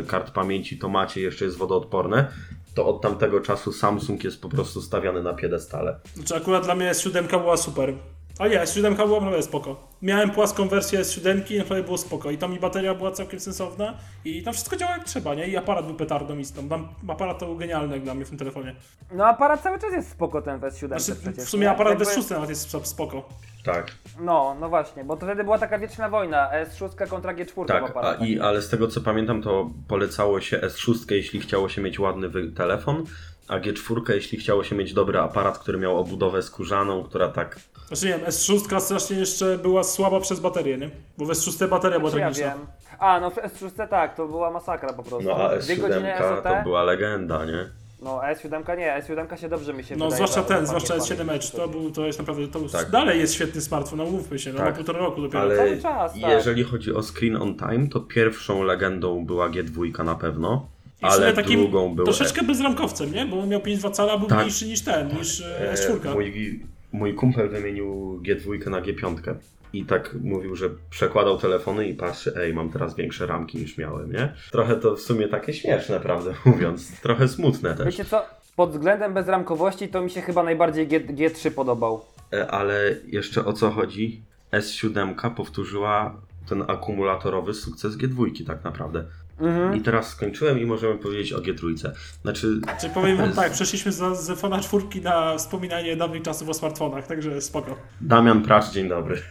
e, 0.00 0.02
kart 0.02 0.30
pamięci, 0.30 0.78
to 0.78 0.88
macie, 0.88 1.20
jeszcze 1.20 1.44
jest 1.44 1.56
wodoodporne, 1.56 2.28
to 2.74 2.86
od 2.86 3.00
tamtego 3.00 3.40
czasu 3.40 3.72
Samsung 3.72 4.24
jest 4.24 4.40
po 4.42 4.48
prostu 4.48 4.82
stawiany 4.82 5.22
na 5.22 5.32
piedestale. 5.34 5.96
Znaczy 6.14 6.36
akurat 6.36 6.64
dla 6.64 6.74
mnie 6.74 6.90
S7 6.92 7.28
była 7.28 7.56
super. 7.56 7.94
Ale 8.38 8.50
nie, 8.50 8.60
S7 8.60 8.96
była 8.96 9.20
naprawdę 9.20 9.42
spoko. 9.42 9.88
Miałem 10.02 10.30
płaską 10.30 10.68
wersję 10.68 11.00
S7 11.00 11.52
i 11.52 11.58
naprawdę 11.58 11.84
było 11.84 11.98
spoko. 11.98 12.30
I 12.30 12.38
tam 12.38 12.54
i 12.54 12.58
bateria 12.60 12.94
była 12.94 13.10
całkiem 13.10 13.40
sensowna 13.40 13.94
i 14.24 14.42
tam 14.42 14.54
wszystko 14.54 14.76
działało 14.76 14.98
jak 14.98 15.06
trzeba, 15.06 15.34
nie? 15.34 15.48
I 15.48 15.56
aparat 15.56 15.86
był 15.86 15.94
petardą 15.94 16.38
istą. 16.38 16.68
Tam 16.68 16.88
aparat 17.08 17.38
to 17.38 17.46
był 17.46 17.56
genialny 17.56 17.94
jak 17.94 18.04
dla 18.04 18.14
mnie 18.14 18.24
w 18.24 18.28
tym 18.28 18.38
telefonie. 18.38 18.74
No 19.12 19.26
aparat 19.26 19.62
cały 19.62 19.78
czas 19.78 19.92
jest 19.92 20.10
spoko 20.10 20.42
ten 20.42 20.58
w 20.60 20.62
S7 20.62 20.86
Znaczy, 20.86 21.16
przecież. 21.22 21.44
w 21.44 21.48
sumie 21.48 21.64
nie? 21.64 21.70
aparat 21.70 21.90
Jakby- 21.90 22.04
bez 22.04 22.14
szósty 22.14 22.34
nawet 22.34 22.50
jest 22.50 22.76
spoko. 22.88 23.28
Tak, 23.64 23.90
No, 24.20 24.56
no 24.60 24.68
właśnie, 24.68 25.04
bo 25.04 25.16
to 25.16 25.26
wtedy 25.26 25.44
była 25.44 25.58
taka 25.58 25.78
wieczna 25.78 26.08
wojna, 26.08 26.50
S6 26.64 27.08
kontra 27.08 27.34
G4 27.34 27.64
w 27.64 27.66
tak. 27.68 27.82
A, 27.82 27.86
aparatach. 27.86 28.28
i, 28.28 28.40
ale 28.40 28.62
z 28.62 28.68
tego 28.68 28.88
co 28.88 29.00
pamiętam, 29.00 29.42
to 29.42 29.70
polecało 29.88 30.40
się 30.40 30.58
S6, 30.58 30.94
jeśli 31.14 31.40
chciało 31.40 31.68
się 31.68 31.82
mieć 31.82 31.98
ładny 32.00 32.28
wy- 32.28 32.52
telefon, 32.52 33.04
a 33.48 33.58
G4, 33.58 34.12
jeśli 34.14 34.38
chciało 34.38 34.64
się 34.64 34.76
mieć 34.76 34.94
dobry 34.94 35.18
aparat, 35.18 35.58
który 35.58 35.78
miał 35.78 35.98
obudowę 35.98 36.42
skórzaną, 36.42 37.02
która 37.02 37.28
tak 37.28 37.58
Znaczy 37.92 38.06
nie 38.06 38.18
wiem, 38.18 38.28
S6 38.30 38.80
strasznie 38.80 39.16
jeszcze 39.16 39.58
była 39.58 39.84
słaba 39.84 40.20
przez 40.20 40.40
baterię, 40.40 40.78
nie? 40.78 40.90
Bo 41.18 41.24
w 41.24 41.28
S6 41.28 41.68
bateria 41.68 41.98
była 41.98 42.10
Znaczy, 42.10 42.20
ja 42.20 42.26
tragiczna. 42.32 42.54
wiem. 42.54 42.66
A, 42.98 43.20
no 43.20 43.30
w 43.30 43.34
S6 43.36 43.88
tak, 43.88 44.16
to 44.16 44.26
była 44.28 44.50
masakra 44.50 44.92
po 44.92 45.02
prostu. 45.02 45.28
No 45.28 45.36
a 45.36 45.56
Dwie 45.58 45.76
godziny 45.76 46.14
S7 46.20 46.34
SOT, 46.36 46.44
to 46.44 46.62
była 46.62 46.82
legenda, 46.82 47.44
nie? 47.44 47.68
No 48.02 48.20
S7 48.20 48.78
nie, 48.78 49.02
S7 49.08 49.36
się 49.36 49.48
dobrze 49.48 49.74
mi 49.74 49.84
się 49.84 49.96
No 49.96 50.04
wydaje. 50.04 50.16
zwłaszcza 50.16 50.42
za- 50.42 50.48
ten, 50.48 50.60
za 50.60 50.66
zwłaszcza 50.66 50.94
pamięć- 50.94 51.10
S7 51.10 51.32
Edge, 51.34 51.50
to, 51.50 51.68
był, 51.68 51.90
to 51.90 52.06
jest 52.06 52.18
naprawdę, 52.18 52.48
to 52.48 52.60
Tak. 52.68 52.90
dalej 52.90 53.20
jest 53.20 53.34
świetny 53.34 53.60
smartfon, 53.60 53.98
no 53.98 54.04
mówmy 54.04 54.38
się, 54.38 54.52
no 54.52 54.58
Tak. 54.58 54.66
ma 54.68 54.72
półtora 54.74 54.98
roku 54.98 55.22
dopiero. 55.22 55.40
Ale 55.40 55.56
Cały 55.56 55.80
czas, 55.82 56.12
tak. 56.12 56.30
jeżeli 56.30 56.64
chodzi 56.64 56.94
o 56.94 57.02
screen 57.02 57.36
on 57.36 57.54
time, 57.54 57.88
to 57.88 58.00
pierwszą 58.00 58.62
legendą 58.62 59.24
była 59.26 59.48
G2 59.50 60.04
na 60.04 60.14
pewno, 60.14 60.66
sumie 61.00 61.12
ale 61.12 61.32
takim 61.32 61.60
drugą 61.60 61.94
był 61.94 62.04
troszeczkę 62.04 62.42
bezramkowcem, 62.42 63.12
nie? 63.12 63.26
Bo 63.26 63.40
on 63.40 63.48
miał 63.48 63.60
5,2 63.60 63.90
cala, 63.90 64.18
był 64.18 64.28
Tak. 64.28 64.38
mniejszy 64.38 64.66
niż 64.66 64.82
ten, 64.84 65.08
niż 65.18 65.40
e, 65.40 65.70
E, 65.70 65.74
S4. 65.74 66.14
Mój, 66.14 66.60
mój 66.92 67.14
kumpel 67.14 67.48
wymienił 67.48 68.20
G2 68.22 68.70
na 68.70 68.80
G5 68.80 69.34
i 69.72 69.84
tak 69.84 70.14
mówił, 70.22 70.56
że 70.56 70.70
przekładał 70.90 71.38
telefony 71.38 71.88
i 71.88 71.94
patrzy, 71.94 72.32
ej, 72.36 72.54
mam 72.54 72.70
teraz 72.70 72.94
większe 72.96 73.26
ramki 73.26 73.58
niż 73.58 73.78
miałem, 73.78 74.12
nie? 74.12 74.32
Trochę 74.50 74.76
to 74.76 74.96
w 74.96 75.00
sumie 75.00 75.28
takie 75.28 75.54
śmieszne, 75.54 76.00
prawdę 76.00 76.34
mówiąc. 76.46 77.00
Trochę 77.00 77.28
smutne 77.28 77.74
też. 77.74 77.86
Wiecie 77.86 78.04
co, 78.04 78.24
pod 78.56 78.70
względem 78.70 79.14
bezramkowości 79.14 79.88
to 79.88 80.02
mi 80.02 80.10
się 80.10 80.20
chyba 80.20 80.42
najbardziej 80.42 80.88
G, 80.88 81.00
G3 81.00 81.50
podobał. 81.50 82.04
E, 82.32 82.50
Ale 82.50 82.96
jeszcze 83.06 83.44
o 83.44 83.52
co 83.52 83.70
chodzi? 83.70 84.22
S7 84.52 85.34
powtórzyła 85.34 86.14
ten 86.48 86.64
akumulatorowy 86.68 87.54
sukces 87.54 87.96
G2 87.98 88.46
tak 88.46 88.64
naprawdę. 88.64 89.04
Mhm. 89.42 89.76
I 89.76 89.80
teraz 89.80 90.08
skończyłem 90.08 90.58
i 90.58 90.66
możemy 90.66 90.98
powiedzieć 90.98 91.32
o 91.32 91.38
G3. 91.38 91.90
Znaczy, 92.22 92.60
Czyli 92.80 92.94
powiem 92.94 93.16
wam 93.16 93.32
tak, 93.42 93.52
przeszliśmy 93.52 93.92
z, 93.92 94.18
z 94.18 94.40
Fona 94.40 94.60
4 94.60 94.84
na 95.02 95.36
wspominanie 95.36 95.96
dawnych 95.96 96.22
czasów 96.22 96.48
o 96.48 96.54
smartfonach, 96.54 97.06
także 97.06 97.40
spoko. 97.40 97.76
Damian 98.00 98.42
Pracz, 98.42 98.70
dzień 98.70 98.88
dobry. 98.88 99.22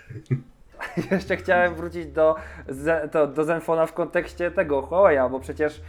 Jeszcze 1.12 1.38
chciałem 1.38 1.76
wrócić 1.76 2.08
do, 2.08 2.36
to, 3.12 3.28
do 3.28 3.44
Zenfona 3.44 3.86
w 3.86 3.94
kontekście 3.94 4.52
tego 4.52 4.82
Huawei'a, 4.82 5.32
bo 5.32 5.40
przecież 5.40 5.82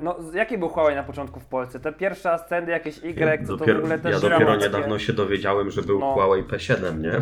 no, 0.00 0.16
z- 0.22 0.34
jaki 0.34 0.58
był 0.58 0.68
Huawei 0.68 0.94
na 0.96 1.02
początku 1.02 1.40
w 1.40 1.44
Polsce? 1.46 1.80
Te 1.80 1.92
pierwsze 1.92 2.32
ascendy, 2.32 2.72
jakieś 2.72 2.98
Y, 2.98 3.38
co 3.42 3.46
to 3.48 3.56
w 3.56 3.58
dopiero, 3.58 3.78
ogóle 3.78 3.98
też 3.98 4.12
ja 4.12 4.20
dopiero 4.30 4.56
niedawno 4.56 4.98
się 4.98 5.12
dowiedziałem, 5.12 5.70
że 5.70 5.82
był 5.82 5.98
No. 5.98 6.14
Huawei 6.14 6.42
P7, 6.42 7.00
nie? 7.00 7.12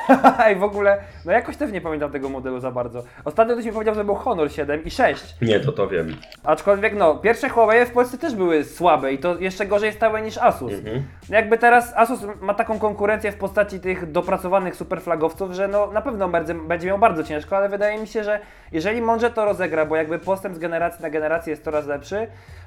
I 0.52 0.56
w 0.56 0.62
ogóle, 0.62 0.98
no 1.24 1.32
jakoś 1.32 1.56
też 1.56 1.72
nie 1.72 1.80
pamiętam 1.80 2.10
tego 2.10 2.28
modelu 2.28 2.60
za 2.60 2.70
bardzo. 2.70 3.02
Ostatnio 3.24 3.54
ktoś 3.54 3.66
mi 3.66 3.72
powiedział, 3.72 3.94
że 3.94 4.04
był 4.04 4.14
Honor 4.14 4.52
7 4.52 4.84
i 4.84 4.90
6. 4.90 5.34
Nie, 5.42 5.60
to 5.60 5.72
to 5.72 5.88
wiem. 5.88 6.16
Aczkolwiek 6.44 6.94
no, 6.96 7.14
pierwsze 7.14 7.48
Huawei 7.48 7.86
w 7.86 7.90
Polsce 7.90 8.18
też 8.18 8.34
były 8.34 8.64
słabe 8.64 9.12
i 9.12 9.18
to 9.18 9.38
jeszcze 9.38 9.66
gorzej 9.66 9.92
stałe 9.92 10.22
niż 10.22 10.38
Asus. 10.38 10.72
Mhm. 10.72 11.02
Jakby 11.28 11.58
teraz 11.58 11.92
Asus 11.96 12.20
ma 12.40 12.54
taką 12.54 12.78
konkurencję 12.78 13.32
w 13.32 13.36
postaci 13.36 13.80
tych 13.80 14.12
dopracowanych 14.12 14.76
superflagowców, 14.76 15.52
że 15.52 15.68
no 15.68 15.86
na 15.90 16.02
pewno 16.02 16.28
będzie, 16.28 16.54
będzie 16.54 16.86
miał 16.86 16.98
bardzo 16.98 17.24
ciężko, 17.24 17.56
ale 17.56 17.68
wydaje 17.68 17.98
mi 17.98 18.06
się, 18.06 18.24
że 18.24 18.40
jeżeli 18.72 19.02
mądrze 19.02 19.30
to 19.30 19.44
rozegra, 19.44 19.86
bo 19.86 19.96
jakby 19.96 20.18
postęp 20.18 20.54
z 20.54 20.58
generacji 20.58 21.02
na 21.02 21.10
generację 21.10 21.50
jest 21.50 21.64
coraz 21.64 21.86
lepszy, 21.86 22.03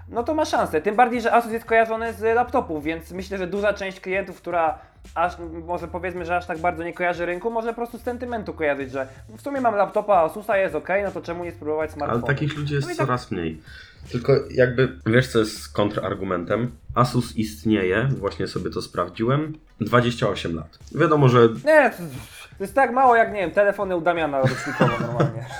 no 0.10 0.24
to 0.24 0.34
ma 0.34 0.46
szansę. 0.46 0.82
Tym 0.82 0.96
bardziej, 0.96 1.22
że 1.22 1.34
Asus 1.34 1.52
jest 1.52 1.66
kojarzony 1.66 2.14
z 2.14 2.22
laptopów, 2.36 2.84
więc 2.84 3.12
myślę, 3.12 3.38
że 3.38 3.48
duża 3.48 3.74
część 3.74 4.00
klientów, 4.00 4.38
która 4.38 4.80
aż 5.16 5.34
może 5.68 5.88
powiedzmy, 5.88 6.26
że 6.26 6.38
aż 6.38 6.46
tak 6.46 6.58
bardzo 6.60 6.84
nie 6.84 6.94
kojarzy 6.94 7.26
rynku, 7.26 7.52
może 7.52 7.70
po 7.70 7.76
prostu 7.76 7.98
z 7.98 8.02
sentymentu 8.04 8.54
kojarzyć, 8.54 8.92
że 8.92 9.08
w 9.38 9.42
sumie 9.42 9.62
mam 9.62 9.76
laptopa, 9.76 10.16
Asusa 10.18 10.58
jest 10.58 10.76
ok, 10.76 10.90
no 11.04 11.12
to 11.12 11.22
czemu 11.22 11.44
nie 11.44 11.52
spróbować 11.52 11.90
Ale 11.90 11.96
smartfonu? 11.96 12.28
takich 12.28 12.58
ludzi 12.58 12.74
jest 12.74 12.88
No 12.88 12.96
tak- 12.96 13.06
coraz 13.06 13.32
mniej. 13.32 13.62
Tylko 14.12 14.34
jakby, 14.52 15.00
wiesz 15.06 15.28
co 15.28 15.40
jest 15.40 15.74
kontrargumentem? 15.74 16.72
Asus 16.96 17.36
istnieje, 17.36 18.10
właśnie 18.20 18.48
sobie 18.48 18.70
to 18.70 18.82
sprawdziłem, 18.82 19.54
28 19.82 20.56
lat. 20.56 20.80
Wiadomo, 20.96 21.30
że 21.30 21.40
Nie, 21.66 21.92
to 22.58 22.64
jest 22.64 22.76
tak 22.76 22.94
mało 22.94 23.16
jak, 23.16 23.34
nie 23.34 23.40
wiem, 23.40 23.52
telefony 23.52 23.96
u 23.96 24.02
Damiana 24.02 24.42
rocznikowo 24.42 25.00
normalnie. 25.00 25.46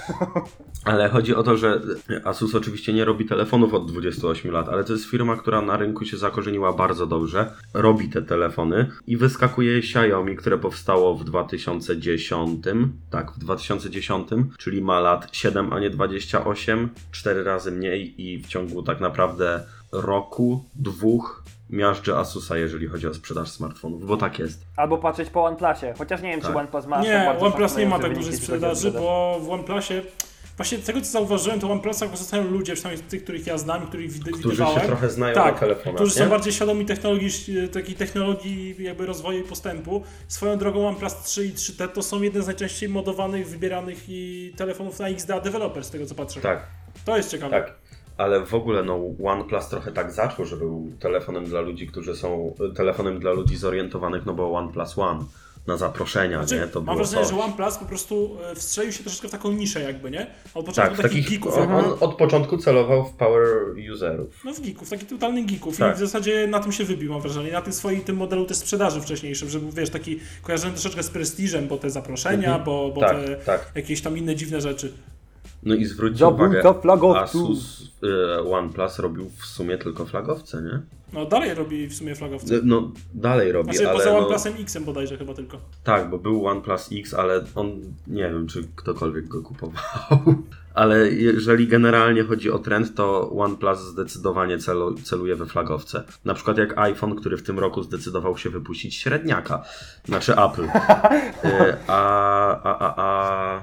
Ale 0.86 1.10
chodzi 1.10 1.36
o 1.36 1.44
to, 1.44 1.58
że 1.58 1.82
Asus 2.24 2.56
oczywiście 2.56 2.94
nie 2.94 3.06
robi 3.06 3.26
telefonów 3.26 3.74
od 3.74 3.92
28 3.92 4.52
lat, 4.52 4.70
ale 4.70 4.84
to 4.84 4.94
jest 4.94 5.06
firma, 5.06 5.36
która 5.36 5.62
na 5.62 5.78
rynku 5.78 6.06
się 6.06 6.18
zakorzeniła 6.18 6.74
bardzo 6.74 7.08
dobrze, 7.08 7.52
robi 7.74 8.10
te 8.10 8.22
telefony 8.22 8.92
i 9.08 9.18
wyskakuje 9.18 9.78
Xiaomi, 9.78 10.36
które 10.36 10.58
powstało 10.58 11.16
w 11.16 11.24
2010, 11.24 12.66
tak, 13.10 13.32
w 13.32 13.40
2010, 13.40 14.28
czyli 14.58 14.82
ma 14.82 15.00
lat 15.00 15.28
7, 15.32 15.74
a 15.74 15.80
nie 15.80 15.90
28, 15.90 16.90
4 17.12 17.44
razy 17.44 17.72
mniej 17.72 18.22
i 18.22 18.38
w 18.38 18.48
ciągu 18.48 18.84
tak 18.84 19.00
naprawdę 19.00 19.64
roku, 19.92 20.66
dwóch 20.76 21.44
miażdży 21.70 22.16
Asusa, 22.16 22.58
jeżeli 22.58 22.88
chodzi 22.88 23.08
o 23.08 23.14
sprzedaż 23.14 23.50
smartfonów, 23.52 24.08
bo 24.08 24.18
tak 24.18 24.40
jest. 24.40 24.66
Albo 24.76 24.98
patrzeć 24.98 25.30
po 25.30 25.46
OnePlusie, 25.46 25.94
chociaż 25.98 26.22
nie 26.22 26.30
wiem, 26.30 26.42
czy 26.42 26.48
Tak. 26.48 26.56
OnePlus 26.56 26.86
ma 26.86 27.02
Nie, 27.02 27.36
OnePlus 27.40 27.78
nie 27.78 27.86
ma 27.88 28.00
tak 28.00 28.16
dużej 28.16 28.34
sprzedaży, 28.38 28.76
sprzedaż. 28.76 29.02
bo 29.02 29.40
w 29.42 29.50
OnePlusie 29.50 30.02
Właśnie 30.58 30.78
z 30.78 30.84
tego 30.86 31.02
co 31.02 31.08
zauważyłem, 31.08 31.60
to 31.60 31.68
w 31.68 31.72
OnePlusach 31.72 32.10
korzystają 32.12 32.44
ludzie, 32.52 32.74
przynajmniej 32.74 33.06
tych, 33.10 33.24
których 33.24 33.48
ja 33.48 33.58
znam, 33.58 33.88
których 33.88 34.12
wid- 34.12 34.24
Którzy 34.24 34.50
widywałem. 34.50 34.80
się 34.82 34.86
trochę 34.88 35.10
znają 35.10 35.36
tak, 35.36 35.54
na 35.54 35.60
telefonach, 35.60 35.96
którzy 35.96 36.12
są 36.14 36.24
nie? 36.24 36.30
bardziej 36.30 36.54
świadomi 36.54 36.86
technologii, 36.86 37.30
takiej 37.74 37.96
technologii 37.96 38.76
jakby 38.80 39.06
rozwoju 39.06 39.40
i 39.40 39.44
postępu. 39.44 40.04
Swoją 40.28 40.58
drogą 40.58 40.88
OnePlus 40.88 41.16
3 41.24 41.46
i 41.46 41.52
3T 41.54 41.88
to 41.88 42.04
są 42.04 42.22
jedne 42.22 42.42
z 42.42 42.46
najczęściej 42.46 42.90
modowanych, 42.90 43.50
wybieranych 43.50 43.98
i 44.08 44.54
telefonów 44.58 45.00
na 45.00 45.08
XDA 45.08 45.40
Developer, 45.42 45.84
z 45.84 45.90
tego 45.90 46.06
co 46.06 46.16
patrzę. 46.16 46.42
Tak. 46.42 46.68
To 47.06 47.18
jest 47.18 47.32
ciekawe. 47.32 47.52
Tak. 47.52 47.74
Ale 48.18 48.46
w 48.46 48.54
ogóle 48.54 48.84
no 48.84 49.00
OnePlus 49.24 49.68
trochę 49.68 49.92
tak 49.92 50.12
zaczął, 50.12 50.46
że 50.46 50.58
był 50.58 50.92
telefonem 51.00 51.46
dla 51.46 51.62
ludzi, 51.62 51.88
którzy 51.88 52.16
są 52.16 52.54
telefonem 52.76 53.20
dla 53.20 53.32
ludzi 53.32 53.58
zorientowanych, 53.58 54.26
no 54.26 54.34
bo 54.34 54.54
OnePlus 54.54 54.98
One 54.98 55.24
na 55.68 55.78
zaproszenia, 55.78 56.38
Znaczy, 56.44 56.62
nie? 56.66 56.68
To 56.68 56.82
mam 56.82 56.96
wrażenie, 56.98 57.26
coś. 57.26 57.36
że 57.36 57.42
OnePlus 57.44 57.78
po 57.78 57.86
prostu 57.86 58.38
e, 58.52 58.56
wstrzelił 58.56 58.92
się 58.92 59.04
troszeczkę 59.04 59.28
w 59.28 59.32
taką 59.32 59.52
niszę 59.52 59.82
jakby, 59.82 60.12
nie? 60.12 60.28
Od 60.54 60.66
Tak, 60.66 60.66
początku 60.66 60.96
w 60.96 61.02
takich 61.02 61.24
takich, 61.26 61.40
geeków. 61.40 61.58
on, 61.58 61.72
on 61.72 61.86
od 62.00 62.16
początku 62.16 62.58
celował 62.58 63.06
w 63.06 63.14
power 63.14 63.48
userów. 63.94 64.42
No 64.46 64.54
w 64.54 64.62
geeków, 64.62 64.90
takich 64.90 65.08
totalnych 65.10 65.46
geeków 65.46 65.78
Tak. 65.78 65.94
i 65.94 65.96
w 65.96 66.00
zasadzie 66.00 66.48
na 66.48 66.60
tym 66.60 66.72
się 66.72 66.84
wybił, 66.84 67.12
mam 67.14 67.22
wrażenie. 67.22 67.52
Na 67.52 67.62
tym 67.62 67.74
swoim 67.74 68.02
tym 68.02 68.16
modelu 68.18 68.46
też 68.46 68.58
sprzedaży 68.58 69.02
wcześniejszym, 69.02 69.50
że 69.50 69.60
był, 69.60 69.72
wiesz, 69.72 69.90
taki 69.90 70.20
kojarzony 70.42 70.74
troszeczkę 70.74 71.04
z 71.04 71.10
prestiżem, 71.10 71.68
bo 71.68 71.78
te 71.78 71.90
zaproszenia, 71.90 72.48
Mhm. 72.48 72.64
bo, 72.64 72.92
bo 72.96 73.02
Tak, 73.02 73.18
te 73.26 73.36
tak. 73.36 73.72
jakieś 73.76 74.02
tam 74.02 74.18
inne 74.18 74.36
dziwne 74.36 74.62
rzeczy. 74.62 74.94
No 75.64 75.76
i 75.76 75.86
zwróćcie 75.86 76.28
uwagę. 76.28 76.62
Asus 77.16 77.84
e, 78.04 78.42
OnePlus 78.52 79.00
robił 79.00 79.30
w 79.38 79.46
sumie 79.46 79.78
tylko 79.78 80.06
flagowce, 80.06 80.62
nie? 80.62 80.82
No 81.14 81.26
dalej 81.26 81.54
robi 81.54 81.88
w 81.88 81.96
sumie 81.96 82.16
flagowce. 82.16 82.60
No 82.64 82.92
dalej 83.14 83.52
robi, 83.52 83.74
Znaczy 83.74 83.90
ale 83.90 83.98
poza 83.98 84.12
no, 84.12 84.18
OnePlusem 84.18 84.54
X 84.60 84.78
bodajże 84.86 85.18
chyba 85.18 85.34
tylko. 85.34 85.58
tak, 85.84 86.10
bo 86.10 86.18
był 86.18 86.48
OnePlus 86.48 86.90
X, 86.92 87.14
ale 87.14 87.44
on 87.56 87.72
nie 88.08 88.24
wiem, 88.24 88.48
czy 88.48 88.68
ktokolwiek 88.76 89.28
go 89.28 89.42
kupował. 89.42 89.82
Ale 90.74 91.12
jeżeli 91.12 91.68
generalnie 91.68 92.24
chodzi 92.24 92.52
o 92.52 92.60
trend, 92.60 92.96
to 92.96 93.30
OnePlus 93.32 93.80
zdecydowanie 93.80 94.58
celu, 94.58 94.94
celuje 94.94 95.36
we 95.36 95.46
flagowce. 95.46 96.04
Na 96.26 96.34
przykład 96.34 96.58
jak 96.58 96.78
iPhone, 96.78 97.16
który 97.16 97.38
w 97.38 97.44
tym 97.44 97.60
roku 97.60 97.84
zdecydował 97.84 98.38
się 98.38 98.50
wypuścić 98.50 98.96
średniaka. 98.96 99.64
Znaczy 100.06 100.34
Apple. 100.34 100.68
E, 101.44 101.78
A, 101.88 102.62
a, 102.64 102.80
a, 102.80 102.94
a, 102.98 103.62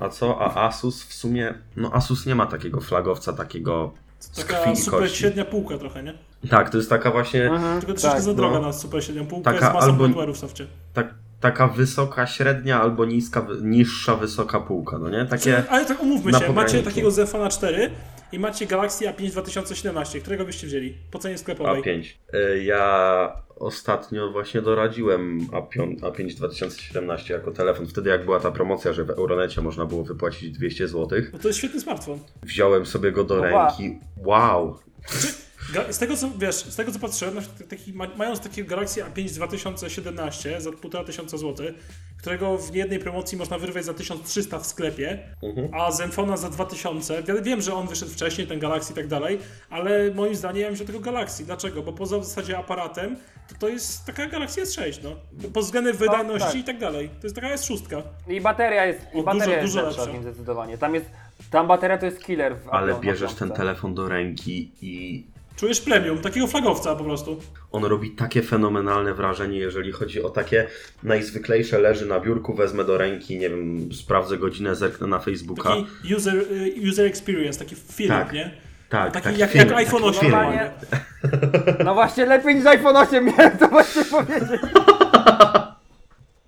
a 0.00 0.08
co? 0.08 0.40
A 0.40 0.66
Asus 0.68 1.04
w 1.04 1.14
sumie, 1.14 1.54
no 1.76 1.90
Asus 1.92 2.26
nie 2.26 2.34
ma 2.34 2.46
takiego 2.46 2.80
flagowca, 2.80 3.32
takiego 3.32 3.92
z 4.18 4.44
krwi 4.44 4.48
Taka 4.58 4.70
i 4.72 4.76
super 4.76 5.00
kości. 5.00 5.16
średnia 5.18 5.44
półka 5.44 5.78
trochę, 5.78 6.02
nie? 6.02 6.14
Tak, 6.50 6.70
to 6.70 6.76
jest 6.76 6.90
taka 6.90 7.10
właśnie 7.10 7.50
Tylko 7.80 7.92
troszeczkę 7.94 8.20
za 8.22 8.34
droga 8.34 8.58
no. 8.58 8.66
na 8.66 8.72
super 8.72 9.04
średnią 9.04 9.26
półkę 9.26 9.44
Taka 9.44 9.70
z 9.70 9.74
masą 9.74 9.86
albo- 9.86 10.32
w 10.32 10.36
softie. 10.38 10.66
tak, 10.94 11.14
taka 11.40 11.68
wysoka 11.68 12.26
średnia 12.26 12.80
albo 12.82 13.04
niska, 13.04 13.46
niższa 13.62 14.16
wysoka 14.16 14.60
półka, 14.60 14.98
no 14.98 15.08
nie? 15.10 15.24
Takie... 15.26 15.62
Ale 15.70 15.84
tak 15.86 16.02
umówmy 16.02 16.32
się, 16.32 16.52
macie 16.52 16.82
takiego 16.82 17.10
Zefona 17.10 17.48
4 17.48 17.90
i 18.32 18.38
macie 18.38 18.66
Galaxy 18.66 19.04
A5 19.04 19.30
2017, 19.30 20.20
którego 20.20 20.44
byście 20.44 20.66
wzięli? 20.66 20.94
Po 21.10 21.18
cenie 21.18 21.38
sklepowej. 21.38 21.82
A5. 21.82 22.04
Y, 22.34 22.64
Ja 22.64 23.42
ostatnio 23.56 24.30
właśnie 24.32 24.62
doradziłem 24.62 25.40
A5, 25.48 25.96
A5 26.00 26.34
2017 26.34 27.34
jako 27.34 27.50
telefon. 27.50 27.86
Wtedy 27.86 28.10
jak 28.10 28.24
była 28.24 28.40
ta 28.40 28.50
promocja, 28.50 28.92
że 28.92 29.04
w 29.04 29.10
Euronecie 29.10 29.60
można 29.60 29.86
było 29.86 30.04
wypłacić 30.04 30.50
200 30.58 30.88
zł. 30.88 31.18
No 31.32 31.38
to 31.38 31.48
jest 31.48 31.58
świetny 31.58 31.80
smartfon. 31.80 32.18
Wziąłem 32.42 32.86
sobie 32.86 33.12
go 33.12 33.24
do 33.24 33.38
Opa. 33.38 33.48
ręki. 33.68 33.98
Wow! 34.16 34.78
Znaczy, 35.72 35.92
Z 35.92 35.98
tego 35.98 36.16
co 36.16 36.30
wiesz, 36.38 36.54
z 36.54 36.76
tego 36.76 36.92
co 36.92 36.98
patrzyłem, 36.98 37.34
taki, 37.68 37.92
ma- 37.92 38.10
mając 38.16 38.40
takiego 38.40 38.68
Galaxy 38.70 39.00
A5 39.02 39.34
2017 39.34 40.60
za 40.60 40.70
1500 40.72 41.40
zł, 41.40 41.66
którego 42.18 42.58
w 42.58 42.74
jednej 42.74 42.98
promocji 42.98 43.38
można 43.38 43.58
wyrwać 43.58 43.84
za 43.84 43.94
1300 43.94 44.58
w 44.58 44.66
sklepie, 44.66 45.18
Mhm. 45.42 45.68
a 45.74 45.90
Zenfona 45.92 46.36
za 46.36 46.50
2000. 46.50 47.22
Ja 47.28 47.34
wiem, 47.42 47.60
że 47.62 47.74
on 47.74 47.86
wyszedł 47.88 48.10
wcześniej, 48.12 48.46
ten 48.46 48.58
Galaxy 48.58 48.92
i 48.92 48.96
tak 48.96 49.06
dalej, 49.06 49.38
ale 49.70 50.10
moim 50.14 50.34
zdaniem 50.34 50.60
ja 50.62 50.66
bym 50.68 50.74
wziął 50.74 50.86
tego 50.86 51.00
Galaxy. 51.00 51.44
Dlaczego? 51.44 51.82
Bo 51.82 51.92
poza 51.92 52.18
w 52.18 52.24
zasadzie 52.24 52.58
aparatem, 52.58 53.16
to 53.48 53.54
to 53.58 53.68
jest 53.68 54.04
taka 54.06 54.26
Galaxy 54.26 54.62
S6, 54.62 54.98
no. 55.02 55.10
Pod 55.50 55.64
względem 55.64 55.96
wydajności 55.96 56.46
tak. 56.48 56.56
i 56.56 56.64
tak 56.64 56.78
dalej. 56.78 57.08
To 57.20 57.26
jest 57.26 57.34
taka 57.36 57.54
S6. 57.54 58.02
I 58.28 58.40
bateria 58.40 58.86
jest, 58.86 59.00
i 59.14 59.18
O, 59.20 59.22
bateria 59.22 59.46
dużo, 59.46 59.60
jest 59.62 59.74
dużo 59.74 59.82
lepsza 59.82 60.00
lepsza. 60.00 60.10
w 60.12 60.14
nim 60.14 60.22
zdecydowanie. 60.22 60.78
Tam 60.78 60.94
jest, 60.94 61.06
tam 61.50 61.66
bateria 61.66 61.98
to 61.98 62.06
jest 62.06 62.24
killer 62.24 62.56
w 62.56 62.68
Ale 62.68 62.94
bierzesz 63.00 63.34
ten 63.34 63.50
telefon 63.50 63.94
do 63.94 64.08
ręki 64.08 64.72
i 64.82 65.26
Czujesz 65.56 65.80
premium, 65.80 66.18
takiego 66.18 66.46
flagowca 66.46 66.96
po 66.96 67.04
prostu. 67.04 67.40
on 67.72 67.84
robi 67.84 68.10
takie 68.10 68.42
fenomenalne 68.42 69.14
wrażenie, 69.14 69.58
jeżeli 69.58 69.92
chodzi 69.92 70.22
o 70.22 70.30
takie 70.30 70.66
najzwyklejsze 71.02 71.78
leży 71.78 72.06
na 72.06 72.20
biurku, 72.20 72.54
wezmę 72.54 72.84
do 72.84 72.98
ręki, 72.98 73.38
nie 73.38 73.50
wiem, 73.50 73.88
sprawdzę 73.92 74.38
godzinę, 74.38 74.74
zerknę 74.74 75.06
na 75.06 75.18
Facebooka. 75.18 75.62
Taki 75.68 76.14
user, 76.14 76.34
y, 76.36 76.74
user 76.90 77.06
experience, 77.06 77.58
taki 77.58 77.76
film, 77.76 78.08
Tak. 78.10 78.32
nie? 78.32 78.50
Tak, 78.88 79.12
Taki 79.12 79.24
taki 79.24 79.38
jak, 79.40 79.50
film, 79.50 79.68
jak 79.68 79.76
iPhone 79.78 80.02
taki 80.02 80.18
8 80.26 80.30
film. 80.30 80.58
No 81.84 81.94
właśnie, 81.94 82.26
lepiej 82.26 82.54
niż 82.54 82.66
iPhone 82.66 82.96
8 82.96 83.24
miałem 83.24 83.58
to 83.58 83.68
właśnie 83.68 84.04
powiedzieć. 84.04 84.60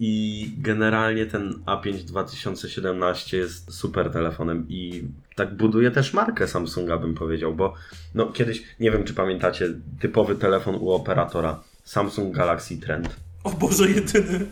I 0.01 0.51
generalnie 0.59 1.27
ten 1.27 1.55
A5 1.67 2.05
2017 2.05 3.37
jest 3.37 3.75
super 3.75 4.11
telefonem 4.11 4.67
i 4.69 5.05
tak 5.37 5.57
buduje 5.57 5.91
też 5.91 6.15
markę 6.15 6.49
Samsunga, 6.49 6.99
bym 6.99 7.15
powiedział, 7.15 7.55
bo 7.55 7.75
no 8.15 8.27
kiedyś, 8.27 8.63
nie 8.81 8.91
wiem 8.91 9.05
czy 9.05 9.15
pamiętacie, 9.15 9.69
typowy 10.01 10.35
telefon 10.35 10.75
u 10.75 10.91
operatora 10.91 11.61
Samsung 11.85 12.37
Galaxy 12.37 12.77
Trend. 12.77 13.17
O 13.45 13.51
Boże, 13.51 13.91
jedyny. 13.91 14.47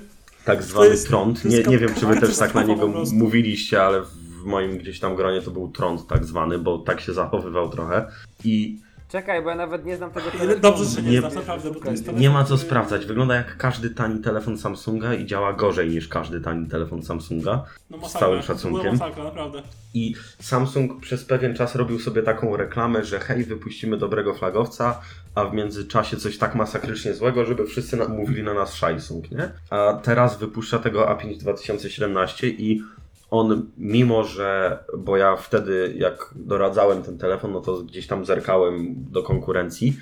Tak 0.45 0.63
zwany 0.63 0.91
jest- 0.91 1.09
Trond. 1.09 1.43
to 1.43 1.49
Nie, 1.49 1.63
nie 1.63 1.79
wiem, 1.79 1.95
czy 2.01 2.07
wy 2.07 2.21
też 2.21 2.37
tak 2.37 2.55
na 2.55 2.63
niego 2.63 2.89
mówiliście, 3.13 3.83
ale 3.83 4.03
w 4.03 4.45
moim 4.45 4.79
gdzieś 4.79 5.01
tam 5.01 5.17
gronie 5.17 5.43
to 5.43 5.51
był 5.51 5.71
Trond 5.71 6.07
tak 6.07 6.25
zwany, 6.25 6.59
bo 6.59 6.79
tak 6.79 7.01
się 7.01 7.13
zachowywał 7.13 7.71
trochę. 7.71 8.07
I 8.45 8.79
Czekaj, 9.09 9.43
bo 9.43 9.51
ja 9.51 9.57
nawet 9.57 9.85
nie 9.85 9.97
znam 9.97 10.11
tego 10.11 10.31
telefonu. 10.31 10.61
Dobrze, 10.61 10.85
że 10.85 11.03
nie, 11.03 11.11
Nie- 11.11 11.21
znasz 11.21 11.35
naprawdę, 11.35 11.71
bo 11.71 11.81
to 11.81 11.91
jest 11.91 12.05
telefon, 12.05 12.21
nie 12.23 12.31
ma 12.31 12.45
co 12.45 12.55
który- 12.55 12.59
sprawdzać. 12.69 13.07
Wygląda 13.07 13.35
jak 13.35 13.57
każdy 13.57 13.91
tani 13.91 14.21
telefon 14.23 14.59
Samsunga 14.59 15.15
i 15.15 15.27
działa 15.27 15.53
gorzej 15.53 15.89
niż 15.91 16.09
każdy 16.09 16.41
tani 16.41 16.67
telefon 16.69 17.03
Samsunga. 17.03 17.65
No 17.91 17.99
z 17.99 18.01
masakra, 18.01 18.21
całym 18.21 18.41
to 18.43 18.47
była 18.47 18.59
szacunkiem. 18.59 18.93
masakra, 18.93 19.25
naprawdę. 19.25 19.63
I 19.95 20.15
Samsung 20.41 21.01
przez 21.01 21.25
pewien 21.25 21.55
czas 21.55 21.75
robił 21.75 22.01
sobie 22.01 22.23
taką 22.23 22.57
reklamę, 22.57 23.05
że 23.05 23.21
hej, 23.21 23.45
wypuścimy 23.45 23.97
dobrego 23.97 24.35
flagowca, 24.35 25.01
a 25.35 25.45
w 25.45 25.55
międzyczasie 25.55 26.17
coś 26.17 26.39
tak 26.39 26.55
masakrycznie 26.55 27.15
złego, 27.15 27.45
żeby 27.45 27.67
wszyscy 27.67 27.97
na- 27.97 28.09
mówili 28.09 28.43
na 28.43 28.55
nas 28.55 28.79
Samsung, 28.79 29.31
nie? 29.31 29.51
A 29.71 30.01
teraz 30.03 30.39
wypuszcza 30.39 30.79
tego 30.79 31.07
A5 31.09 31.37
2017 31.39 32.49
i 32.49 32.83
on, 33.31 33.71
mimo 33.79 34.25
że, 34.25 34.79
bo 34.99 35.17
ja 35.17 35.37
wtedy 35.37 35.95
jak 35.99 36.35
doradzałem 36.35 37.03
ten 37.03 37.19
telefon, 37.19 37.53
no 37.53 37.61
to 37.61 37.83
gdzieś 37.83 38.07
tam 38.07 38.25
zerkałem 38.25 38.95
do 39.11 39.23
konkurencji, 39.23 39.99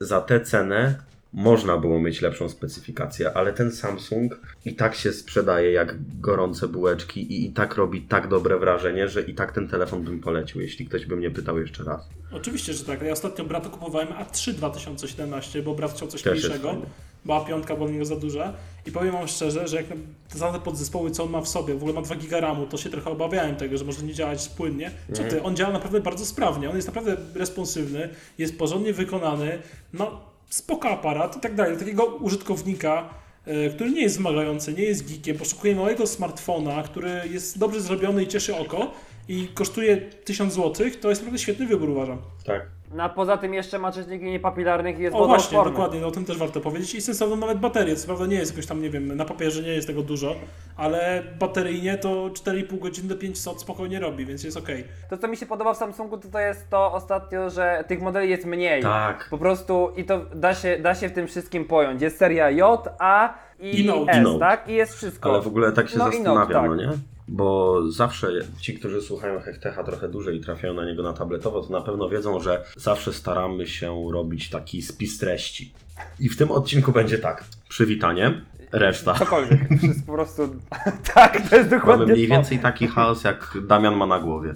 za 0.00 0.20
tę 0.20 0.40
cenę 0.40 0.94
można 1.32 1.76
było 1.76 2.00
mieć 2.00 2.22
lepszą 2.22 2.48
specyfikację, 2.48 3.32
ale 3.32 3.52
ten 3.52 3.72
Samsung 3.72 4.40
i 4.64 4.74
tak 4.74 4.94
się 4.94 5.12
sprzedaje 5.12 5.72
jak 5.72 6.20
gorące 6.20 6.68
bułeczki 6.68 7.32
i, 7.32 7.46
i 7.46 7.52
tak 7.52 7.74
robi 7.74 8.02
tak 8.02 8.28
dobre 8.28 8.58
wrażenie, 8.58 9.08
że 9.08 9.22
i 9.22 9.34
tak 9.34 9.52
ten 9.52 9.68
telefon 9.68 10.02
bym 10.02 10.20
polecił, 10.20 10.60
jeśli 10.60 10.86
ktoś 10.86 11.06
by 11.06 11.16
mnie 11.16 11.30
pytał 11.30 11.60
jeszcze 11.60 11.84
raz. 11.84 12.08
Oczywiście, 12.32 12.72
że 12.72 12.84
tak. 12.84 13.02
Ja 13.02 13.12
ostatnio 13.12 13.44
bratu 13.44 13.70
kupowałem 13.70 14.08
A3 14.08 14.52
2017, 14.52 15.62
bo 15.62 15.74
brat 15.74 15.92
chciał 15.92 16.08
coś 16.08 16.22
Też 16.22 16.32
mniejszego, 16.32 16.76
bo 17.24 17.34
A5 17.34 17.66
była 17.66 17.78
dla 17.78 17.88
niego 17.88 18.04
za 18.04 18.16
duża. 18.16 18.52
I 18.86 18.92
powiem 18.92 19.12
wam 19.12 19.28
szczerze, 19.28 19.68
że 19.68 19.76
jak 19.76 19.86
te 20.28 20.60
podzespoły, 20.60 21.10
co 21.10 21.24
on 21.24 21.30
ma 21.30 21.40
w 21.40 21.48
sobie, 21.48 21.74
w 21.74 21.76
ogóle 21.76 21.92
ma 21.92 22.02
2 22.02 22.14
giga 22.16 22.40
RAMu, 22.40 22.66
to 22.66 22.76
się 22.76 22.90
trochę 22.90 23.10
obawiałem 23.10 23.56
tego, 23.56 23.78
że 23.78 23.84
może 23.84 24.02
nie 24.02 24.14
działać 24.14 24.48
płynnie. 24.48 24.90
Co 25.12 25.22
Mhm. 25.22 25.30
ty, 25.30 25.42
on 25.42 25.56
działa 25.56 25.72
naprawdę 25.72 26.00
bardzo 26.00 26.26
sprawnie, 26.26 26.70
on 26.70 26.76
jest 26.76 26.88
naprawdę 26.88 27.16
responsywny, 27.34 28.08
jest 28.38 28.58
porządnie 28.58 28.92
wykonany, 28.92 29.58
no 29.92 30.20
spoko 30.50 30.88
aparat 30.90 31.36
i 31.36 31.40
tak 31.40 31.54
dalej. 31.54 31.76
Takiego 31.78 32.04
użytkownika, 32.04 33.08
e, 33.46 33.70
który 33.70 33.90
nie 33.90 34.02
jest 34.02 34.16
wymagający, 34.16 34.72
nie 34.72 34.84
jest 34.84 35.08
geekiem, 35.08 35.38
poszukuje 35.38 35.76
małego 35.76 36.06
smartfona, 36.06 36.82
który 36.82 37.20
jest 37.30 37.58
dobrze 37.58 37.80
zrobiony 37.80 38.22
i 38.22 38.26
cieszy 38.28 38.56
oko 38.56 38.90
i 39.28 39.48
kosztuje 39.54 39.96
1000 39.96 40.54
zł, 40.54 40.86
to 41.00 41.08
jest 41.08 41.20
naprawdę 41.22 41.38
świetny 41.38 41.66
wybór 41.66 41.90
uważam. 41.90 42.18
Tak. 42.44 42.66
No 42.94 43.02
a 43.02 43.08
poza 43.08 43.36
tym 43.36 43.54
jeszcze 43.54 43.78
ma 43.78 43.92
czynniki 43.92 44.24
niepapilarnych 44.24 44.98
i 44.98 45.02
jest 45.02 45.16
O 45.16 45.18
właśnie, 45.18 45.34
wodoodporny. 45.58 45.72
dokładnie, 45.72 46.00
no 46.00 46.06
o 46.06 46.10
tym 46.10 46.24
też 46.24 46.38
warto 46.38 46.60
powiedzieć. 46.60 46.94
I 46.94 47.00
sensowną 47.00 47.36
nawet 47.36 47.58
baterię, 47.58 47.96
co 47.96 48.06
prawda 48.06 48.26
nie 48.26 48.36
jest 48.36 48.52
jakoś 48.52 48.66
tam, 48.66 48.82
nie 48.82 48.90
wiem, 48.90 49.16
na 49.16 49.24
papierze 49.24 49.62
nie 49.62 49.68
jest 49.72 49.86
tego 49.86 50.02
dużo, 50.02 50.34
ale 50.76 51.22
bateryjnie 51.38 51.96
to 51.98 52.08
4,5 52.30 52.78
godziny 52.78 53.08
do 53.08 53.16
500 53.16 53.60
spokojnie 53.60 54.00
robi, 54.00 54.26
więc 54.26 54.44
jest 54.44 54.56
okej. 54.56 54.84
To 55.10 55.16
co 55.18 55.28
mi 55.28 55.36
się 55.36 55.46
podoba 55.46 55.74
w 55.74 55.76
Samsungu 55.76 56.18
to, 56.18 56.28
to 56.28 56.38
jest 56.38 56.70
to 56.70 56.92
ostatnio, 56.92 57.50
że 57.50 57.84
tych 57.88 58.02
modeli 58.02 58.30
jest 58.30 58.44
mniej. 58.44 58.82
Tak. 58.82 59.28
Po 59.30 59.38
prostu 59.38 59.92
i 59.96 60.04
to 60.04 60.20
da 60.34 60.54
się, 60.54 60.78
da 60.78 60.94
się 60.94 61.08
w 61.08 61.12
tym 61.12 61.26
wszystkim 61.26 61.64
pojąć. 61.64 62.02
Jest 62.02 62.18
seria 62.18 62.50
J, 62.50 62.88
A 62.98 63.34
i, 63.60 63.80
I 63.80 63.86
Note. 63.86 64.12
S, 64.12 64.18
I 64.18 64.20
Note. 64.20 64.38
tak? 64.38 64.68
I 64.68 64.72
jest 64.74 64.94
wszystko. 64.94 65.30
Ale 65.30 65.42
w 65.42 65.46
ogóle 65.46 65.72
tak 65.72 65.88
się 65.88 65.98
No 65.98 66.08
i 66.08 66.12
zastanawiam, 66.12 66.38
Note, 66.40 66.54
tak. 66.54 66.86
no 66.86 66.92
nie? 66.92 66.98
Bo 67.28 67.78
zawsze 67.90 68.28
ci, 68.60 68.74
którzy 68.74 69.02
słuchają 69.02 69.40
Hechtecha 69.40 69.84
trochę 69.84 70.08
dłużej 70.08 70.36
i 70.36 70.40
trafiają 70.40 70.74
na 70.74 70.84
niego 70.84 71.02
na 71.02 71.12
tabletowo, 71.12 71.60
to 71.62 71.72
na 71.72 71.80
pewno 71.80 72.08
wiedzą, 72.08 72.40
że 72.40 72.64
zawsze 72.76 73.12
staramy 73.12 73.66
się 73.66 74.06
robić 74.12 74.50
taki 74.50 74.82
spis 74.82 75.18
treści. 75.18 75.72
I 76.20 76.28
w 76.28 76.36
tym 76.36 76.50
odcinku 76.50 76.92
będzie 76.92 77.18
tak. 77.18 77.44
Przywitanie, 77.68 78.40
reszta. 78.72 79.14
Cokolwiek. 79.14 79.60
Wszystko 79.78 80.06
po 80.06 80.12
prostu. 80.12 80.48
tak, 81.14 81.48
to 81.50 81.56
jest 81.56 81.70
dokładnie 81.70 82.02
Mamy 82.06 82.12
mniej 82.12 82.28
to. 82.28 82.34
więcej 82.34 82.58
taki 82.58 82.86
chaos, 82.86 83.24
jak 83.24 83.56
Damian 83.66 83.96
ma 83.96 84.06
na 84.06 84.18
głowie. 84.20 84.54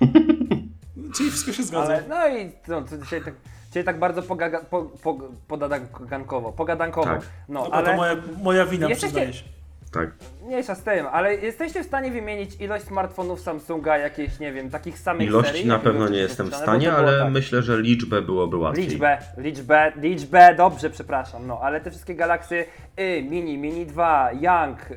Czyli 1.16 1.30
wszystko 1.30 1.52
się 1.52 1.62
zgadza. 1.62 1.92
Ale, 1.92 2.04
no 2.08 2.28
i 2.38 2.52
no, 2.68 2.82
to 2.82 2.98
dzisiaj 2.98 3.22
tak. 3.24 3.34
Dzisiaj 3.68 3.84
tak 3.84 3.98
bardzo 3.98 4.22
pogaga, 4.22 4.60
po, 4.60 4.82
po, 4.82 5.18
podadankowo, 5.48 6.52
pogadankowo. 6.52 7.06
Tak. 7.06 7.22
No, 7.48 7.62
No 7.62 7.70
ale 7.70 7.86
to 7.90 7.96
moja, 7.96 8.16
moja 8.42 8.66
wina, 8.66 8.88
Jesteście- 8.88 9.06
przyznaję 9.06 9.32
się. 9.32 9.44
Tak. 9.92 10.10
Mniejsza 10.46 10.74
z 10.74 10.82
tym, 10.82 11.06
ale 11.12 11.34
jesteście 11.34 11.82
w 11.82 11.86
stanie 11.86 12.10
wymienić 12.10 12.60
ilość 12.60 12.84
smartfonów 12.84 13.40
Samsunga, 13.40 13.98
jakieś, 13.98 14.38
nie 14.38 14.52
wiem, 14.52 14.70
takich 14.70 14.98
samych 14.98 15.28
Ilości 15.28 15.52
serii? 15.52 15.66
na 15.66 15.78
pewno 15.78 16.08
nie 16.08 16.18
jestem 16.18 16.50
w 16.50 16.54
stanie, 16.54 16.92
ale 16.92 17.18
tak. 17.18 17.32
myślę, 17.32 17.62
że 17.62 17.82
liczbę 17.82 18.22
byłoby 18.22 18.56
łatwiej. 18.56 18.86
Liczbę, 18.86 19.18
liczbę, 19.36 19.92
liczbę, 19.96 20.54
dobrze, 20.54 20.90
przepraszam, 20.90 21.46
no, 21.46 21.60
ale 21.62 21.80
te 21.80 21.90
wszystkie 21.90 22.14
galaksy, 22.14 22.64
y, 23.00 23.22
mini, 23.30 23.58
mini 23.58 23.86
2, 23.86 24.30
Young, 24.32 24.90
y, 24.90 24.94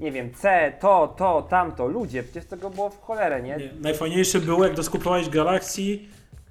nie 0.00 0.12
wiem, 0.12 0.34
C, 0.34 0.72
to, 0.80 1.14
to, 1.18 1.46
tamto, 1.50 1.86
ludzie, 1.86 2.22
przecież 2.22 2.46
tego 2.46 2.70
było 2.70 2.90
w 2.90 3.02
cholerę, 3.02 3.42
nie? 3.42 3.56
Nie, 3.56 3.70
najfajniejsze 3.80 4.40
było, 4.40 4.64
jak 4.64 4.74
doskupowałeś 4.74 5.28
Galaxy 5.28 5.98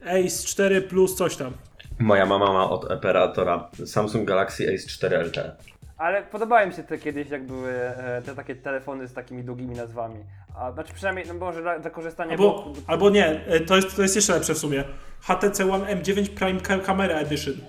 Ace 0.06 0.48
4 0.48 0.82
plus 0.82 1.16
coś 1.16 1.36
tam. 1.36 1.54
Moja 2.00 2.26
mama 2.26 2.54
ma 2.54 2.70
od 2.70 2.92
operatora 2.92 3.70
Samsung 3.86 4.28
Galaxy 4.28 4.74
Ace 4.74 4.88
4 4.88 5.18
LTE. 5.18 5.56
Ale 5.98 6.24
podobały 6.24 6.68
mi 6.68 6.74
się 6.74 6.84
te 6.84 6.98
kiedyś, 6.98 7.30
jak 7.30 7.46
były 7.46 7.72
e, 7.74 8.22
te 8.26 8.36
takie 8.36 8.56
telefony 8.56 9.08
z 9.08 9.14
takimi 9.14 9.44
długimi 9.44 9.76
nazwami. 9.76 10.16
A, 10.56 10.72
znaczy 10.72 10.94
przynajmniej, 10.94 11.26
no 11.28 11.34
może 11.34 11.62
dla, 11.62 11.80
dla 11.80 11.90
korzystania... 11.90 12.32
Albo, 12.32 12.44
bo- 12.52 12.74
albo 12.88 13.10
nie, 13.10 13.46
e, 13.48 13.60
to 13.60 13.76
jest, 13.76 13.96
to 13.96 14.02
jest 14.02 14.16
jeszcze 14.16 14.34
lepsze 14.34 14.54
w 14.54 14.58
sumie. 14.58 14.84
HTC 15.22 15.72
One 15.72 15.96
M9 15.96 16.30
Prime 16.30 16.62
Ca- 16.62 16.80
Camera 16.80 17.16
Edition. 17.20 17.54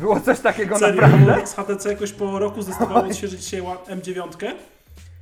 Było 0.00 0.20
coś 0.20 0.40
takiego 0.40 0.78
Serio, 0.78 1.02
naprawdę? 1.02 1.46
z 1.46 1.54
HTC 1.54 1.88
jakoś 1.92 2.12
po 2.12 2.38
roku 2.38 2.62
zdecydowało 2.62 3.06
odświeżyć 3.06 3.44
się 3.44 3.66
One- 3.68 4.00
M9 4.00 4.28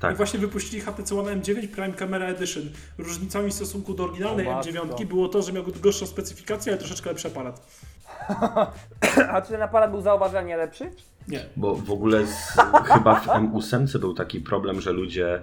Tak. 0.00 0.14
i 0.14 0.16
właśnie 0.16 0.40
wypuścili 0.40 0.80
HTC 0.82 1.20
One 1.20 1.36
M9 1.36 1.68
Prime 1.68 1.92
Camera 1.92 2.26
Edition. 2.26 2.62
Różnicami 2.98 3.50
w 3.50 3.54
stosunku 3.54 3.94
do 3.94 4.04
oryginalnej 4.04 4.48
O 4.48 4.52
matko. 4.52 4.70
M9 4.72 5.04
było 5.04 5.28
to, 5.28 5.42
że 5.42 5.52
miał 5.52 5.64
gorszą 5.82 6.06
specyfikację, 6.06 6.72
ale 6.72 6.78
troszeczkę 6.78 7.10
lepszy 7.10 7.28
aparat. 7.28 7.66
A 9.32 9.42
czy 9.42 9.48
ten 9.48 9.62
aparat 9.62 9.90
był 9.90 10.00
zauważalnie 10.00 10.56
lepszy? 10.56 10.90
Nie. 11.28 11.40
Bo 11.56 11.74
w 11.74 11.90
ogóle 11.90 12.26
z, 12.26 12.56
chyba 12.84 13.14
w 13.14 13.26
M8 13.26 13.98
był 13.98 14.14
taki 14.14 14.40
problem, 14.40 14.80
że 14.80 14.92
ludzie 14.92 15.42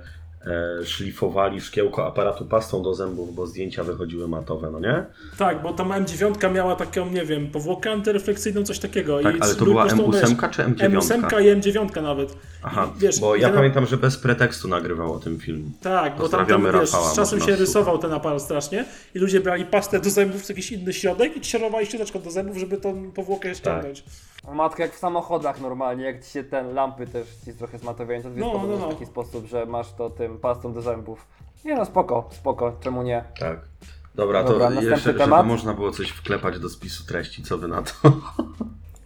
szlifowali 0.85 1.61
szkiełko 1.61 2.07
aparatu 2.07 2.45
pastą 2.45 2.83
do 2.83 2.93
zębów, 2.93 3.35
bo 3.35 3.47
zdjęcia 3.47 3.83
wychodziły 3.83 4.27
matowe, 4.27 4.71
no 4.71 4.79
nie? 4.79 5.05
Tak, 5.37 5.61
bo 5.61 5.73
tam 5.73 5.89
M9 5.89 6.53
miała 6.53 6.75
taką, 6.75 7.09
nie 7.09 7.25
wiem, 7.25 7.47
powłokę 7.51 7.91
antyrefleksyjną, 7.91 8.63
coś 8.63 8.79
takiego. 8.79 9.23
Tak, 9.23 9.35
I 9.35 9.41
ale 9.41 9.55
to 9.55 9.65
była 9.65 9.83
po 9.83 9.89
prostu, 9.89 10.11
M8 10.11 10.11
wiesz, 10.11 10.55
czy 10.55 10.63
M9? 10.63 10.89
M8 10.89 11.41
i 11.43 11.61
M9 11.61 12.01
nawet. 12.01 12.37
Aha, 12.63 12.89
I, 12.97 12.99
wiesz, 12.99 13.19
bo 13.19 13.35
ja 13.35 13.47
ten- 13.47 13.55
pamiętam, 13.55 13.85
że 13.85 13.97
bez 13.97 14.17
pretekstu 14.17 14.67
nagrywał 14.67 15.13
o 15.13 15.19
tym 15.19 15.39
film. 15.39 15.71
Tak, 15.81 16.17
bo 16.17 16.29
tam, 16.29 16.45
wiesz, 16.79 16.89
z 16.89 17.15
czasem 17.15 17.41
się 17.41 17.55
rysował 17.55 17.97
ten 17.97 18.13
aparat 18.13 18.41
strasznie 18.41 18.85
i 19.15 19.19
ludzie 19.19 19.39
brali 19.39 19.65
pastę 19.65 19.99
do 19.99 20.09
zębów, 20.09 20.49
jakiś 20.49 20.71
inny 20.71 20.93
środek 20.93 21.37
i 21.37 21.41
kierowali 21.41 21.85
ścianeczką 21.85 22.21
do 22.21 22.31
zębów, 22.31 22.57
żeby 22.57 22.77
tą 22.77 23.11
powłokę 23.11 23.55
ściągnąć. 23.55 23.99
O 23.99 24.32
Matko, 24.51 24.81
jak 24.81 24.93
w 24.93 24.97
samochodach 24.97 25.61
normalnie, 25.61 26.05
jak 26.05 26.23
ci 26.25 26.31
się 26.31 26.43
ten 26.43 26.73
lampy 26.73 27.07
też 27.07 27.27
ci 27.45 27.53
trochę 27.53 27.77
zmatowiają, 27.77 28.21
to 28.21 28.27
jest 28.27 28.39
No, 28.39 28.51
podobno 28.51 28.75
no, 28.77 28.81
no. 28.81 28.87
w 28.89 28.93
taki 28.93 29.05
sposób, 29.05 29.45
że 29.45 29.65
masz 29.65 29.93
to 29.93 30.09
tym 30.09 30.37
pastą 30.39 30.73
do 30.73 30.81
zębów. 30.81 31.27
Nie 31.65 31.75
no, 31.75 31.85
spoko, 31.85 32.29
spoko, 32.31 32.77
czemu 32.79 33.03
nie? 33.03 33.23
Tak. 33.39 33.59
Dobra, 34.15 34.43
Dobra, 34.43 34.67
to 34.67 34.81
jeszcze, 34.81 34.97
żeby 34.99 35.19
temat. 35.19 35.45
można 35.45 35.73
było 35.73 35.91
coś 35.91 36.09
wklepać 36.09 36.59
do 36.59 36.69
spisu 36.69 37.05
treści, 37.05 37.43
co 37.43 37.57
wy 37.57 37.67
na 37.67 37.81
to? 37.81 37.91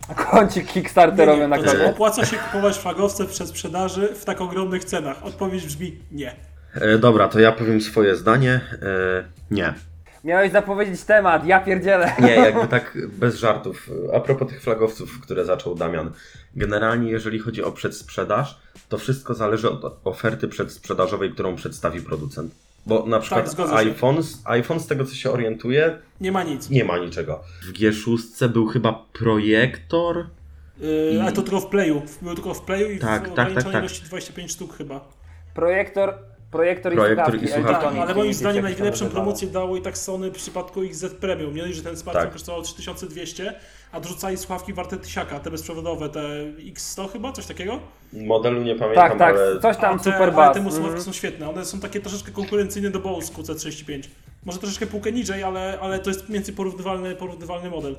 A 0.10 0.14
kącik 0.32 0.68
kickstarterowy 0.68 1.42
nie, 1.42 1.48
na 1.48 1.58
koniec. 1.58 1.76
opłaca 1.90 2.26
się 2.26 2.38
kupować 2.38 2.78
flagowce 2.78 3.26
przed 3.26 3.48
sprzedaży 3.50 4.16
w 4.16 4.26
tak 4.26 4.42
ogromnych 4.42 4.86
cenach? 4.86 5.24
Odpowiedź 5.26 5.66
brzmi 5.66 5.98
nie. 6.12 6.36
E, 6.74 6.98
dobra, 6.98 7.28
to 7.28 7.40
ja 7.40 7.52
powiem 7.52 7.82
swoje 7.82 8.16
zdanie. 8.16 8.62
E, 8.82 9.24
nie. 9.52 9.74
Miałeś 10.28 10.52
zapowiedzieć 10.52 11.04
temat, 11.04 11.46
ja 11.46 11.60
pierdzielę. 11.60 12.12
Nie, 12.22 12.36
jakby 12.50 12.68
tak 12.68 12.98
bez 13.08 13.36
żartów. 13.36 13.90
A 14.14 14.20
propos 14.20 14.48
tych 14.50 14.62
flagowców, 14.62 15.22
które 15.22 15.46
zaczął 15.46 15.76
Damian. 15.76 16.12
Generalnie, 16.56 17.12
jeżeli 17.12 17.40
chodzi 17.40 17.64
o 17.64 17.72
przedsprzedaż, 17.72 18.60
to 18.90 18.98
wszystko 18.98 19.34
zależy 19.34 19.70
od 19.70 20.00
oferty 20.04 20.48
przedsprzedażowej, 20.48 21.32
którą 21.32 21.56
przedstawi 21.56 22.02
producent. 22.02 22.52
Bo 22.86 23.06
na 23.06 23.20
przykład 23.20 23.56
Tak, 23.56 23.70
iPhone, 23.74 24.18
iPhone, 24.46 24.80
z 24.80 24.88
tego 24.88 25.06
co 25.06 25.16
się 25.16 25.32
orientuje, 25.32 25.98
Nie 26.22 26.32
ma 26.32 26.44
nic. 26.44 26.70
nie 26.70 26.86
ma 26.86 26.98
niczego. 26.98 27.44
W 27.64 27.72
G6 27.74 28.48
był 28.48 28.68
chyba 28.68 29.06
projektor. 29.14 30.26
Yy, 30.80 31.22
ale 31.22 31.32
to 31.32 31.42
tylko 31.42 31.60
w 31.60 31.68
Playu. 31.68 32.02
Był 32.22 32.36
tylko 32.36 32.54
w 32.54 32.62
Playu 32.62 32.92
i 32.92 33.00
Tak, 33.00 33.30
w 33.30 33.34
tak, 33.34 33.54
tak, 33.54 33.64
tak. 33.64 33.74
ilości 33.74 34.04
25 34.06 34.52
sztuk 34.52 34.78
chyba. 34.78 35.08
Projektor, 35.54 36.14
projektor, 36.52 36.94
Projektor 36.94 37.36
i 37.36 37.44
i 37.44 37.48
słuchawki. 37.48 37.64
słuchawki. 37.74 37.98
Tak, 38.00 38.08
ale 38.10 38.16
moim 38.16 38.34
zdaniem 38.34 38.64
najlepszą 38.64 39.10
promocję 39.10 39.48
dało 39.48 39.78
i 39.78 39.82
tak 39.82 39.98
Sony 39.98 40.30
w 40.30 40.34
przypadku 40.34 40.82
XZ 40.82 41.14
Premium. 41.14 41.56
Dość, 41.58 41.74
że 41.76 41.84
ten 41.84 41.98
smartfon 41.98 42.24
Tak. 42.26 42.34
kosztował 42.34 42.62
3200, 42.62 43.54
a 43.92 44.00
dorzucali 44.00 44.38
słuchawki 44.38 44.74
warte 44.74 44.98
tysiaka, 44.98 45.40
te 45.40 45.52
bezprzewodowe, 45.52 46.10
te 46.10 46.20
X100 46.74 47.12
chyba, 47.12 47.32
coś 47.32 47.46
takiego? 47.46 47.80
Modelu 48.14 48.64
nie 48.64 48.76
pamiętam, 48.76 49.10
Tak, 49.10 49.20
tak, 49.20 49.36
ale 49.36 49.60
coś 49.62 49.78
tam 49.78 49.96
a 49.96 49.98
te, 49.98 50.04
super 50.04 50.22
ale 50.36 50.54
te 50.54 50.62
słuchawki 50.62 50.78
Mhm. 50.86 51.02
są 51.02 51.12
świetne, 51.14 51.50
one 51.50 51.66
są 51.66 51.80
takie 51.80 52.00
troszeczkę 52.00 52.32
konkurencyjne 52.32 52.90
do 52.90 53.00
Bose 53.00 53.34
QC35. 53.34 54.04
Może 54.46 54.60
troszeczkę 54.60 54.88
półkę 54.88 55.12
niżej, 55.12 55.44
ale, 55.44 55.78
ale 55.82 56.00
to 56.00 56.10
jest 56.10 56.30
między 56.30 56.54
porównywalny, 56.54 57.16
porównywalny 57.16 57.70
model. 57.70 57.96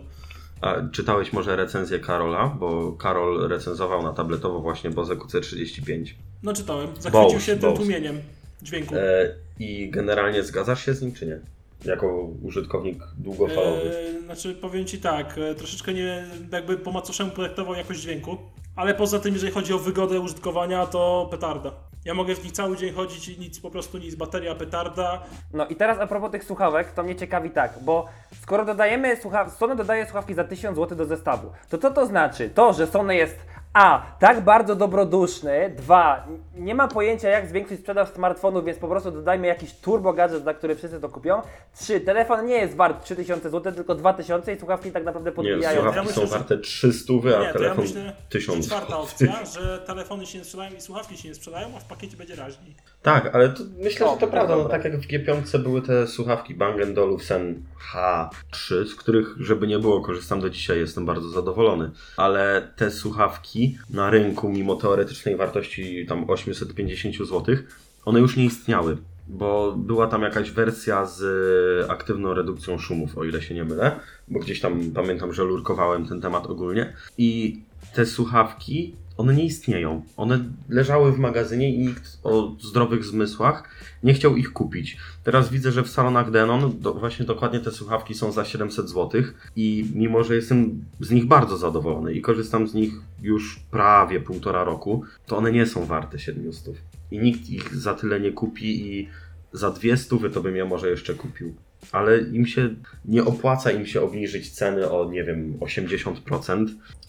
A 0.61 0.74
czytałeś 0.92 1.32
może 1.32 1.57
recenzję 1.57 1.99
Karola? 1.99 2.46
Bo 2.59 2.92
Karol 2.92 3.49
recenzował 3.49 4.03
na 4.03 4.12
tabletowo 4.12 4.61
właśnie 4.61 4.90
Bose 4.90 5.14
QC35. 5.16 6.05
No 6.42 6.53
czytałem, 6.53 6.88
zachwycił 6.99 7.12
Bose, 7.32 7.40
się 7.40 7.53
tym 7.53 7.70
Bose. 7.70 7.76
tłumieniem 7.82 8.20
dźwięku. 8.62 8.94
E, 8.94 9.34
I 9.59 9.90
generalnie 9.90 10.42
zgadzasz 10.42 10.84
się 10.84 10.94
z 10.94 11.02
nim, 11.02 11.12
czy 11.12 11.26
nie? 11.26 11.38
Jako 11.84 12.28
użytkownik 12.42 12.98
długofalowy. 13.18 13.98
Eee, 13.98 14.24
znaczy 14.24 14.54
powiem 14.54 14.84
Ci 14.84 14.98
tak, 14.98 15.38
e, 15.38 15.54
troszeczkę 15.54 15.94
nie 15.94 16.24
jakby 16.52 16.76
po 16.76 16.92
macoszemu 16.92 17.30
projektował 17.30 17.74
jakość 17.74 18.00
dźwięku, 18.00 18.36
ale 18.76 18.94
poza 18.94 19.18
tym 19.18 19.34
jeżeli 19.34 19.52
chodzi 19.52 19.72
o 19.72 19.78
wygodę 19.78 20.20
użytkowania 20.20 20.86
to 20.86 21.28
petarda. 21.30 21.72
Ja 22.04 22.14
mogę 22.14 22.34
w 22.34 22.44
nich 22.44 22.52
cały 22.52 22.76
dzień 22.76 22.92
chodzić 22.94 23.28
i 23.28 23.38
nic, 23.38 23.61
po 23.61 23.70
prostu 23.70 23.98
nic, 23.98 24.14
bateria 24.14 24.54
petarda. 24.54 25.22
No 25.52 25.66
i 25.66 25.76
teraz 25.76 25.98
a 25.98 26.06
propos 26.06 26.30
tych 26.30 26.44
słuchawek, 26.44 26.92
to 26.92 27.02
mnie 27.02 27.16
ciekawi 27.16 27.50
tak, 27.50 27.78
bo 27.82 28.06
skoro 28.42 28.64
dodajemy 28.64 29.16
słuchaw... 29.16 29.56
Sony 29.56 29.76
dodaje 29.76 30.04
słuchawki 30.04 30.34
za 30.34 30.44
1000 30.44 30.76
zł 30.76 30.98
do 30.98 31.04
zestawu, 31.04 31.50
to 31.68 31.78
co 31.78 31.90
to 31.90 32.06
znaczy? 32.06 32.50
To, 32.50 32.72
że 32.72 32.86
Sony 32.86 33.16
jest 33.16 33.36
A, 33.81 34.03
tak 34.20 34.41
bardzo 34.41 34.76
dobroduszny, 34.76 35.74
dwa, 35.76 36.26
nie 36.55 36.74
ma 36.74 36.89
pojęcia 36.89 37.29
jak 37.29 37.47
zwiększyć 37.49 37.81
sprzedaż 37.81 38.09
smartfonów, 38.09 38.64
więc 38.64 38.79
po 38.79 38.89
prostu 38.89 39.11
dodajmy 39.11 39.47
jakiś 39.47 39.74
turbo 39.74 40.12
gadżet, 40.12 40.45
za 40.45 40.55
który 40.55 40.76
wszyscy 40.76 41.01
to 41.01 41.09
kupią. 41.09 41.43
Trzy, 41.79 42.01
telefon 42.01 42.47
nie 42.47 42.55
jest 42.55 42.76
wart 42.76 43.05
3000 43.05 43.51
zł, 43.51 43.72
tylko 43.72 43.95
2000 43.95 44.53
i 44.55 44.59
słuchawki 44.59 44.93
tak 44.93 45.05
naprawdę 45.05 45.31
Nie, 45.31 45.37
podbijają. 45.37 45.76
słuchawki 45.76 45.97
Ja 45.97 46.03
myślę, 46.03 46.14
są 46.14 46.33
że- 46.33 46.39
warte 46.39 46.59
300, 46.59 47.12
a 47.12 47.16
Nie, 47.16 47.22
to 47.33 47.43
ja 47.43 47.53
telefon 47.53 47.85
myślę, 47.85 48.03
że 48.03 48.16
1000. 48.29 48.66
czwarta 48.66 48.99
opcja, 48.99 49.45
że 49.45 49.79
telefony 49.79 50.26
się 50.26 50.39
nie 50.39 50.45
sprzedają 50.45 50.76
i 50.76 50.81
słuchawki 50.81 51.16
się 51.16 51.29
nie 51.29 51.35
sprzedają, 51.35 51.68
a 51.76 51.81
w 51.81 51.85
pakiecie 51.85 52.16
będzie 52.16 52.37
raźniej. 52.37 52.74
Tak, 53.03 53.34
ale 53.34 53.49
to 53.49 53.62
myślę, 53.82 54.07
O, 54.07 54.14
że 54.14 54.20
to 54.20 54.26
to 54.26 54.32
prawda. 54.32 54.57
No, 54.57 54.64
tak 54.64 54.84
jak 54.84 55.01
w 55.01 55.07
G5 55.07 55.59
były 55.62 55.82
te 55.82 56.07
słuchawki 56.07 56.55
Bang 56.55 56.76
Olufsen 56.99 57.62
H3, 57.92 58.86
z 58.86 58.94
których, 58.94 59.34
żeby 59.40 59.66
nie 59.66 59.78
było, 59.78 60.01
korzystam 60.01 60.40
do 60.40 60.51
dzisiaj, 60.51 60.78
jestem 60.78 61.07
bardzo 61.07 61.28
zadowolony. 61.28 61.90
Ale 62.16 62.72
te 62.76 62.90
słuchawki 62.90 63.78
na 63.90 64.11
rynku, 64.11 64.49
mimo 64.49 64.76
teoretycznej 64.76 65.36
wartości 65.36 66.07
tam 66.07 66.30
850 66.30 67.16
zł, 67.16 67.57
one 68.05 68.20
już 68.20 68.36
nie 68.36 68.44
istniały. 68.44 68.96
Bo 69.28 69.74
była 69.76 70.07
tam 70.07 70.22
jakaś 70.22 70.51
wersja 70.51 71.07
z 71.07 71.90
aktywną 71.90 72.34
redukcją 72.34 72.78
szumów, 72.78 73.18
o 73.18 73.24
ile 73.24 73.42
się 73.42 73.55
nie 73.55 73.64
mylę, 73.64 74.01
bo 74.28 74.40
gdzieś 74.40 74.61
tam 74.61 74.90
pamiętam, 74.94 75.32
że 75.32 75.44
lurkowałem 75.44 76.07
ten 76.07 76.20
temat 76.20 76.46
ogólnie. 76.46 76.92
I 77.18 77.61
te 77.94 78.07
słuchawki, 78.07 78.94
one 79.18 79.34
nie 79.34 79.44
istnieją. 79.44 80.02
One 80.16 80.44
leżały 80.68 81.12
w 81.12 81.18
magazynie 81.18 81.74
i 81.74 81.78
nikt 81.78 82.18
o 82.22 82.56
zdrowych 82.60 83.04
zmysłach 83.04 83.70
nie 84.02 84.14
chciał 84.14 84.36
ich 84.36 84.52
kupić. 84.52 84.96
Teraz 85.24 85.50
widzę, 85.50 85.72
że 85.72 85.82
w 85.82 85.88
salonach 85.88 86.30
Denon 86.30 86.80
do, 86.80 86.94
właśnie 86.94 87.26
dokładnie 87.26 87.60
te 87.60 87.70
słuchawki 87.70 88.14
są 88.14 88.32
za 88.32 88.44
700 88.44 88.88
zł 88.88 89.22
i 89.56 89.90
mimo, 89.94 90.24
że 90.24 90.36
jestem 90.36 90.84
z 91.00 91.10
nich 91.10 91.26
bardzo 91.26 91.56
zadowolony 91.56 92.12
i 92.12 92.20
korzystam 92.20 92.68
z 92.68 92.74
nich 92.74 92.92
już 93.22 93.60
prawie 93.70 94.20
półtora 94.20 94.64
roku, 94.64 95.02
to 95.26 95.36
one 95.36 95.52
nie 95.52 95.66
są 95.66 95.84
warte 95.84 96.18
700. 96.18 96.74
I 97.10 97.18
nikt 97.18 97.50
ich 97.50 97.74
za 97.74 97.94
tyle 97.94 98.20
nie 98.20 98.32
kupi 98.32 98.92
i 98.92 99.08
za 99.52 99.70
200 99.70 100.16
to 100.34 100.40
bym 100.42 100.56
je 100.56 100.64
może 100.64 100.90
jeszcze 100.90 101.14
kupił. 101.14 101.54
Ale 101.93 102.18
im 102.18 102.47
się 102.47 102.68
nie 103.05 103.24
opłaca 103.24 103.70
im 103.70 103.87
się 103.87 104.03
obniżyć 104.03 104.51
ceny 104.51 104.91
o, 104.91 105.11
nie 105.11 105.24
wiem, 105.24 105.59
80%, 105.61 106.66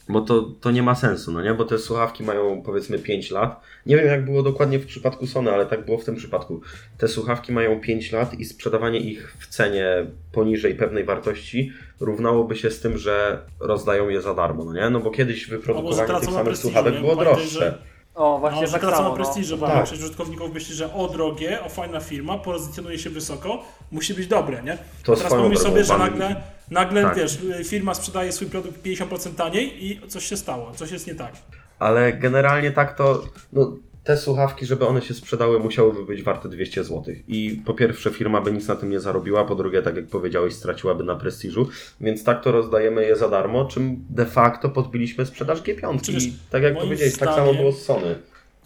bo 0.10 0.22
to, 0.22 0.42
to 0.62 0.72
nie 0.72 0.84
ma 0.84 0.96
sensu, 0.96 1.32
no 1.32 1.42
nie? 1.44 1.54
Bo 1.54 1.66
te 1.66 1.78
słuchawki 1.80 2.24
mają 2.24 2.62
powiedzmy 2.62 3.00
5 3.00 3.32
lat. 3.32 3.62
Nie 3.86 3.98
wiem 3.98 4.08
jak 4.08 4.26
było 4.26 4.44
dokładnie 4.44 4.80
w 4.80 4.86
przypadku 4.86 5.28
Sony, 5.28 5.52
ale 5.52 5.66
tak 5.66 5.86
było 5.86 5.98
w 5.98 6.06
tym 6.06 6.16
przypadku. 6.16 6.62
Te 6.98 7.08
słuchawki 7.08 7.52
mają 7.52 7.80
5 7.80 8.12
lat 8.12 8.34
i 8.34 8.46
sprzedawanie 8.46 9.00
ich 9.00 9.36
w 9.40 9.48
cenie 9.48 10.06
poniżej 10.32 10.76
pewnej 10.76 11.04
wartości 11.06 11.72
równałoby 12.00 12.56
się 12.56 12.72
z 12.72 12.80
tym, 12.80 12.98
że 12.98 13.42
rozdają 13.60 14.10
je 14.10 14.22
za 14.22 14.34
darmo, 14.34 14.66
no 14.66 14.74
nie? 14.74 14.90
No 14.90 15.00
bo 15.00 15.12
kiedyś 15.12 15.48
wyprodukowanie 15.48 16.08
tracą 16.08 16.26
tych 16.26 16.36
samych 16.36 16.58
słuchawek 16.58 16.94
nie? 16.94 17.00
było 17.00 17.16
Pamiętaj, 17.16 17.36
droższe. 17.36 17.60
że- 17.60 17.90
O, 18.16 18.38
właśnie 18.40 18.62
No, 18.62 18.68
że 18.68 18.74
tak 18.74 18.82
tracą 18.82 18.98
samo. 18.98 19.10
na 19.10 19.16
prestiżu, 19.16 19.56
no. 19.56 19.62
bo 19.62 19.68
Tak. 19.68 19.76
większość 19.76 20.02
użytkowników 20.02 20.54
myśli, 20.54 20.76
że 20.76 20.94
o 20.94 21.08
drogie, 21.08 21.64
o 21.64 21.70
fajna 21.70 22.00
firma, 22.00 22.38
pozycjonuje 22.38 23.00
się 23.00 23.10
wysoko, 23.10 23.64
musi 23.92 24.14
być 24.14 24.28
dobre, 24.28 24.64
nie? 24.64 24.78
To 25.04 25.16
Teraz 25.16 25.34
pomyśl 25.34 25.62
sobie, 25.62 25.84
że 25.84 25.98
nagle, 25.98 26.36
nagle 26.72 27.02
Tak. 27.04 27.18
wiesz, 27.18 27.40
firma 27.66 27.94
sprzedaje 27.94 28.32
swój 28.32 28.48
produkt 28.48 28.84
50% 28.86 29.36
taniej 29.36 29.86
i 29.86 30.02
coś 30.08 30.26
się 30.26 30.38
stało, 30.38 30.72
coś 30.76 30.92
jest 30.92 31.08
nie 31.08 31.16
tak. 31.16 31.34
ale 31.80 32.14
generalnie 32.14 32.72
tak 32.72 32.98
to, 32.98 33.24
no, 33.54 33.78
te 34.04 34.18
słuchawki, 34.18 34.66
żeby 34.66 34.88
one 34.88 35.02
się 35.02 35.14
sprzedały, 35.14 35.60
musiałyby 35.60 36.06
być 36.06 36.24
warte 36.24 36.50
200 36.50 36.84
zł. 36.84 37.04
I 37.28 37.62
po 37.66 37.74
pierwsze, 37.74 38.12
firma 38.12 38.42
by 38.42 38.52
nic 38.52 38.68
na 38.68 38.76
tym 38.76 38.90
nie 38.90 39.00
zarobiła, 39.00 39.46
po 39.46 39.56
drugie, 39.56 39.82
tak 39.82 39.96
jak 39.96 40.08
powiedziałeś, 40.08 40.54
straciłaby 40.54 41.04
na 41.04 41.16
prestiżu, 41.16 41.70
więc 42.02 42.24
tak 42.24 42.44
to 42.44 42.52
rozdajemy 42.52 43.06
je 43.06 43.16
za 43.16 43.30
darmo, 43.30 43.66
czym 43.66 44.06
de 44.10 44.26
facto 44.26 44.70
podbiliśmy 44.70 45.26
sprzedaż 45.26 45.62
G5. 45.62 46.00
Przecież 46.02 46.26
I 46.26 46.34
tak 46.50 46.64
jak 46.64 46.78
powiedziałeś, 46.78 47.18
tak 47.18 47.30
samo 47.30 47.54
było 47.54 47.72
z 47.72 47.82
Sony. 47.84 48.16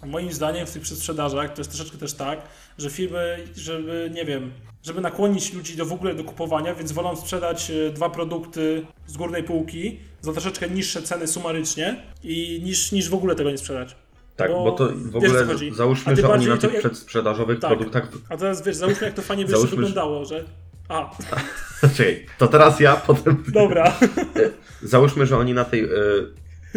Moim 0.06 0.34
zdaniem 0.34 0.68
w 0.68 0.72
tych 0.72 0.82
przedsprzedażach 0.82 1.54
to 1.54 1.62
jest 1.62 1.72
troszeczkę 1.72 1.98
też 1.98 2.14
tak, 2.14 2.42
że 2.78 2.90
firmy, 2.90 3.38
żeby, 3.56 4.12
nie 4.14 4.26
wiem, 4.26 4.52
żeby 4.84 5.02
nakłonić 5.02 5.54
ludzi 5.54 5.78
do 5.78 5.86
w 5.86 5.94
ogóle 5.94 6.16
do 6.16 6.24
kupowania, 6.24 6.76
więc 6.76 6.92
wolą 6.92 7.16
sprzedać 7.16 7.72
e, 7.72 7.90
dwa 7.92 8.10
produkty 8.10 8.86
z 9.08 9.18
górnej 9.18 9.44
półki 9.44 10.00
za 10.22 10.32
troszeczkę 10.32 10.70
niższe 10.70 11.02
ceny 11.02 11.28
sumarycznie 11.28 12.04
i 12.24 12.62
niż, 12.64 12.92
niż 12.92 13.10
w 13.10 13.14
ogóle 13.14 13.36
tego 13.36 13.52
nie 13.52 13.58
sprzedać. 13.58 13.96
Tak, 14.36 14.52
Bo 14.52 14.64
bo, 14.64 14.72
to 14.72 14.88
w 14.90 15.22
wiesz, 15.22 15.32
ogóle. 15.32 15.42
A 15.72 15.76
załóżmy, 15.76 16.16
że 16.16 16.30
oni 16.30 16.48
na 16.48 16.58
tych 16.58 16.72
jak- 16.74 16.80
przedsprzedażowych 16.80 17.60
Tak. 17.60 17.70
produktach 17.70 18.08
A 18.30 18.38
teraz 18.38 18.62
wiesz, 18.66 18.76
załóżmy 18.76 19.06
jak 19.08 19.16
to 19.16 19.22
fajnie 19.22 19.46
by 19.46 19.52
Załóżmy, 19.52 19.70
że- 19.70 19.76
wyglądało, 19.76 20.26
że... 20.26 20.44
A, 20.90 21.10
Czekaj, 21.98 22.26
to 22.38 22.48
teraz 22.48 22.80
ja, 22.80 22.96
potem 22.96 23.44
dobra. 23.48 23.94
Załóżmy, 24.84 25.26
że 25.26 25.38
oni 25.38 25.54
na 25.54 25.66
tej, 25.66 25.84
y, 25.84 25.88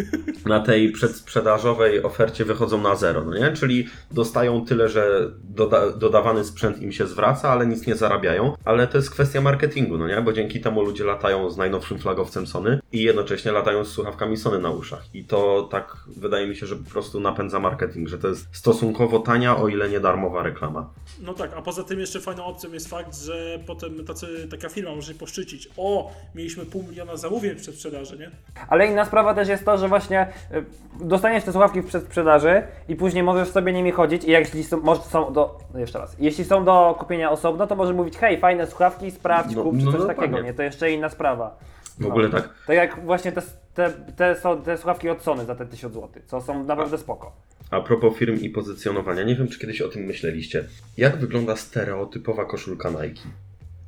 na 0.45 0.59
tej 0.59 0.91
przedsprzedażowej 0.91 2.03
ofercie 2.03 2.45
wychodzą 2.45 2.81
na 2.81 2.95
zero, 2.95 3.23
no 3.23 3.37
nie? 3.37 3.53
Czyli 3.53 3.87
dostają 4.11 4.65
tyle, 4.65 4.89
że 4.89 5.31
doda 5.43 5.91
dodawany 5.91 6.43
sprzęt 6.43 6.81
im 6.81 6.91
się 6.91 7.07
zwraca, 7.07 7.49
ale 7.49 7.67
nic 7.67 7.87
nie 7.87 7.95
zarabiają. 7.95 8.53
Ale 8.65 8.87
to 8.87 8.97
jest 8.97 9.11
kwestia 9.11 9.41
marketingu, 9.41 9.97
no 9.97 10.07
nie? 10.07 10.21
Bo 10.21 10.33
dzięki 10.33 10.61
temu 10.61 10.81
ludzie 10.81 11.03
latają 11.03 11.49
z 11.49 11.57
najnowszym 11.57 11.99
flagowcem 11.99 12.47
Sony 12.47 12.79
i 12.91 13.03
jednocześnie 13.03 13.51
latają 13.51 13.85
z 13.85 13.91
słuchawkami 13.91 14.37
Sony 14.37 14.59
na 14.59 14.69
uszach. 14.69 15.03
I 15.13 15.25
to 15.25 15.67
tak 15.71 15.97
wydaje 16.07 16.47
mi 16.47 16.55
się, 16.55 16.65
że 16.65 16.75
po 16.75 16.89
prostu 16.89 17.19
napędza 17.19 17.59
marketing, 17.59 18.07
że 18.07 18.17
to 18.17 18.27
jest 18.27 18.47
stosunkowo 18.51 19.19
tania, 19.19 19.57
o 19.57 19.67
ile 19.67 19.89
nie 19.89 19.99
darmowa 19.99 20.43
reklama. 20.43 20.89
No 21.21 21.33
tak, 21.33 21.51
a 21.55 21.61
poza 21.61 21.83
tym 21.83 21.99
jeszcze 21.99 22.19
fajną 22.19 22.45
opcją 22.45 22.73
jest 22.73 22.89
fakt, 22.89 23.17
że 23.17 23.59
potem 23.67 24.05
tacy, 24.05 24.47
taka 24.51 24.69
firma 24.69 24.95
może 24.95 25.13
się 25.13 25.19
poszczycić. 25.19 25.69
O, 25.77 26.11
mieliśmy 26.35 26.65
pół 26.65 26.83
miliona 26.83 27.17
zamówień 27.17 27.55
w 27.55 27.61
przedsprzedaży, 27.61 28.17
nie? 28.17 28.31
Ale 28.69 28.87
inna 28.87 29.05
sprawa 29.05 29.33
też 29.33 29.47
jest 29.47 29.65
to, 29.65 29.77
że 29.77 29.86
właśnie 29.87 30.27
y, 30.53 30.63
dostaniesz 31.05 31.43
te 31.43 31.51
słuchawki 31.51 31.81
w 31.81 31.85
przedsprzedaży 31.87 32.61
i 32.89 32.95
później 32.95 33.23
możesz 33.23 33.49
sobie 33.49 33.73
nimi 33.73 33.91
chodzić 33.91 34.23
i 34.23 34.31
jeśli 34.31 34.63
są, 34.63 34.79
może 34.81 35.01
są 35.01 35.33
do, 35.33 35.57
no 35.73 35.79
jeszcze 35.79 35.99
raz, 35.99 36.15
jeśli 36.19 36.45
są 36.45 36.65
do 36.65 36.95
kupienia 36.99 37.31
osobno, 37.31 37.67
to 37.67 37.75
możesz 37.75 37.95
mówić 37.95 38.17
hej, 38.17 38.39
fajne 38.39 38.67
słuchawki, 38.67 39.11
sprawdź, 39.11 39.55
No, 39.55 39.63
kup, 39.63 39.79
czy 39.79 39.85
no, 39.85 39.91
coś 39.91 40.01
no, 40.01 40.07
takiego, 40.07 40.27
dokładnie. 40.27 40.49
nie? 40.49 40.53
To 40.57 40.63
jeszcze 40.63 40.91
inna 40.91 41.09
sprawa. 41.09 41.57
W 41.99 42.05
ogóle 42.05 42.29
tak. 42.29 42.49
Tak 42.67 42.75
jak 42.75 43.05
właśnie 43.05 43.31
te, 43.31 43.41
te, 43.73 43.89
te, 44.15 44.35
są- 44.35 44.61
te 44.61 44.77
słuchawki 44.77 45.09
od 45.09 45.21
Sony 45.21 45.45
za 45.45 45.55
te 45.55 45.65
1000 45.65 45.93
zł, 45.93 46.09
co 46.25 46.41
są 46.41 46.63
naprawdę 46.63 46.97
spoko. 46.97 47.31
A 47.71 47.81
propos 47.81 48.15
firm 48.17 48.35
i 48.41 48.49
pozycjonowania, 48.49 49.23
nie 49.23 49.35
wiem, 49.35 49.47
czy 49.47 49.59
kiedyś 49.59 49.81
o 49.81 49.89
tym 49.89 50.03
myśleliście. 50.03 50.63
Jak 50.97 51.17
wygląda 51.17 51.55
stereotypowa 51.55 52.45
koszulka 52.45 52.89
Nike? 52.89 53.21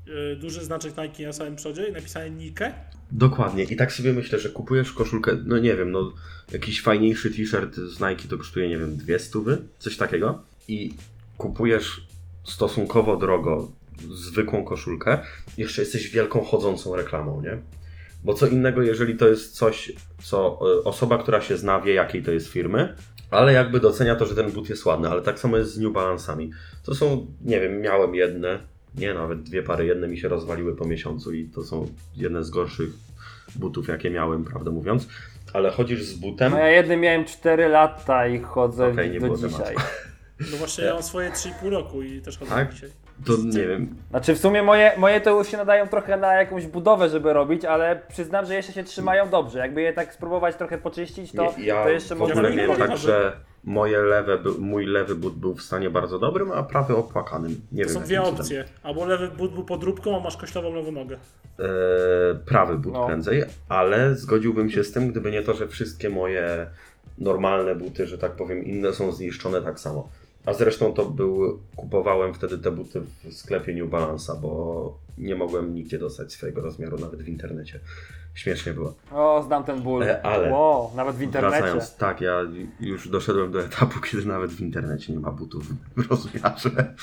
Yy, 0.10 0.36
duży 0.36 0.66
znaczek 0.66 0.94
Nike 0.98 1.24
na 1.24 1.34
samym 1.34 1.56
przodzie 1.56 1.88
i 1.90 1.92
napisane 1.92 2.30
Nike. 2.30 2.74
Dokładnie. 3.12 3.64
I 3.64 3.76
tak 3.76 3.94
sobie 3.94 4.14
myślę, 4.14 4.40
że 4.40 4.50
kupujesz 4.50 4.94
koszulkę, 4.94 5.38
no 5.46 5.58
nie 5.58 5.76
wiem, 5.76 5.92
no 5.92 6.14
jakiś 6.52 6.82
fajniejszy 6.82 7.32
t-shirt 7.32 7.76
z 7.76 8.00
Nike 8.00 8.28
to 8.30 8.38
kosztuje, 8.38 8.70
nie 8.70 8.78
wiem, 8.78 8.98
dwie 8.98 9.20
stówy, 9.20 9.58
coś 9.80 9.98
takiego. 9.98 10.44
I 10.68 10.94
kupujesz 11.38 12.08
stosunkowo 12.44 13.18
drogo 13.18 13.72
zwykłą 14.14 14.64
koszulkę, 14.64 15.20
jeszcze 15.58 15.82
jesteś 15.82 16.10
wielką 16.10 16.44
chodzącą 16.44 16.96
reklamą, 16.96 17.42
nie? 17.42 17.58
Bo 18.24 18.34
co 18.34 18.48
innego, 18.48 18.82
jeżeli 18.82 19.18
to 19.18 19.28
jest 19.28 19.56
coś, 19.56 19.92
co 20.24 20.60
y, 20.80 20.84
osoba, 20.84 21.18
która 21.18 21.42
się 21.42 21.58
zna, 21.58 21.82
wie 21.82 21.94
jakiej 21.94 22.24
to 22.24 22.32
jest 22.32 22.48
firmy, 22.48 22.96
ale 23.32 23.54
jakby 23.54 23.80
docenia 23.80 24.16
to, 24.16 24.26
że 24.26 24.36
ten 24.36 24.52
but 24.52 24.70
jest 24.70 24.86
ładny, 24.86 25.10
ale 25.10 25.22
tak 25.22 25.40
samo 25.40 25.58
jest 25.58 25.74
z 25.74 25.80
New 25.80 25.94
Balance'ami. 25.94 26.50
To 26.84 26.96
są, 26.96 27.28
nie 27.42 27.60
wiem, 27.60 27.82
miałem 27.82 28.16
jedne, 28.16 28.60
nie 28.96 29.14
nawet 29.14 29.44
dwie 29.44 29.64
pary, 29.64 29.86
jedne 29.86 30.08
mi 30.08 30.18
się 30.18 30.28
rozwaliły 30.28 30.76
po 30.76 30.86
miesiącu 30.86 31.34
i 31.34 31.46
to 31.46 31.64
są 31.64 31.88
jedne 32.18 32.44
z 32.44 32.50
gorszych 32.50 32.90
butów, 33.56 33.88
jakie 33.88 34.10
miałem, 34.10 34.44
prawdę 34.46 34.72
mówiąc. 34.72 35.08
Ale 35.54 35.72
chodzisz 35.72 36.04
z 36.04 36.14
butem, 36.14 36.52
No 36.52 36.58
ja 36.58 36.68
jednym 36.68 37.00
miałem 37.00 37.26
4 37.26 37.68
lata 37.68 38.28
i 38.28 38.40
chodzę 38.40 38.88
Okej, 38.88 39.12
nie 39.12 39.20
do 39.20 39.26
było 39.26 39.38
dzisiaj. 39.38 39.52
tematu. 39.76 39.82
No 40.52 40.58
właśnie 40.58 40.84
ja 40.84 40.94
mam 40.94 41.04
swoje 41.04 41.30
3,5 41.32 41.70
roku 41.70 42.02
i 42.04 42.22
też 42.22 42.38
chodzę 42.38 42.52
Tak? 42.52 42.74
dzisiaj. 42.74 42.90
To 43.26 43.34
nie 43.58 43.68
wiem, 43.68 43.96
Znaczy 44.10 44.36
w 44.36 44.40
sumie 44.40 44.64
moje, 44.64 44.92
moje 44.98 45.22
to 45.22 45.38
już 45.38 45.48
się 45.48 45.58
nadają 45.58 45.88
trochę 45.88 46.18
na 46.18 46.34
jakąś 46.34 46.68
budowę, 46.68 47.10
żeby 47.10 47.34
robić, 47.34 47.66
ale 47.66 48.02
przyznam, 48.10 48.46
że 48.46 48.56
jeszcze 48.56 48.74
się 48.74 48.84
trzymają 48.84 49.30
dobrze. 49.30 49.60
Jakby 49.60 49.82
je 49.82 49.94
tak 49.94 50.14
spróbować 50.14 50.56
trochę 50.56 50.78
poczyścić, 50.78 51.32
to, 51.32 51.54
nie, 51.58 51.66
ja 51.66 51.84
to 51.84 51.90
jeszcze 51.90 52.16
w 52.16 52.18
może 52.20 52.34
ogóle 52.34 52.56
miałem 52.56 52.78
tak, 52.78 52.98
że 52.98 53.32
moje 53.64 53.98
lewe, 54.02 54.38
był- 54.38 54.62
mój 54.62 54.86
lewy 54.86 55.16
but 55.16 55.34
był 55.34 55.56
w 55.56 55.62
stanie 55.62 55.90
bardzo 55.90 56.20
dobrym, 56.20 56.52
a 56.52 56.64
prawy 56.64 56.96
opłakanym. 56.96 57.62
Nie 57.72 57.86
To 57.86 57.90
wiem 57.90 57.94
są 57.94 58.00
jakim 58.00 58.04
dwie 58.06 58.18
cudem. 58.20 58.36
opcje. 58.36 58.66
Albo 58.84 59.06
lewy 59.06 59.28
but 59.28 59.54
był 59.54 59.64
podróbką, 59.66 60.18
a 60.18 60.20
masz 60.20 60.38
koślową 60.38 60.74
lewą 60.76 60.92
nogę. 60.92 61.18
e, 61.60 61.66
prawy 62.46 62.78
but 62.78 62.94
No. 62.94 63.06
prędzej, 63.06 63.44
ale 63.70 64.16
zgodziłbym 64.16 64.70
się 64.70 64.84
z 64.84 64.92
tym, 64.92 65.08
gdyby 65.12 65.32
nie 65.32 65.42
to, 65.42 65.54
że 65.54 65.68
wszystkie 65.68 66.10
moje 66.10 66.68
normalne 67.18 67.76
buty, 67.76 68.08
że 68.08 68.18
tak 68.18 68.32
powiem, 68.32 68.64
inne 68.66 68.94
są 68.94 69.12
zniszczone 69.12 69.62
tak 69.62 69.80
samo. 69.80 70.10
A 70.46 70.54
zresztą 70.54 70.94
to 70.94 71.06
był, 71.06 71.60
kupowałem 71.76 72.34
wtedy 72.34 72.58
te 72.58 72.72
buty 72.72 73.02
w 73.24 73.34
sklepie 73.34 73.74
New 73.76 73.90
Balance'a, 73.92 74.40
bo 74.42 74.98
nie 75.18 75.36
mogłem 75.36 75.76
nigdzie 75.76 76.00
dostać 76.00 76.34
swojego 76.34 76.62
rozmiaru, 76.62 76.98
nawet 77.00 77.22
w 77.22 77.28
internecie. 77.28 77.80
Śmiesznie 78.36 78.74
było. 78.74 78.94
O, 79.12 79.44
znam 79.48 79.64
ten 79.64 79.82
ból. 79.82 80.04
E, 80.04 80.22
ale- 80.26 80.52
Wow, 80.52 80.92
nawet 80.96 81.16
w 81.16 81.22
internecie. 81.22 81.58
Wracając, 81.58 81.96
tak, 81.96 82.22
ja 82.22 82.42
już 82.80 83.10
doszedłem 83.10 83.52
do 83.52 83.62
etapu, 83.64 84.00
kiedy 84.12 84.26
nawet 84.26 84.52
w 84.52 84.62
internecie 84.62 85.14
nie 85.14 85.20
ma 85.20 85.32
butów 85.32 85.64
w 85.98 86.10
rozmiarze. 86.10 86.94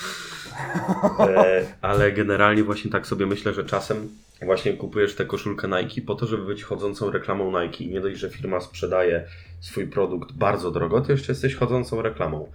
E, 1.19 1.65
ale 1.81 2.11
generalnie 2.11 2.63
właśnie 2.63 2.91
tak 2.91 3.07
sobie 3.07 3.25
myślę, 3.25 3.53
że 3.53 3.63
czasem 3.65 4.09
właśnie 4.41 4.73
kupujesz 4.73 5.15
tę 5.15 5.25
koszulkę 5.25 5.67
Nike 5.67 6.01
po 6.01 6.15
to, 6.15 6.25
żeby 6.25 6.45
być 6.45 6.63
chodzącą 6.63 7.11
reklamą 7.11 7.61
Nike. 7.61 7.83
I 7.83 7.89
nie 7.89 8.01
dość, 8.01 8.19
że 8.19 8.29
firma 8.29 8.61
sprzedaje 8.61 9.25
swój 9.59 9.87
produkt 9.87 10.31
bardzo 10.31 10.71
drogo, 10.71 11.01
to 11.01 11.11
jeszcze 11.11 11.31
jesteś 11.31 11.55
chodzącą 11.55 12.01
reklamą. 12.01 12.47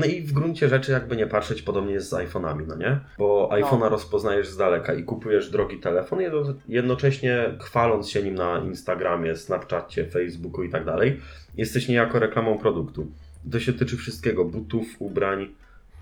No 0.00 0.06
i 0.06 0.22
w 0.22 0.32
gruncie 0.32 0.68
rzeczy, 0.68 0.92
jakby 0.92 1.16
nie 1.16 1.26
patrzeć, 1.26 1.62
podobnie 1.62 1.92
jest 1.92 2.08
z 2.08 2.12
iPhone'ami, 2.12 2.66
no 2.66 2.76
nie? 2.76 3.00
Bo 3.18 3.48
iPhone'a 3.52 3.88
rozpoznajesz 3.90 4.48
z 4.48 4.56
daleka 4.56 4.94
i 4.94 5.04
kupujesz 5.04 5.50
drogi 5.50 5.78
telefon, 5.78 6.20
jedno- 6.20 6.54
jednocześnie 6.68 7.54
chwaląc 7.60 8.08
się 8.08 8.22
nim 8.22 8.34
na 8.34 8.58
Instagramie, 8.58 9.36
Snapchacie, 9.36 10.06
Facebooku 10.06 10.62
i 10.64 10.70
tak 10.70 10.84
dalej, 10.84 11.20
jesteś 11.56 11.88
niejako 11.88 12.18
reklamą 12.18 12.58
produktu. 12.58 13.06
To 13.52 13.60
się 13.60 13.72
tyczy 13.72 13.96
wszystkiego: 13.96 14.44
butów, 14.44 14.86
ubrań, 14.98 15.48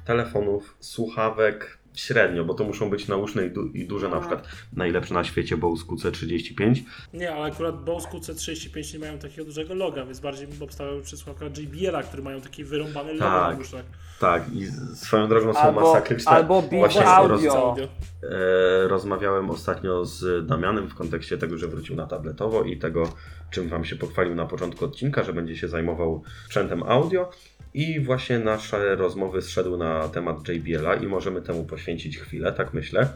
telefonów, 0.05 0.77
słuchawek. 0.81 1.78
Średnio, 2.03 2.45
bo 2.45 2.55
to 2.55 2.65
muszą 2.65 2.91
być 2.91 3.09
nauszne 3.09 3.47
i, 3.47 3.51
du- 3.51 3.67
i 3.67 3.87
duże, 3.87 4.09
na 4.09 4.21
przykład 4.21 4.49
najlepsze 4.77 5.15
na 5.15 5.25
świecie 5.25 5.57
Bose 5.57 5.85
QC35. 5.85 6.75
Nie, 7.15 7.35
ale 7.35 7.53
akurat 7.53 7.85
Bose 7.85 8.09
QC35 8.09 8.93
nie 8.95 8.99
mają 8.99 9.19
takiego 9.19 9.45
dużego 9.45 9.75
loga, 9.75 10.05
więc 10.05 10.21
bardziej 10.21 10.47
bym 10.47 10.63
obstawiał 10.63 11.01
przy 11.01 11.17
słuchawkach 11.17 11.59
JBL-a, 11.59 12.03
które 12.03 12.23
mają 12.23 12.41
taki 12.41 12.65
wyrąbany 12.65 13.13
logo 13.13 13.25
Tak. 13.25 13.57
na 13.57 13.61
uszach. 13.63 13.85
Tak, 14.21 14.43
i 14.55 14.67
swoją 14.97 15.29
drogą 15.29 15.53
są 15.53 15.59
Albo- 15.61 15.81
masakryczne. 15.81 16.33
albo 16.33 16.63
Właśnie 16.63 17.07
Audio. 17.07 17.75
roz- 17.77 17.89
E, 18.23 18.89
rozmawiałem 18.89 19.51
ostatnio 19.51 20.05
z 20.05 20.47
Damianem 20.47 20.89
w 20.89 20.95
kontekście 20.95 21.39
tego, 21.39 21.59
że 21.59 21.69
wrócił 21.69 21.97
na 21.97 22.07
tabletowo 22.07 22.63
i 22.63 22.77
tego, 22.79 23.13
czym 23.51 23.69
Wam 23.69 23.85
się 23.85 23.97
pochwalił 23.97 24.35
na 24.35 24.47
początku 24.47 24.85
odcinka, 24.85 25.23
że 25.23 25.33
będzie 25.33 25.57
się 25.57 25.69
zajmował 25.69 26.23
sprzętem 26.45 26.83
audio. 26.83 27.31
I 27.75 28.01
właśnie 28.01 28.39
nasze 28.39 28.97
rozmowy 28.97 29.43
zszedł 29.43 29.77
na 29.77 30.09
temat 30.09 30.49
JBL-a 30.49 30.95
i 30.95 31.07
możemy 31.07 31.43
temu 31.43 31.65
poświęcić 31.65 32.19
chwilę, 32.19 32.53
tak 32.53 32.75
myślę, 32.75 33.09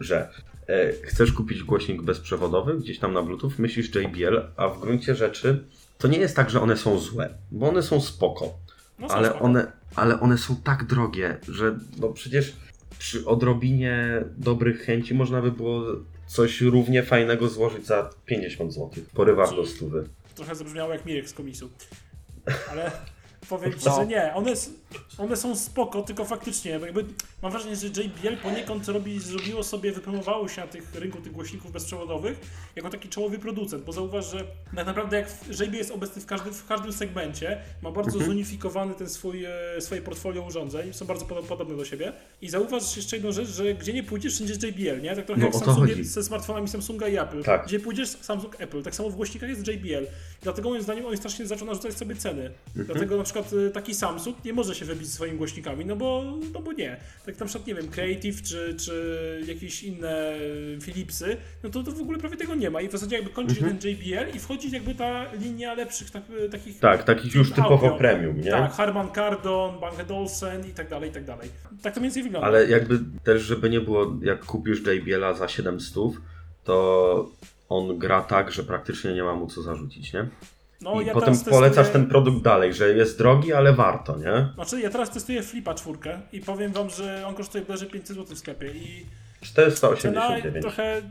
że 0.00 0.28
e, 0.66 0.92
chcesz 0.92 1.32
kupić 1.32 1.62
głośnik 1.62 2.02
bezprzewodowy 2.02 2.78
gdzieś 2.78 2.98
tam 2.98 3.12
na 3.12 3.22
Bluetooth, 3.22 3.50
myślisz 3.58 3.94
JBL, 3.94 4.40
a 4.56 4.68
w 4.68 4.80
gruncie 4.80 5.14
rzeczy 5.14 5.64
to 5.98 6.08
nie 6.08 6.18
jest 6.18 6.36
tak, 6.36 6.50
że 6.50 6.60
one 6.60 6.76
są 6.76 6.98
złe, 6.98 7.34
bo 7.50 7.68
one 7.68 7.82
są 7.82 8.00
spoko. 8.00 8.58
No, 8.98 9.08
są 9.08 9.14
Ale 9.14 9.28
spoko. 9.28 9.44
one, 9.44 9.72
ale 9.94 10.20
one 10.20 10.38
są 10.38 10.56
tak 10.56 10.84
drogie, 10.84 11.38
że 11.48 11.78
no 12.00 12.08
przecież 12.08 12.56
przy 12.98 13.26
odrobinie 13.26 14.24
dobrych 14.36 14.80
chęci 14.80 15.14
można 15.14 15.42
by 15.42 15.52
było 15.52 15.82
coś 16.28 16.60
równie 16.60 17.02
fajnego 17.02 17.48
złożyć 17.48 17.86
za 17.86 18.10
50 18.26 18.72
zł. 18.74 18.90
Porywasz 19.14 19.50
do 19.56 19.66
stówy. 19.66 20.08
Trochę 20.34 20.54
zabrzmiało 20.54 20.92
jak 20.92 21.06
Mirek 21.06 21.28
z 21.28 21.32
komisu. 21.32 21.70
Ale 22.70 22.90
powiem 23.48 23.72
ci, 23.72 23.86
No. 23.86 23.96
że 23.96 24.06
nie. 24.06 24.34
One, 24.34 24.50
s- 24.50 24.70
one 25.18 25.36
są 25.36 25.56
spoko, 25.56 26.02
tylko 26.02 26.24
faktycznie, 26.24 26.70
jakby 26.70 27.04
mam 27.42 27.52
wrażenie, 27.52 27.76
że 27.76 27.86
JBL 27.86 28.36
poniekąd 28.42 28.88
robi, 28.88 29.20
zrobiło 29.20 29.64
sobie, 29.64 29.92
wypromowało 29.92 30.48
się 30.48 30.60
na 30.60 30.66
tych 30.66 30.94
rynku 30.94 31.20
tych 31.20 31.32
głośników 31.32 31.72
bezprzewodowych 31.72 32.40
jako 32.76 32.90
taki 32.90 33.08
czołowy 33.08 33.38
producent, 33.38 33.84
bo 33.84 33.92
zauważ, 33.92 34.30
że 34.30 34.44
tak 34.76 34.86
naprawdę 34.86 35.16
jak 35.16 35.28
JBL 35.60 35.76
jest 35.76 35.90
obecny 35.90 36.22
w 36.22 36.26
każdym, 36.26 36.54
w 36.54 36.66
każdym 36.66 36.92
segmencie, 36.92 37.60
ma 37.82 37.90
bardzo 37.90 38.10
Mhm. 38.12 38.30
zunifikowany 38.30 38.94
ten 38.94 39.08
swój, 39.08 39.44
e, 39.44 39.50
swoje 39.80 40.02
portfolio 40.02 40.42
urządzeń, 40.42 40.92
są 40.92 41.06
bardzo 41.06 41.24
podo- 41.26 41.42
podobne 41.42 41.76
do 41.76 41.84
siebie 41.84 42.12
i 42.42 42.48
zauważ 42.50 42.96
jeszcze 42.96 43.16
jedną 43.16 43.32
rzecz, 43.32 43.48
że 43.48 43.74
gdzie 43.74 43.92
nie 43.92 44.02
pójdziesz, 44.02 44.34
wszędzie 44.34 44.52
jest 44.52 44.62
JBL, 44.64 45.02
nie? 45.02 45.16
Tak 45.16 45.26
trochę 45.26 45.40
No, 45.40 45.46
jak 45.46 45.54
Samsung 45.56 45.78
chodzi. 45.88 46.04
ze 46.04 46.24
smartfonami 46.24 46.68
Samsunga 46.68 47.08
i 47.08 47.16
Apple. 47.16 47.42
Tak. 47.42 47.66
Gdzie 47.66 47.80
pójdziesz, 47.80 48.08
Samsung, 48.08 48.56
Apple. 48.60 48.82
Tak 48.82 48.94
samo 48.94 49.10
w 49.10 49.14
głośnikach 49.16 49.48
jest 49.50 49.68
JBL. 49.68 50.06
Dlatego 50.42 50.68
moim 50.68 50.82
zdaniem 50.82 51.06
oni 51.06 51.16
strasznie 51.16 51.46
zaczął 51.46 51.66
narzucać 51.66 51.94
sobie 51.96 52.16
ceny. 52.16 52.50
Mhm. 52.68 52.86
Dlatego 52.86 53.16
na 53.16 53.24
przykład 53.24 53.52
y, 53.52 53.70
taki 53.70 53.94
Samsung 53.94 54.44
nie 54.44 54.52
może 54.52 54.74
się 54.74 54.77
wybić 54.84 55.06
ze 55.06 55.12
swoimi 55.12 55.38
głośnikami, 55.38 55.84
no 55.84 55.96
bo, 55.96 56.24
no 56.54 56.60
bo 56.60 56.72
nie. 56.72 56.96
Tak 57.26 57.40
na 57.40 57.46
przykład, 57.46 57.66
nie 57.66 57.74
wiem, 57.74 57.88
Creative 57.88 58.42
czy, 58.42 58.76
czy 58.78 59.44
jakieś 59.46 59.82
inne 59.82 60.34
Philipsy, 60.82 61.36
no 61.62 61.70
to, 61.70 61.82
to 61.82 61.92
w 61.92 62.00
ogóle 62.00 62.18
prawie 62.18 62.36
tego 62.36 62.54
nie 62.54 62.70
ma. 62.70 62.80
I 62.80 62.88
w 62.88 62.92
zasadzie 62.92 63.16
jakby 63.16 63.30
kończy 63.30 63.54
się 63.54 63.60
ten 63.60 63.90
JBL 63.90 64.36
i 64.36 64.38
wchodzi 64.38 64.70
jakby 64.70 64.94
ta 64.94 65.32
linia 65.32 65.74
lepszych 65.74 66.10
tak, 66.10 66.22
takich 66.50 66.78
Mhm. 66.78 66.98
Tak, 66.98 67.06
takich 67.06 67.34
już 67.34 67.50
typowo 67.52 67.74
audio. 67.74 67.98
premium, 67.98 68.40
nie? 68.40 68.50
Tak, 68.50 68.72
Harman 68.72 69.10
Kardon, 69.10 69.80
Bang 69.80 70.10
Olufsen 70.10 70.66
i 70.66 70.70
tak 70.70 70.88
dalej, 70.88 71.10
i 71.10 71.12
tak 71.12 71.24
dalej. 71.24 71.48
Tak 71.82 71.94
to 71.94 72.00
mniej 72.00 72.08
więcej 72.08 72.22
wygląda. 72.22 72.46
Ale 72.46 72.66
jakby 72.66 73.00
też, 73.24 73.42
żeby 73.42 73.70
nie 73.70 73.80
było, 73.80 74.16
jak 74.22 74.44
kupisz 74.44 74.80
JBL-a 74.86 75.34
za 75.34 75.48
700, 75.48 75.94
to 76.64 77.30
on 77.68 77.98
gra 77.98 78.22
tak, 78.22 78.52
że 78.52 78.64
praktycznie 78.64 79.14
nie 79.14 79.22
ma 79.22 79.34
mu 79.34 79.46
co 79.46 79.62
zarzucić, 79.62 80.12
nie? 80.12 80.28
No, 80.80 81.00
I 81.00 81.06
ja 81.06 81.12
potem 81.12 81.26
teraz 81.34 81.44
polecasz 81.44 81.76
testuję- 81.86 81.92
ten 81.92 82.06
produkt 82.06 82.42
dalej, 82.42 82.74
że 82.74 82.88
jest 82.88 83.18
drogi, 83.18 83.52
ale 83.52 83.72
warto, 83.72 84.16
nie? 84.16 84.48
Znaczy, 84.54 84.80
ja 84.80 84.90
teraz 84.90 85.10
testuję 85.10 85.42
Flipa 85.42 85.74
czwórkę 85.74 86.20
i 86.32 86.40
powiem 86.40 86.72
wam, 86.72 86.90
że 86.90 87.26
on 87.26 87.34
kosztuje 87.34 87.64
bodajże 87.64 87.86
500 87.86 88.16
zł 88.16 88.36
w 88.36 88.38
sklepie 88.38 88.66
i 88.70 89.06
cena 89.54 89.70
489. 89.70 90.62
trochę, 90.62 91.02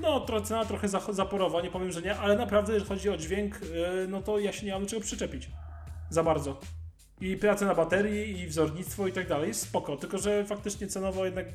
no 0.00 0.40
cena 0.44 0.64
trochę 0.64 0.88
za- 0.88 1.12
zaporowa, 1.12 1.62
nie 1.62 1.70
powiem, 1.70 1.92
że 1.92 2.02
nie, 2.02 2.16
ale 2.16 2.36
naprawdę, 2.36 2.72
jeżeli 2.72 2.88
chodzi 2.88 3.10
o 3.10 3.16
dźwięk, 3.16 3.60
yy, 3.62 4.06
no 4.08 4.22
to 4.22 4.38
ja 4.38 4.52
się 4.52 4.66
nie 4.66 4.72
mam 4.72 4.82
do 4.82 4.88
czego 4.88 5.02
przyczepić. 5.02 5.48
Za 6.10 6.22
bardzo. 6.22 6.60
I 7.20 7.36
praca 7.36 7.66
na 7.66 7.74
baterii, 7.74 8.40
i 8.40 8.46
wzornictwo 8.46 9.06
i 9.08 9.12
tak 9.12 9.28
dalej 9.28 9.48
jest 9.48 9.60
spoko, 9.62 9.96
tylko 9.96 10.18
że 10.18 10.44
faktycznie 10.44 10.86
cenowo 10.86 11.24
jednak 11.24 11.46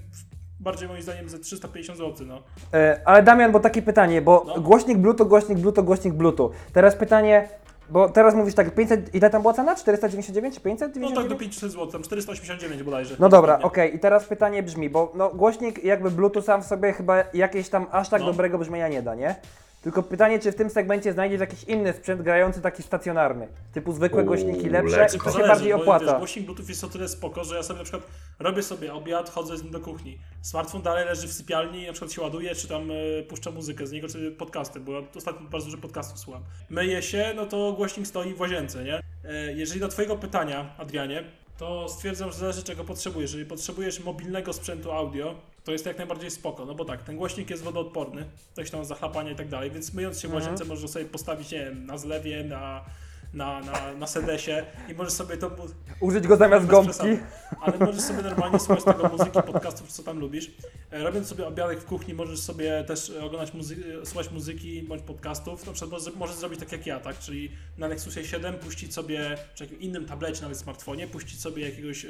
bardziej 0.64 0.88
moim 0.88 1.02
zdaniem 1.02 1.30
ze 1.30 1.40
350 1.40 1.98
zł, 2.00 2.28
no. 2.28 2.42
E, 2.74 3.02
ale 3.06 3.24
Damian, 3.24 3.52
bo 3.52 3.60
takie 3.60 3.82
pytanie, 3.82 4.22
bo 4.22 4.44
No. 4.48 4.62
głośnik 4.62 4.98
Bluetooth, 4.98 5.26
głośnik 5.28 5.58
Bluetooth, 5.60 5.84
głośnik 5.86 6.14
Bluetooth. 6.14 6.52
Teraz 6.74 6.96
pytanie, 6.96 7.50
bo 7.90 8.10
teraz 8.10 8.36
mówisz 8.36 8.54
tak, 8.56 8.76
500, 8.76 9.16
ile 9.16 9.30
tam 9.30 9.42
była 9.42 9.54
cena? 9.54 9.76
499 9.76 10.56
czy 10.56 10.62
599? 10.62 11.16
No 11.16 11.22
tak 11.22 11.30
do 11.30 11.36
500 11.36 11.72
zł, 11.72 11.88
tam 11.88 12.04
489 12.04 12.84
bodajże. 12.84 13.16
No 13.20 13.30
dobra, 13.30 13.60
okej, 13.62 13.96
i 13.96 14.00
teraz 14.00 14.26
pytanie 14.26 14.64
brzmi, 14.64 14.90
bo 14.90 15.12
no, 15.16 15.30
głośnik 15.30 15.84
jakby 15.84 16.12
Bluetooth 16.12 16.42
sam 16.44 16.62
w 16.62 16.66
sobie 16.66 16.94
chyba 16.94 17.24
jakieś 17.34 17.70
tam 17.70 17.86
aż 17.92 18.10
tak 18.10 18.22
No. 18.22 18.28
dobrego 18.28 18.58
brzmienia 18.58 18.88
nie 18.88 19.02
da, 19.02 19.16
nie? 19.16 19.36
Tylko 19.84 20.04
pytanie, 20.04 20.40
czy 20.40 20.52
w 20.52 20.56
tym 20.56 20.70
segmencie 20.70 21.14
znajdziesz 21.14 21.40
jakiś 21.40 21.64
inny 21.64 21.94
sprzęt 21.94 22.22
grający 22.22 22.62
taki 22.62 22.84
stacjonarny, 22.84 23.48
typu 23.74 23.94
zwykłe 23.94 24.24
głośniki 24.24 24.70
lepsze 24.70 25.08
i 25.08 25.12
się 25.12 25.32
Zależy, 25.32 25.48
bardziej 25.48 25.68
Wiesz, 25.68 25.82
opłaca. 25.82 26.18
głośnik 26.18 26.46
Bluetooth 26.46 26.66
jest 26.70 26.84
o 26.84 26.88
tyle 26.88 27.08
spoko, 27.08 27.44
że 27.44 27.56
ja 27.56 27.64
sobie 27.64 27.78
na 27.78 27.84
przykład 27.84 28.08
robię 28.40 28.64
sobie 28.64 28.94
obiad, 28.94 29.30
chodzę 29.30 29.58
z 29.58 29.64
nim 29.64 29.72
do 29.72 29.80
kuchni. 29.80 30.20
Smartfon 30.42 30.82
dalej 30.82 31.06
leży 31.06 31.28
w 31.28 31.34
sypialni 31.34 31.84
i 31.84 31.88
na 31.88 31.94
przykład 31.94 32.12
się 32.12 32.22
ładuje, 32.22 32.56
czy 32.56 32.68
tam 32.68 32.92
e, 32.92 33.24
puszczam 33.24 33.54
muzykę 33.54 33.88
z 33.88 33.92
niego, 33.92 34.08
czy 34.08 34.32
podcasty, 34.32 34.80
bo 34.80 34.92
ja 34.92 35.02
ostatnio 35.16 35.50
bardzo 35.50 35.66
dużo 35.66 35.78
podcastów 35.78 36.20
słucham. 36.20 36.44
Myję 36.70 37.02
się, 37.02 37.34
no 37.36 37.46
to 37.46 37.74
głośnik 37.74 38.08
stoi 38.08 38.34
w 38.34 38.40
łazience, 38.40 38.84
nie? 38.84 39.02
E, 39.26 39.54
jeżeli 39.54 39.80
do 39.80 39.88
twojego 39.88 40.16
pytania, 40.16 40.76
Adrianie, 40.78 41.24
to 41.58 41.90
stwierdzam, 41.90 42.32
że 42.32 42.38
zależy 42.38 42.64
czego 42.64 42.84
potrzebujesz. 42.84 43.32
Jeżeli 43.32 43.50
potrzebujesz 43.50 44.00
mobilnego 44.00 44.54
sprzętu 44.54 44.92
audio, 44.92 45.36
to 45.64 45.72
jest 45.72 45.86
jak 45.86 45.98
najbardziej 45.98 46.32
spoko, 46.32 46.66
no 46.66 46.76
bo 46.76 46.86
tak, 46.86 47.04
ten 47.04 47.18
głośnik 47.18 47.50
jest 47.50 47.64
wodoodporny, 47.64 48.26
coś 48.54 48.70
tam 48.72 48.86
zachlapanie 48.86 49.32
i 49.32 49.36
tak 49.36 49.48
dalej, 49.50 49.72
więc 49.72 49.94
myjąc 49.94 50.20
się 50.20 50.28
w 50.28 50.32
Mhm. 50.32 50.44
łazience 50.44 50.66
możesz 50.66 50.90
sobie 50.90 51.06
postawić, 51.06 51.52
nie 51.52 51.60
wiem, 51.66 51.86
na 51.86 51.98
zlewie, 51.98 52.44
na, 52.44 52.86
na, 53.34 53.60
na, 53.60 53.94
na 54.00 54.08
sedesie 54.08 54.66
i 54.90 54.94
możesz 54.94 55.14
sobie 55.14 55.38
to 55.38 55.52
Użyć 56.00 56.28
go 56.28 56.38
zamiast 56.38 56.66
gąbki. 56.66 56.90
przesady. 56.92 57.20
Ale 57.62 57.80
możesz 57.80 58.02
sobie 58.02 58.22
normalnie 58.22 58.60
słuchać 58.60 58.84
tego 58.84 59.10
muzyki, 59.10 59.32
podcastów, 59.46 59.92
co 59.92 60.04
tam 60.04 60.20
lubisz. 60.20 60.52
E, 60.92 61.04
Robiąc 61.04 61.28
sobie 61.28 61.48
obiadek 61.48 61.80
w 61.80 61.86
kuchni, 61.86 62.14
możesz 62.14 62.40
sobie 62.40 62.84
też 62.84 63.10
e, 63.10 63.24
oglądać 63.26 63.54
muzy- 63.54 64.02
e, 64.02 64.06
słuchać 64.06 64.32
muzyki 64.32 64.82
bądź 64.84 65.02
podcastów. 65.02 65.66
Na 65.68 65.74
przykład 65.74 65.92
możesz, 66.02 66.16
możesz 66.16 66.36
zrobić 66.36 66.60
tak 66.60 66.72
jak 66.72 66.86
ja, 66.88 67.00
tak? 67.00 67.20
Czyli 67.20 67.52
na 67.78 67.88
Nexusie 67.88 68.26
7 68.26 68.54
puścić 68.56 68.94
sobie, 68.94 69.38
czy 69.56 69.64
jakim 69.64 69.80
innym 69.80 70.06
tablecie, 70.06 70.42
nawet 70.42 70.58
smartfonie, 70.58 71.08
puścić 71.08 71.42
sobie 71.42 71.66
jakiegoś, 71.70 72.06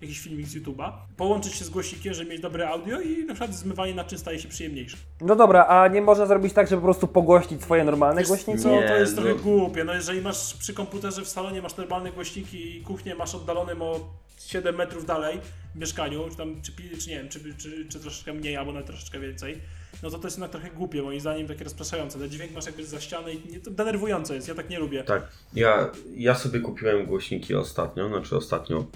jakiś 0.00 0.20
filmik 0.20 0.46
z 0.46 0.56
YouTube'a, 0.56 0.92
połączyć 1.16 1.54
się 1.54 1.64
z 1.64 1.70
głośnikiem, 1.70 2.14
żeby 2.14 2.30
mieć 2.30 2.40
dobre 2.40 2.68
audio 2.68 3.00
i 3.00 3.24
na 3.24 3.34
przykład 3.34 3.54
zmywanie 3.56 3.94
naczyń 3.94 4.18
staje 4.18 4.38
się 4.38 4.48
przyjemniejsze. 4.48 4.96
No 5.20 5.36
dobra, 5.36 5.66
a 5.66 5.88
nie 5.88 6.02
można 6.02 6.26
zrobić 6.26 6.52
tak, 6.52 6.68
żeby 6.68 6.80
po 6.82 6.86
prostu 6.86 7.08
pogłośnić 7.08 7.62
swoje 7.62 7.84
normalne 7.84 8.20
Wiesz 8.20 8.28
głośniki? 8.28 8.66
Nie, 8.68 8.88
to 8.88 8.96
jest 8.96 9.16
no. 9.16 9.22
trochę 9.22 9.38
głupie. 9.40 9.84
No 9.84 9.94
jeżeli 9.94 10.20
masz 10.20 10.53
przy 10.58 10.74
komputerze 10.74 11.24
w 11.24 11.28
salonie 11.28 11.62
masz 11.62 11.76
normalne 11.76 12.12
głośniki 12.12 12.76
i 12.76 12.82
kuchnię 12.82 13.14
masz 13.14 13.34
oddalonym 13.34 13.82
o 13.82 14.00
7 14.38 14.76
metrów 14.76 15.06
dalej 15.06 15.40
w 15.74 15.78
mieszkaniu, 15.78 16.28
czy 16.30 16.36
tam, 16.36 16.62
czy, 16.62 16.72
czy 16.98 17.10
nie 17.10 17.16
wiem, 17.16 17.28
czy, 17.28 17.54
czy, 17.54 17.88
czy 17.88 18.00
troszeczkę 18.00 18.32
mniej, 18.32 18.56
albo 18.56 18.72
nawet 18.72 18.86
troszeczkę 18.86 19.20
więcej, 19.20 19.60
no 20.02 20.10
to 20.10 20.18
to 20.18 20.26
jest 20.26 20.36
jednak 20.36 20.50
trochę 20.50 20.70
głupie, 20.70 21.02
moim 21.02 21.20
zdaniem, 21.20 21.48
takie 21.48 21.64
rozpraszające. 21.64 22.18
Ten 22.18 22.30
dźwięk 22.30 22.52
masz 22.52 22.66
jakby 22.66 22.86
za 22.86 23.00
ścianę 23.00 23.32
i 23.32 23.52
nie, 23.52 23.60
to 23.60 23.70
denerwujące 23.70 24.34
jest, 24.34 24.48
ja 24.48 24.54
tak 24.54 24.70
nie 24.70 24.78
lubię. 24.78 25.04
Tak. 25.04 25.28
Ja, 25.54 25.90
ja 26.16 26.34
sobie 26.34 26.60
kupiłem 26.60 27.06
głośniki 27.06 27.54
ostatnio, 27.54 28.08
znaczy 28.08 28.36
ostatnio, 28.36 28.86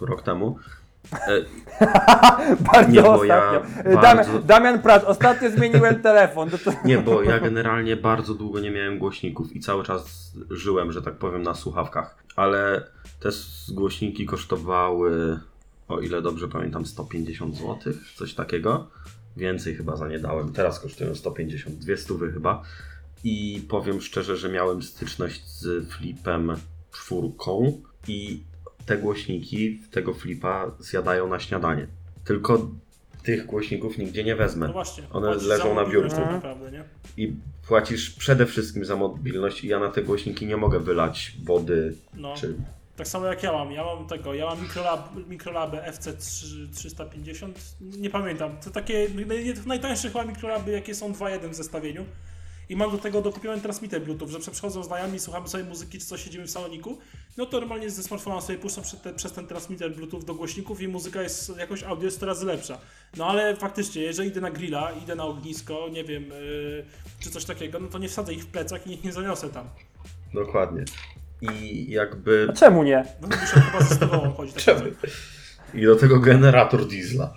rok 0.00 0.22
temu. 0.22 0.58
E, 1.12 1.44
Bardzo 2.72 2.92
Nie, 2.92 3.02
bo 3.02 3.24
ja 3.24 3.50
ostatnio. 3.50 3.90
E, 3.90 3.94
bardzo- 3.94 4.32
Damian, 4.32 4.46
Damian 4.46 4.82
Pracz, 4.82 5.04
ostatnio 5.04 5.50
zmieniłem 5.50 6.02
telefon. 6.02 6.50
To. 6.50 6.72
Nie, 6.84 6.98
bo 6.98 7.22
ja 7.22 7.40
generalnie 7.40 7.96
bardzo 7.96 8.34
długo 8.34 8.60
nie 8.60 8.70
miałem 8.70 8.98
głośników 8.98 9.56
i 9.56 9.60
cały 9.60 9.84
czas 9.84 10.32
żyłem, 10.50 10.92
że 10.92 11.02
tak 11.02 11.14
powiem, 11.14 11.42
na 11.42 11.54
słuchawkach. 11.54 12.16
Ale 12.36 12.86
te 13.20 13.28
głośniki 13.72 14.26
kosztowały, 14.26 15.40
o 15.88 16.00
ile 16.00 16.22
dobrze 16.22 16.48
pamiętam, 16.48 16.86
150 16.86 17.56
zł, 17.56 17.76
coś 18.16 18.34
takiego. 18.34 18.90
Więcej 19.36 19.74
chyba 19.74 19.96
za 19.96 20.08
nie 20.08 20.18
dałem. 20.18 20.52
Teraz 20.52 20.80
kosztują 20.80 21.14
150, 21.14 21.76
200 21.76 22.14
chyba. 22.34 22.62
I 23.24 23.66
powiem 23.68 24.00
szczerze, 24.00 24.36
że 24.36 24.48
miałem 24.48 24.82
styczność 24.82 25.48
z 25.48 25.88
flipem 25.92 26.56
czwórką 26.92 27.82
i 28.08 28.42
te 28.86 28.98
głośniki 28.98 29.80
tego 29.90 30.14
flipa 30.14 30.70
zjadają 30.78 31.28
na 31.28 31.40
śniadanie. 31.40 31.86
Tylko 32.24 32.70
tych 33.22 33.46
głośników 33.46 33.98
nigdzie 33.98 34.24
nie 34.24 34.36
wezmę. 34.36 34.66
No 34.66 34.72
właśnie. 34.72 35.04
One 35.10 35.34
leżą 35.34 35.74
na 35.74 35.86
biurku. 35.86 36.16
Tak 36.16 36.30
naprawdę? 36.30 36.84
I 37.16 37.32
płacisz 37.68 38.10
przede 38.10 38.46
wszystkim 38.46 38.84
za 38.84 38.96
mobilność 38.96 39.64
i 39.64 39.68
ja 39.68 39.78
na 39.78 39.88
te 39.88 40.02
głośniki 40.02 40.46
nie 40.46 40.56
mogę 40.56 40.80
wylać 40.80 41.32
wody 41.44 41.94
No. 42.14 42.34
czy... 42.36 42.54
Tak 42.96 43.08
samo 43.08 43.26
jak 43.26 43.42
ja 43.42 43.52
mam. 43.52 43.72
Ja 43.72 43.84
mam 43.84 44.06
tego, 44.06 44.34
ja 44.34 44.46
mam 44.46 44.62
mikrolab, 44.62 45.10
mikrolabę 45.28 45.92
FC350, 45.92 47.52
nie 47.80 48.10
pamiętam. 48.10 48.56
To 48.64 48.70
takie 48.70 49.08
naj- 49.08 49.66
najtańsze 49.66 50.08
chyba 50.08 50.24
mikrolaby, 50.24 50.70
jakie 50.72 50.94
są 50.94 51.12
2.1 51.12 51.48
w 51.50 51.54
zestawieniu. 51.54 52.04
I 52.68 52.76
mam 52.76 52.90
do 52.90 52.98
tego 52.98 53.22
dokupiony 53.22 53.60
transmitter 53.60 54.02
Bluetooth, 54.02 54.28
że 54.28 54.50
przychodzą 54.50 54.82
znajomi, 54.82 55.18
słuchamy 55.18 55.48
sobie 55.48 55.64
muzyki, 55.64 55.98
czy 55.98 56.06
coś 56.06 56.24
siedzimy 56.24 56.46
w 56.46 56.50
saloniku, 56.50 56.98
no 57.36 57.46
to 57.46 57.60
normalnie 57.60 57.90
ze 57.90 58.02
smartfona 58.02 58.40
sobie 58.40 58.58
puszczam 58.58 58.84
przez, 58.84 59.00
te, 59.00 59.14
przez 59.14 59.32
ten 59.32 59.46
transmitter 59.46 59.96
Bluetooth 59.96 60.20
do 60.20 60.34
głośników 60.34 60.80
i 60.80 60.88
muzyka 60.88 61.22
jest, 61.22 61.56
jakoś 61.58 61.82
audio 61.82 62.04
jest 62.04 62.20
coraz 62.20 62.42
lepsza. 62.42 62.78
No 63.16 63.26
ale 63.26 63.56
faktycznie, 63.56 64.02
jeżeli 64.02 64.28
idę 64.28 64.40
na 64.40 64.50
grilla, 64.50 64.92
idę 65.02 65.14
na 65.14 65.24
ognisko, 65.24 65.88
nie 65.92 66.04
wiem, 66.04 66.28
yy, 66.28 66.84
czy 67.20 67.30
coś 67.30 67.44
takiego, 67.44 67.80
no 67.80 67.88
to 67.88 67.98
nie 67.98 68.08
wsadzę 68.08 68.34
ich 68.34 68.42
w 68.42 68.46
plecak 68.46 68.86
i 68.86 68.92
ich 68.92 69.04
nie 69.04 69.12
zaniosę 69.12 69.50
tam. 69.50 69.68
Dokładnie. 70.34 70.84
I 71.42 71.86
jakby... 71.90 72.46
A 72.50 72.52
czemu 72.52 72.82
nie? 72.82 73.04
No 73.20 73.28
muszę 73.28 73.60
chyba 73.60 73.84
ze 73.84 74.06
chodzić. 74.36 74.54
tak 74.54 74.64
Czemu? 74.64 74.80
I 75.74 75.84
do 75.84 75.96
tego 75.96 76.20
generator 76.20 76.86
diesla. 76.88 77.34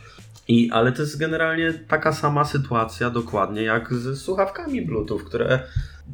I, 0.50 0.70
ale 0.72 0.92
to 0.92 1.02
jest 1.02 1.18
generalnie 1.18 1.74
taka 1.88 2.14
sama 2.14 2.46
sytuacja 2.46 3.10
dokładnie 3.10 3.64
jak 3.64 3.94
z 3.94 4.22
słuchawkami 4.22 4.82
Bluetooth, 4.82 5.20
które 5.20 5.60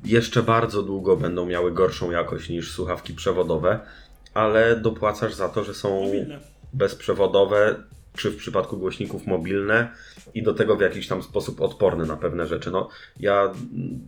jeszcze 0.05 0.43
bardzo 0.43 0.83
długo 0.83 1.17
będą 1.17 1.45
miały 1.45 1.71
gorszą 1.71 2.11
jakość 2.11 2.49
niż 2.49 2.71
słuchawki 2.71 3.13
przewodowe, 3.13 3.79
ale 4.33 4.75
dopłacasz 4.75 5.33
za 5.33 5.49
to, 5.49 5.63
że 5.63 5.73
są 5.73 6.05
Mobilne. 6.05 6.39
bezprzewodowe, 6.73 7.75
czy 8.13 8.31
w 8.31 8.37
przypadku 8.37 8.77
głośników 8.77 9.27
mobilne 9.27 9.91
i 10.33 10.43
do 10.43 10.53
tego 10.53 10.75
w 10.75 10.81
jakiś 10.81 11.07
tam 11.07 11.23
sposób 11.23 11.61
odporne 11.61 12.05
na 12.05 12.17
pewne 12.17 12.47
rzeczy. 12.47 12.71
No, 12.71 12.89
ja 13.19 13.53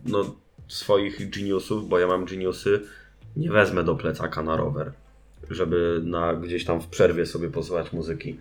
no, 0.04 0.34
swoich 0.68 1.30
geniusów, 1.30 1.88
bo 1.88 1.98
ja 1.98 2.06
mam 2.06 2.24
geniusy, 2.24 2.80
nie 3.36 3.50
wezmę 3.50 3.84
do 3.84 3.94
plecaka 3.94 4.42
na 4.42 4.56
rower, 4.56 4.92
żeby 5.50 6.00
na, 6.04 6.34
gdzieś 6.34 6.64
tam 6.64 6.80
w 6.80 6.86
przerwie 6.86 7.26
sobie 7.26 7.50
posłuchać 7.50 7.92
muzyki. 7.92 8.38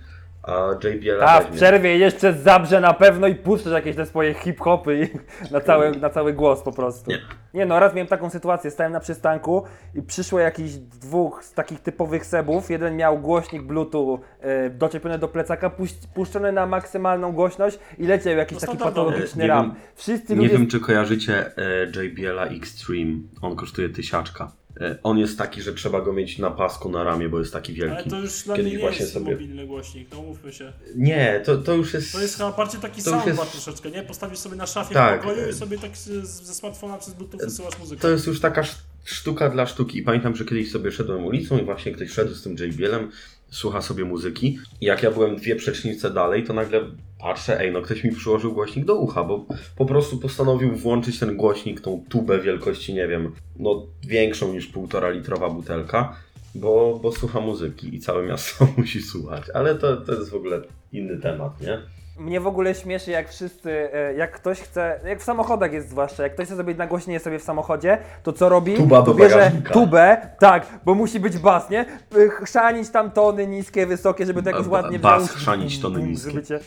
A 0.48 0.88
JBL 0.88 1.24
A, 1.24 1.42
w 1.42 1.48
przerwie 1.48 1.90
jedziesz 1.90 2.16
przez 2.16 2.38
Zabrze 2.38 2.80
na 2.80 2.94
pewno 2.94 3.28
i 3.28 3.36
puszczasz 3.36 3.74
jakieś 3.74 3.96
te 3.96 4.06
swoje 4.06 4.34
hip-hopy 4.34 5.10
na 5.52 5.62
cały, 5.62 5.92
na 5.92 6.10
cały 6.10 6.34
głos 6.34 6.62
po 6.62 6.72
prostu. 6.72 7.12
Nie. 7.12 7.22
Nie 7.54 7.66
no, 7.66 7.80
raz 7.80 7.94
miałem 7.94 8.08
taką 8.08 8.30
sytuację, 8.30 8.72
stałem 8.72 8.92
na 8.92 9.00
przystanku 9.00 9.64
i 9.96 10.02
przyszło 10.02 10.40
jakichś 10.40 10.72
dwóch 10.74 11.44
z 11.44 11.54
takich 11.54 11.80
typowych 11.80 12.26
sebów. 12.26 12.70
Jeden 12.70 12.96
miał 12.96 13.20
głośnik 13.20 13.62
bluetooth 13.64 14.20
e, 14.42 14.70
doczepiony 14.70 15.20
do 15.20 15.28
plecaka, 15.28 15.70
puś- 15.70 16.08
puszczony 16.14 16.52
na 16.52 16.66
maksymalną 16.66 17.32
głośność 17.32 17.80
i 17.98 18.08
leciał 18.08 18.38
jakiś 18.38 18.62
No 18.62 18.68
taki 18.68 18.78
patologiczny 18.78 19.44
nie 19.44 19.48
ram. 19.50 19.76
Wszyscy 19.96 20.36
Nie 20.36 20.42
ludzie... 20.42 20.58
wiem, 20.58 20.68
czy 20.68 20.80
kojarzycie 20.80 21.52
e, 21.58 22.04
JBL 22.04 22.40
Extreme. 22.40 23.14
On 23.42 23.56
kosztuje 23.56 23.90
tysiaczka. 23.90 24.52
E, 24.82 24.98
on 25.04 25.18
jest 25.18 25.38
taki, 25.38 25.62
że 25.62 25.74
trzeba 25.74 26.02
go 26.02 26.14
mieć 26.14 26.38
na 26.40 26.52
pasku 26.52 26.90
na 26.90 27.04
ramię, 27.04 27.30
bo 27.30 27.40
jest 27.40 27.54
taki 27.54 27.82
Ale 27.84 27.92
wielki. 27.96 28.10
to 28.10 28.20
już 28.20 28.44
dla 28.44 28.56
Kiedyś 28.56 28.72
mnie 28.72 28.78
nie 28.78 28.84
właśnie 28.84 29.02
jest 29.02 29.14
sobie- 29.14 29.32
mobilny 29.32 29.68
głośnik, 29.68 30.08
no 30.12 30.22
mówmy 30.22 30.54
się. 30.54 30.74
Nie, 30.96 31.42
to, 31.46 31.58
to 31.58 31.74
już 31.74 31.94
jest. 31.94 32.12
To 32.12 32.22
jest 32.22 32.38
chyba 32.38 32.52
bardziej 32.52 32.82
taki 32.82 33.02
soundbar 33.02 33.28
jest- 33.28 33.52
troszeczkę, 33.52 33.92
nie? 33.92 34.04
Postawisz 34.04 34.40
sobie 34.40 34.56
na 34.56 34.66
szafie 34.68 34.94
Tak. 34.94 35.22
w 35.22 35.26
pokoju 35.26 35.50
i 35.50 35.54
sobie 35.54 35.78
tak 35.78 35.98
ze 35.98 36.54
smartfona 36.54 36.98
przez 36.98 37.14
Bluetooth 37.14 37.40
wysyłasz 37.40 37.80
muzykę. 37.80 38.02
To 38.02 38.10
jest 38.10 38.28
już 38.28 38.40
taka 38.40 38.62
sz- 38.62 38.84
sztuka 39.06 39.50
dla 39.50 39.66
sztuki. 39.68 40.02
Pamiętam, 40.04 40.36
że 40.36 40.46
kiedyś 40.46 40.72
sobie 40.72 40.92
szedłem 40.92 41.26
ulicą 41.26 41.58
i 41.58 41.64
właśnie 41.64 41.92
ktoś 41.92 42.10
szedł 42.12 42.34
z 42.34 42.44
tym 42.44 42.54
JBL-em, 42.60 43.12
słucha 43.50 43.82
sobie 43.82 44.06
muzyki. 44.06 44.60
Jak 44.82 45.04
ja 45.04 45.12
byłem 45.12 45.36
dwie 45.36 45.56
przecznice 45.56 46.12
dalej, 46.12 46.44
to 46.44 46.54
nagle 46.54 46.82
patrzę, 47.20 47.60
ej, 47.60 47.72
no 47.72 47.82
ktoś 47.82 48.04
mi 48.04 48.12
przyłożył 48.12 48.54
głośnik 48.54 48.86
do 48.86 48.96
ucha, 48.96 49.24
bo 49.24 49.46
po 49.76 49.86
prostu 49.86 50.18
postanowił 50.18 50.76
włączyć 50.76 51.20
ten 51.20 51.38
głośnik, 51.38 51.82
tą 51.82 52.04
tubę 52.10 52.40
wielkości, 52.40 52.94
nie 52.94 53.08
wiem, 53.08 53.32
no 53.60 53.86
większą 54.08 54.54
niż 54.54 54.68
półtora 54.68 55.10
litrowa 55.10 55.50
butelka, 55.50 56.16
bo, 56.56 57.00
bo 57.04 57.12
słucha 57.12 57.40
muzyki 57.40 57.96
i 57.96 58.00
całe 58.00 58.28
miasto 58.28 58.68
musi 58.78 59.02
słuchać. 59.02 59.44
Ale 59.54 59.76
to, 59.76 59.98
to 59.98 60.14
jest 60.14 60.30
w 60.30 60.36
ogóle 60.36 60.62
inny 60.92 61.18
temat, 61.18 61.62
nie? 61.62 61.97
Mnie 62.18 62.40
w 62.40 62.48
ogóle 62.48 62.76
śmieszy, 62.76 63.12
jak 63.12 63.30
wszyscy, 63.30 63.90
e, 63.94 64.14
jak 64.14 64.32
ktoś 64.32 64.60
chce, 64.62 65.00
jak 65.06 65.20
w 65.20 65.24
samochodach 65.24 65.74
jest 65.74 65.90
zwłaszcza, 65.90 66.24
jak 66.24 66.34
ktoś 66.34 66.46
chce 66.46 66.56
zrobić 66.56 66.78
nagłośnienie 66.78 67.20
sobie 67.20 67.40
w 67.40 67.44
samochodzie, 67.44 67.98
to 68.24 68.34
co 68.34 68.50
robi? 68.50 68.74
Tuba 68.76 69.02
do 69.02 69.14
bierze 69.14 69.36
bagażnika. 69.36 69.74
tubę, 69.74 70.18
tak, 70.40 70.66
bo 70.86 70.96
musi 70.96 71.20
być 71.20 71.38
bas, 71.38 71.70
nie? 71.70 71.80
E, 71.80 72.30
Chrzanić 72.46 72.90
tam 72.90 73.12
tony 73.12 73.48
niskie, 73.48 73.86
wysokie, 73.86 74.26
żeby 74.26 74.44
to 74.44 74.50
jakoś 74.50 74.66
Ba- 74.68 74.72
ładnie 74.82 75.00
bas, 75.00 75.24
brzmiało. 75.24 75.38
chrzanić 75.40 75.82
tony 75.82 76.00
Bum, 76.00 76.08
niskie. 76.10 76.32
Żeby 76.32 76.44
cię... 76.44 76.60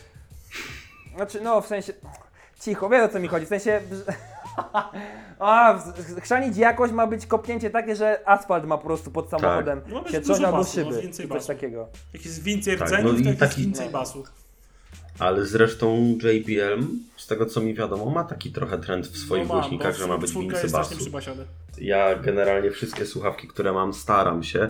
Znaczy, 1.16 1.40
no 1.40 1.61
w 1.61 1.66
sensie, 1.66 1.92
cicho, 2.61 2.88
wiesz 2.88 3.03
o 3.03 3.09
co 3.09 3.20
mi 3.20 3.28
chodzi, 3.28 3.46
w 3.46 3.48
sensie... 3.48 3.80
A, 5.38 5.74
w- 5.74 6.20
chrzanić 6.20 6.57
jakość 6.57 6.92
ma 6.92 7.07
być 7.07 7.26
kopnięcie 7.26 7.70
takie, 7.70 7.96
że 7.96 8.20
asfalt 8.28 8.64
ma 8.66 8.78
po 8.78 8.84
prostu 8.84 9.11
pod 9.11 9.30
samochodem 9.30 9.80
No, 9.86 9.94
ma 9.94 10.03
być 10.03 10.12
się 10.12 10.20
dużo 10.20 10.34
coś 10.34 10.44
albo 10.44 10.59
basu, 10.59 10.80
no, 10.80 10.84
szyby, 10.90 11.03
więcej 11.03 11.28
coś 11.28 11.36
basu. 11.36 11.46
takiego. 11.48 11.88
Jak 12.14 12.24
jest 12.24 12.42
więcej 12.42 12.78
Tak, 12.78 12.90
no 12.90 13.11
i 13.12 13.22
to 13.22 13.28
jest 13.28 13.40
taki- 13.40 13.62
więcej 13.62 13.86
no. 13.86 13.92
basu. 13.92 14.24
Ale 15.21 15.47
zresztą 15.47 16.18
JBL, 16.23 16.83
z 17.16 17.27
tego 17.27 17.47
co 17.47 17.61
mi 17.61 17.75
wiadomo, 17.75 18.11
ma 18.11 18.25
taki 18.25 18.51
trochę 18.51 18.79
trend 18.79 19.07
w 19.07 19.18
swoich 19.18 19.43
no 19.43 19.49
mam, 19.49 19.61
głośnikach, 19.61 19.97
że 19.97 20.07
ma 20.07 20.18
być 20.18 20.31
strasznie 20.31 20.68
basu. 20.68 20.97
Ja 21.79 22.14
generalnie 22.18 22.71
wszystkie 22.71 23.07
słuchawki, 23.07 23.49
które 23.49 23.73
mam, 23.73 23.95
staram 23.95 24.43
się, 24.43 24.68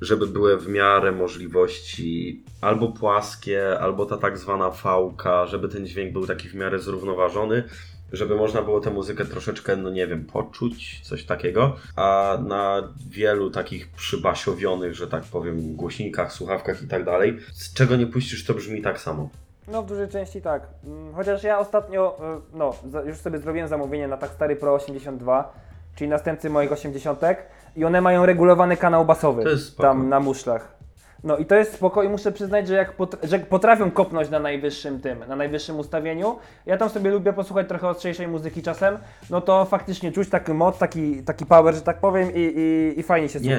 żeby 0.00 0.26
były 0.26 0.58
w 0.58 0.68
miarę 0.68 1.12
możliwości 1.12 2.42
albo 2.60 2.88
płaskie, 2.88 3.78
albo 3.80 4.06
ta 4.06 4.16
tak 4.16 4.38
zwana 4.38 4.70
fałka, 4.70 5.46
żeby 5.46 5.68
ten 5.68 5.86
dźwięk 5.86 6.12
był 6.12 6.26
taki 6.26 6.48
w 6.48 6.54
miarę 6.54 6.78
zrównoważony, 6.78 7.64
żeby 8.12 8.36
można 8.36 8.62
było 8.62 8.80
tę 8.80 8.90
muzykę 8.90 9.24
troszeczkę, 9.24 9.76
no 9.76 9.90
nie 9.90 10.06
wiem, 10.06 10.24
poczuć, 10.24 11.00
coś 11.02 11.24
takiego. 11.24 11.76
A 11.96 12.38
na 12.46 12.92
wielu 13.10 13.50
takich 13.50 13.88
przybasiowionych, 13.88 14.94
że 14.94 15.06
tak 15.06 15.24
powiem, 15.24 15.76
głośnikach, 15.76 16.32
słuchawkach 16.32 16.82
i 16.82 16.86
tak 16.86 17.04
dalej, 17.04 17.38
z 17.52 17.74
czego 17.74 17.96
nie 17.96 18.06
puścisz, 18.06 18.44
to 18.44 18.54
brzmi 18.54 18.82
tak 18.82 19.00
samo. 19.00 19.30
No 19.68 19.82
w 19.82 19.86
dużej 19.86 20.08
części 20.08 20.42
tak. 20.42 20.62
Mm, 20.84 21.14
Chociaż 21.14 21.42
ja 21.42 21.58
ostatnio, 21.58 22.16
y, 22.54 22.56
no 22.56 22.74
już 23.06 23.18
sobie 23.18 23.38
zrobiłem 23.38 23.68
zamówienie 23.68 24.08
na 24.08 24.16
tak 24.16 24.30
stary 24.30 24.56
Pro 24.56 24.74
82, 24.74 25.52
czyli 25.94 26.10
następcy 26.10 26.50
moich 26.50 26.72
80 26.72 27.20
i 27.76 27.84
one 27.84 28.00
mają 28.00 28.26
regulowany 28.26 28.76
kanał 28.76 29.04
basowy 29.04 29.42
To 29.42 29.48
jest 29.48 29.66
spoko. 29.66 29.82
tam 29.82 30.08
na 30.08 30.20
muszlach. 30.20 30.78
No 31.24 31.36
i 31.36 31.46
to 31.46 31.54
jest 31.54 31.74
spoko 31.74 32.02
i 32.02 32.08
muszę 32.08 32.32
przyznać, 32.32 32.68
że 32.68 32.74
jak 32.74 32.92
pot- 32.96 33.16
że 33.22 33.38
potrafią 33.38 33.90
kopnąć 33.90 34.30
na 34.30 34.38
najwyższym 34.38 35.00
tym, 35.00 35.18
na 35.28 35.36
najwyższym 35.36 35.78
ustawieniu. 35.78 36.36
Ja 36.66 36.76
tam 36.76 36.90
sobie 36.90 37.10
lubię 37.10 37.32
posłuchać 37.32 37.68
trochę 37.68 37.88
ostrzejszej 37.88 38.28
muzyki 38.28 38.62
czasem, 38.62 38.98
no 39.30 39.40
to 39.40 39.64
faktycznie 39.64 40.12
czuć 40.12 40.28
taki 40.28 40.52
moc, 40.52 40.78
taki, 40.78 41.22
taki 41.22 41.46
power, 41.46 41.74
że 41.74 41.80
tak 41.80 42.00
powiem 42.00 42.28
i, 42.34 42.40
i, 42.56 43.00
i 43.00 43.02
fajnie 43.02 43.28
się 43.28 43.38
słucha. 43.40 43.54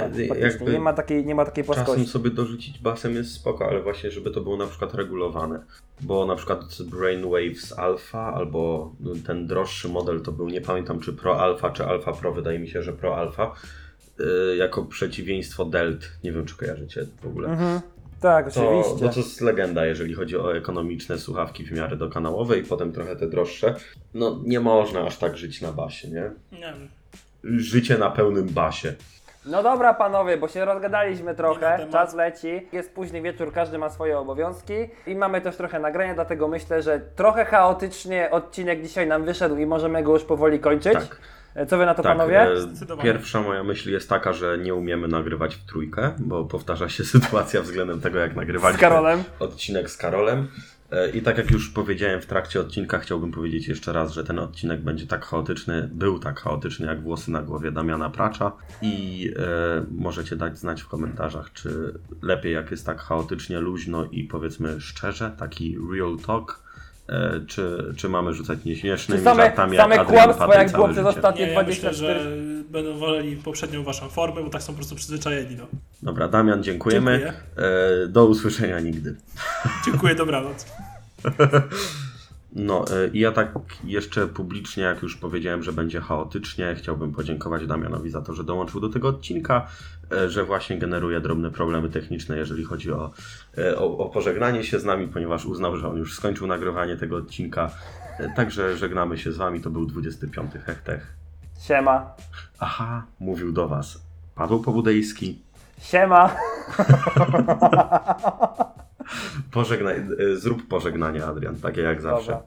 Nie 0.71 0.79
ma 0.79 0.93
takiej, 0.93 1.25
nie 1.25 1.35
ma 1.35 1.45
takiej 1.45 1.63
Czasem 1.63 1.85
płaskości. 1.85 2.11
sobie 2.11 2.29
dorzucić 2.29 2.79
basem 2.79 3.15
jest 3.15 3.33
spoko, 3.33 3.65
ale 3.65 3.81
właśnie, 3.81 4.11
żeby 4.11 4.31
to 4.31 4.41
było 4.41 4.57
na 4.57 4.65
przykład 4.67 4.93
regulowane. 4.93 5.59
Bo 6.01 6.25
na 6.25 6.35
przykład 6.35 6.59
Brainwaves 6.81 7.79
Alpha 7.79 8.33
albo 8.33 8.91
ten 9.27 9.47
droższy 9.47 9.89
model 9.89 10.21
to 10.21 10.31
był, 10.31 10.47
nie 10.49 10.61
pamiętam 10.61 10.99
czy 10.99 11.13
Pro 11.13 11.39
Alpha 11.41 11.69
czy 11.69 11.85
Alpha 11.85 12.11
Pro, 12.13 12.31
wydaje 12.33 12.59
mi 12.59 12.67
się, 12.67 12.81
że 12.83 12.93
Pro 12.93 13.17
Alpha, 13.17 13.51
jako 14.57 14.85
przeciwieństwo 14.85 15.65
Delt. 15.65 16.11
Nie 16.23 16.31
wiem, 16.31 16.45
czy 16.45 16.57
kojarzycie 16.57 17.05
w 17.21 17.27
ogóle. 17.27 17.49
Mhm. 17.49 17.79
Tak, 18.21 18.53
To, 18.53 18.69
oczywiście. 18.69 19.05
no 19.05 19.11
to 19.11 19.19
jest 19.19 19.41
legenda, 19.41 19.85
jeżeli 19.85 20.13
chodzi 20.13 20.37
o 20.37 20.57
ekonomiczne 20.57 21.17
słuchawki 21.17 21.65
w 21.65 21.71
miarę 21.71 21.97
dokanałowe 21.97 22.57
i 22.57 22.63
potem 22.63 22.91
trochę 22.91 23.15
te 23.15 23.27
droższe. 23.27 23.75
No 24.13 24.39
nie 24.45 24.59
można 24.59 25.01
aż 25.01 25.17
tak 25.17 25.37
żyć 25.37 25.61
na 25.61 25.71
basie, 25.71 26.07
nie? 26.07 26.31
Nie 26.51 26.59
wiem. 26.59 26.89
Życie 27.43 27.97
na 27.97 28.11
pełnym 28.11 28.47
basie. 28.47 28.93
No 29.45 29.63
dobra 29.63 29.93
panowie, 29.93 30.37
bo 30.37 30.47
się 30.47 30.65
rozgadaliśmy 30.65 31.35
trochę, 31.35 31.87
czas 31.91 32.15
leci, 32.15 32.67
jest 32.71 32.93
późny 32.93 33.21
wieczór, 33.21 33.53
każdy 33.53 33.77
ma 33.77 33.89
swoje 33.89 34.19
obowiązki 34.19 34.73
i 35.07 35.15
mamy 35.15 35.41
też 35.41 35.55
trochę 35.55 35.79
nagrania, 35.79 36.15
dlatego 36.15 36.47
myślę, 36.47 36.81
że 36.81 37.01
trochę 37.15 37.45
chaotycznie 37.45 38.31
odcinek 38.31 38.81
dzisiaj 38.81 39.07
nam 39.07 39.25
wyszedł 39.25 39.57
i 39.57 39.65
możemy 39.65 40.03
go 40.03 40.13
już 40.13 40.23
powoli 40.23 40.59
kończyć. 40.59 40.93
Tak. 40.93 41.21
E, 41.55 41.65
Co 41.65 41.77
wy 41.77 41.85
na 41.85 41.93
to 41.95 42.03
Tak, 42.03 42.17
panowie? 42.17 42.41
e, 42.41 42.57
pierwsza 43.03 43.41
moja 43.41 43.63
myśl 43.63 43.91
jest 43.91 44.09
taka, 44.09 44.33
że 44.33 44.57
nie 44.57 44.75
umiemy 44.75 45.07
nagrywać 45.07 45.55
w 45.55 45.65
trójkę, 45.65 46.11
bo 46.19 46.45
powtarza 46.45 46.89
się 46.89 47.03
sytuacja 47.15 47.61
względem 47.61 48.01
tego, 48.01 48.19
jak 48.19 48.33
Z 48.33 48.35
nagrywaliśmy 48.35 48.81
Karolem. 48.81 49.23
odcinek 49.39 49.89
z 49.89 49.97
Karolem. 49.97 50.47
E, 50.91 51.09
I 51.09 51.21
tak 51.21 51.37
jak 51.37 51.51
już 51.51 51.69
powiedziałem 51.69 52.21
w 52.21 52.25
trakcie 52.25 52.59
odcinka, 52.59 52.99
chciałbym 52.99 53.31
powiedzieć 53.31 53.67
jeszcze 53.67 53.93
raz, 53.93 54.11
że 54.13 54.23
ten 54.23 54.39
odcinek 54.39 54.81
będzie 54.81 55.07
tak 55.07 55.25
chaotyczny, 55.25 55.89
był 55.93 56.19
tak 56.19 56.39
chaotyczny 56.39 56.85
jak 56.87 57.01
włosy 57.01 57.31
na 57.31 57.41
głowie 57.41 57.71
Damiana 57.71 58.09
Pracza 58.09 58.51
i 58.81 59.29
e, 59.37 59.85
możecie 59.91 60.35
dać 60.35 60.57
znać 60.57 60.81
w 60.81 60.87
komentarzach, 60.87 61.53
czy 61.53 61.99
lepiej 62.21 62.53
jak 62.53 62.71
jest 62.71 62.85
tak 62.85 62.99
chaotycznie, 63.01 63.59
luźno 63.59 64.05
i 64.11 64.23
powiedzmy 64.23 64.81
szczerze, 64.81 65.31
taki 65.37 65.77
real 65.93 66.17
talk, 66.27 66.68
czy, 67.47 67.93
czy 67.97 68.09
mamy 68.09 68.33
rzucać 68.33 68.65
nieśmiesznymi 68.65 69.23
same, 69.23 69.43
żartami 69.43 69.77
same 69.77 69.95
jak 69.95 70.05
Adrian 70.05 70.23
kłamstwa, 70.23 70.55
jak 70.55 70.71
było 70.71 70.89
przez 70.89 71.05
ostatnie 71.05 71.45
Nie, 71.45 71.51
ja 71.51 71.63
myślę, 71.63 71.91
24... 71.91 72.19
że 72.19 72.29
będą 72.69 72.97
woleli 72.97 73.35
poprzednią 73.35 73.83
waszą 73.83 74.09
formę, 74.09 74.43
bo 74.43 74.49
tak 74.49 74.63
są 74.63 74.73
po 74.73 74.77
prostu 74.77 74.95
przyzwyczajeni. 74.95 75.55
No. 75.55 75.67
Dobra, 76.03 76.27
Damian, 76.27 76.63
dziękujemy. 76.63 77.11
Dziękuję. 77.11 77.33
E, 78.03 78.07
do 78.07 78.25
usłyszenia 78.25 78.79
nigdy. 78.79 79.15
Dziękuję, 79.85 80.15
dobranoc. 80.15 80.65
No 82.53 82.85
e, 82.91 83.07
i 83.07 83.19
ja 83.19 83.31
tak 83.31 83.51
jeszcze 83.83 84.27
publicznie, 84.27 84.83
jak 84.83 85.01
już 85.01 85.15
powiedziałem, 85.15 85.63
że 85.63 85.73
będzie 85.73 86.01
chaotycznie, 86.01 86.75
chciałbym 86.77 87.11
podziękować 87.11 87.67
Damianowi 87.67 88.09
za 88.09 88.21
to, 88.21 88.33
że 88.33 88.43
dołączył 88.43 88.81
do 88.81 88.89
tego 88.89 89.07
odcinka, 89.07 89.67
e, 90.11 90.29
że 90.29 90.43
właśnie 90.43 90.77
generuje 90.77 91.21
drobne 91.21 91.51
problemy 91.51 91.89
techniczne, 91.89 92.37
jeżeli 92.37 92.63
chodzi 92.63 92.91
o, 92.91 93.11
e, 93.57 93.77
o, 93.77 93.97
o 93.97 94.09
pożegnanie 94.09 94.63
się 94.63 94.79
z 94.79 94.85
nami, 94.85 95.07
ponieważ 95.07 95.45
uznał, 95.45 95.77
że 95.77 95.87
on 95.87 95.97
już 95.97 96.15
skończył 96.15 96.47
nagrywanie 96.47 96.97
tego 96.97 97.17
odcinka. 97.17 97.71
Także 98.35 98.77
żegnamy 98.77 99.17
się 99.17 99.31
z 99.31 99.37
wami, 99.37 99.61
to 99.61 99.69
był 99.69 99.85
25 99.85 100.51
hechtech. 100.65 101.13
Siema. 101.59 102.15
Aha, 102.59 103.03
mówił 103.19 103.51
do 103.51 103.67
was 103.67 104.01
Paweł 104.35 104.59
Pobudejski. 104.59 105.41
Siema. 105.81 106.35
Pożegnaj, 109.51 109.95
e, 109.95 110.35
zrób 110.35 110.67
pożegnanie, 110.67 111.25
Adrian, 111.25 111.55
takie 111.55 111.81
jak 111.81 112.01
zawsze. 112.01 112.39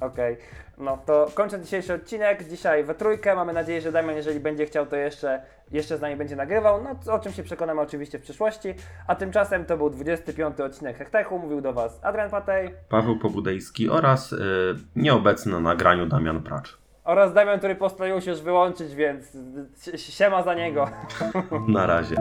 Okej. 0.00 0.36
No 0.78 0.98
to 1.06 1.26
kończę 1.34 1.60
dzisiejszy 1.60 1.94
odcinek. 1.94 2.48
Dzisiaj 2.48 2.84
we 2.84 2.94
trójkę. 2.94 3.34
Mamy 3.34 3.52
nadzieję, 3.52 3.80
że 3.80 3.92
Damian, 3.92 4.16
jeżeli 4.16 4.40
będzie 4.40 4.66
chciał, 4.66 4.86
to 4.86 4.96
jeszcze, 4.96 5.42
jeszcze 5.70 5.98
z 5.98 6.00
nami 6.00 6.16
będzie 6.16 6.36
nagrywał. 6.36 6.82
No 6.82 7.14
o 7.14 7.18
czym 7.18 7.32
się 7.32 7.42
przekonamy 7.42 7.80
oczywiście 7.80 8.18
w 8.18 8.22
przyszłości. 8.22 8.74
A 9.06 9.14
tymczasem 9.14 9.64
to 9.64 9.76
był 9.76 9.90
25 9.90 10.60
odcinek 10.60 10.98
Hektechu. 10.98 11.38
Mówił 11.38 11.60
do 11.60 11.72
Was 11.72 12.00
Adrian 12.02 12.30
Patej 12.30 12.74
Paweł 12.88 13.18
Pobudejski 13.18 13.88
oraz 13.90 14.32
y, 14.32 14.38
nieobecny 14.96 15.52
na 15.52 15.60
nagraniu 15.60 16.06
Damian 16.06 16.42
Pracz. 16.42 16.78
oraz 17.04 17.32
Damian, 17.32 17.58
który 17.58 17.74
postanowił 17.76 18.20
się 18.20 18.30
już 18.30 18.40
wyłączyć, 18.40 18.94
więc 18.94 19.24
si- 19.76 19.98
siema 19.98 20.42
za 20.42 20.54
niego. 20.54 20.88
Na 21.68 21.86
razie. 21.86 22.16